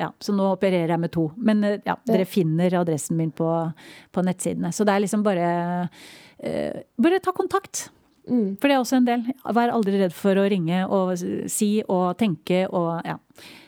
ja, 0.00 0.08
så 0.24 0.32
nå 0.32 0.46
opererer 0.54 0.94
jeg 0.94 1.02
med 1.02 1.12
to. 1.12 1.26
Men 1.36 1.64
eh, 1.68 1.80
ja, 1.84 1.98
dere 2.08 2.24
finner 2.24 2.72
adressen 2.80 3.18
min 3.20 3.32
på, 3.36 3.48
på 4.12 4.24
nettsidene. 4.24 4.72
Så 4.72 4.86
det 4.88 4.94
er 4.94 5.04
liksom 5.04 5.24
bare 5.26 5.48
eh, 6.40 6.78
Bare 6.96 7.20
ta 7.20 7.34
kontakt. 7.36 7.90
mm, 8.28 8.56
For 8.62 8.68
det 8.68 8.76
er 8.78 8.80
også 8.80 8.96
en 9.02 9.08
del. 9.10 9.26
Vær 9.44 9.74
aldri 9.74 10.00
redd 10.00 10.14
for 10.16 10.40
å 10.40 10.46
ringe 10.48 10.86
og 10.88 11.12
si 11.52 11.74
og 11.84 12.16
tenke 12.22 12.64
og 12.70 13.04
ja. 13.04 13.18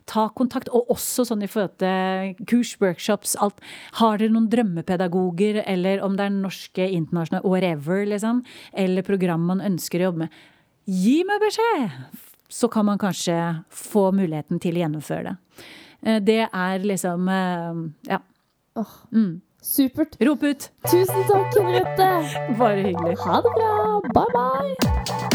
Ta 0.09 0.26
kontakt. 0.37 0.68
Og 0.72 0.89
også 0.93 1.24
sånn 1.28 1.45
i 1.45 1.49
forhold 1.49 1.76
til 1.80 2.32
kurs, 2.49 2.74
workshops, 2.80 3.37
alt. 3.45 3.61
Har 4.01 4.18
dere 4.20 4.32
noen 4.32 4.49
drømmepedagoger, 4.53 5.62
eller 5.68 6.01
om 6.05 6.16
det 6.16 6.26
er 6.26 6.35
norske, 6.35 6.89
internasjonale, 6.97 7.45
whatever, 7.49 8.03
liksom, 8.09 8.43
eller 8.72 9.05
program 9.07 9.47
man 9.49 9.62
ønsker 9.64 10.01
å 10.03 10.11
jobbe 10.11 10.26
med, 10.26 10.43
gi 10.87 11.22
meg 11.24 11.41
beskjed! 11.41 11.91
Så 12.55 12.68
kan 12.70 12.85
man 12.87 12.99
kanskje 13.01 13.37
få 13.72 14.11
muligheten 14.14 14.61
til 14.62 14.76
å 14.76 14.85
gjennomføre 14.85 15.24
det. 15.32 15.37
Eh, 16.05 16.20
Det 16.20 16.49
er 16.53 16.78
liksom 16.85 17.28
eh, 17.28 18.12
Ja. 18.12 18.20
Mm. 19.12 19.41
supert. 19.62 20.17
Rop 20.21 20.42
ut! 20.42 20.71
Tusen 20.91 21.25
takk, 21.30 21.54
Henriette. 21.57 22.11
Bare 22.59 22.83
hyggelig. 22.84 23.17
Ha 23.25 23.41
det 23.41 23.54
bra. 23.57 24.00
Bye, 24.13 24.30
bye. 24.34 25.34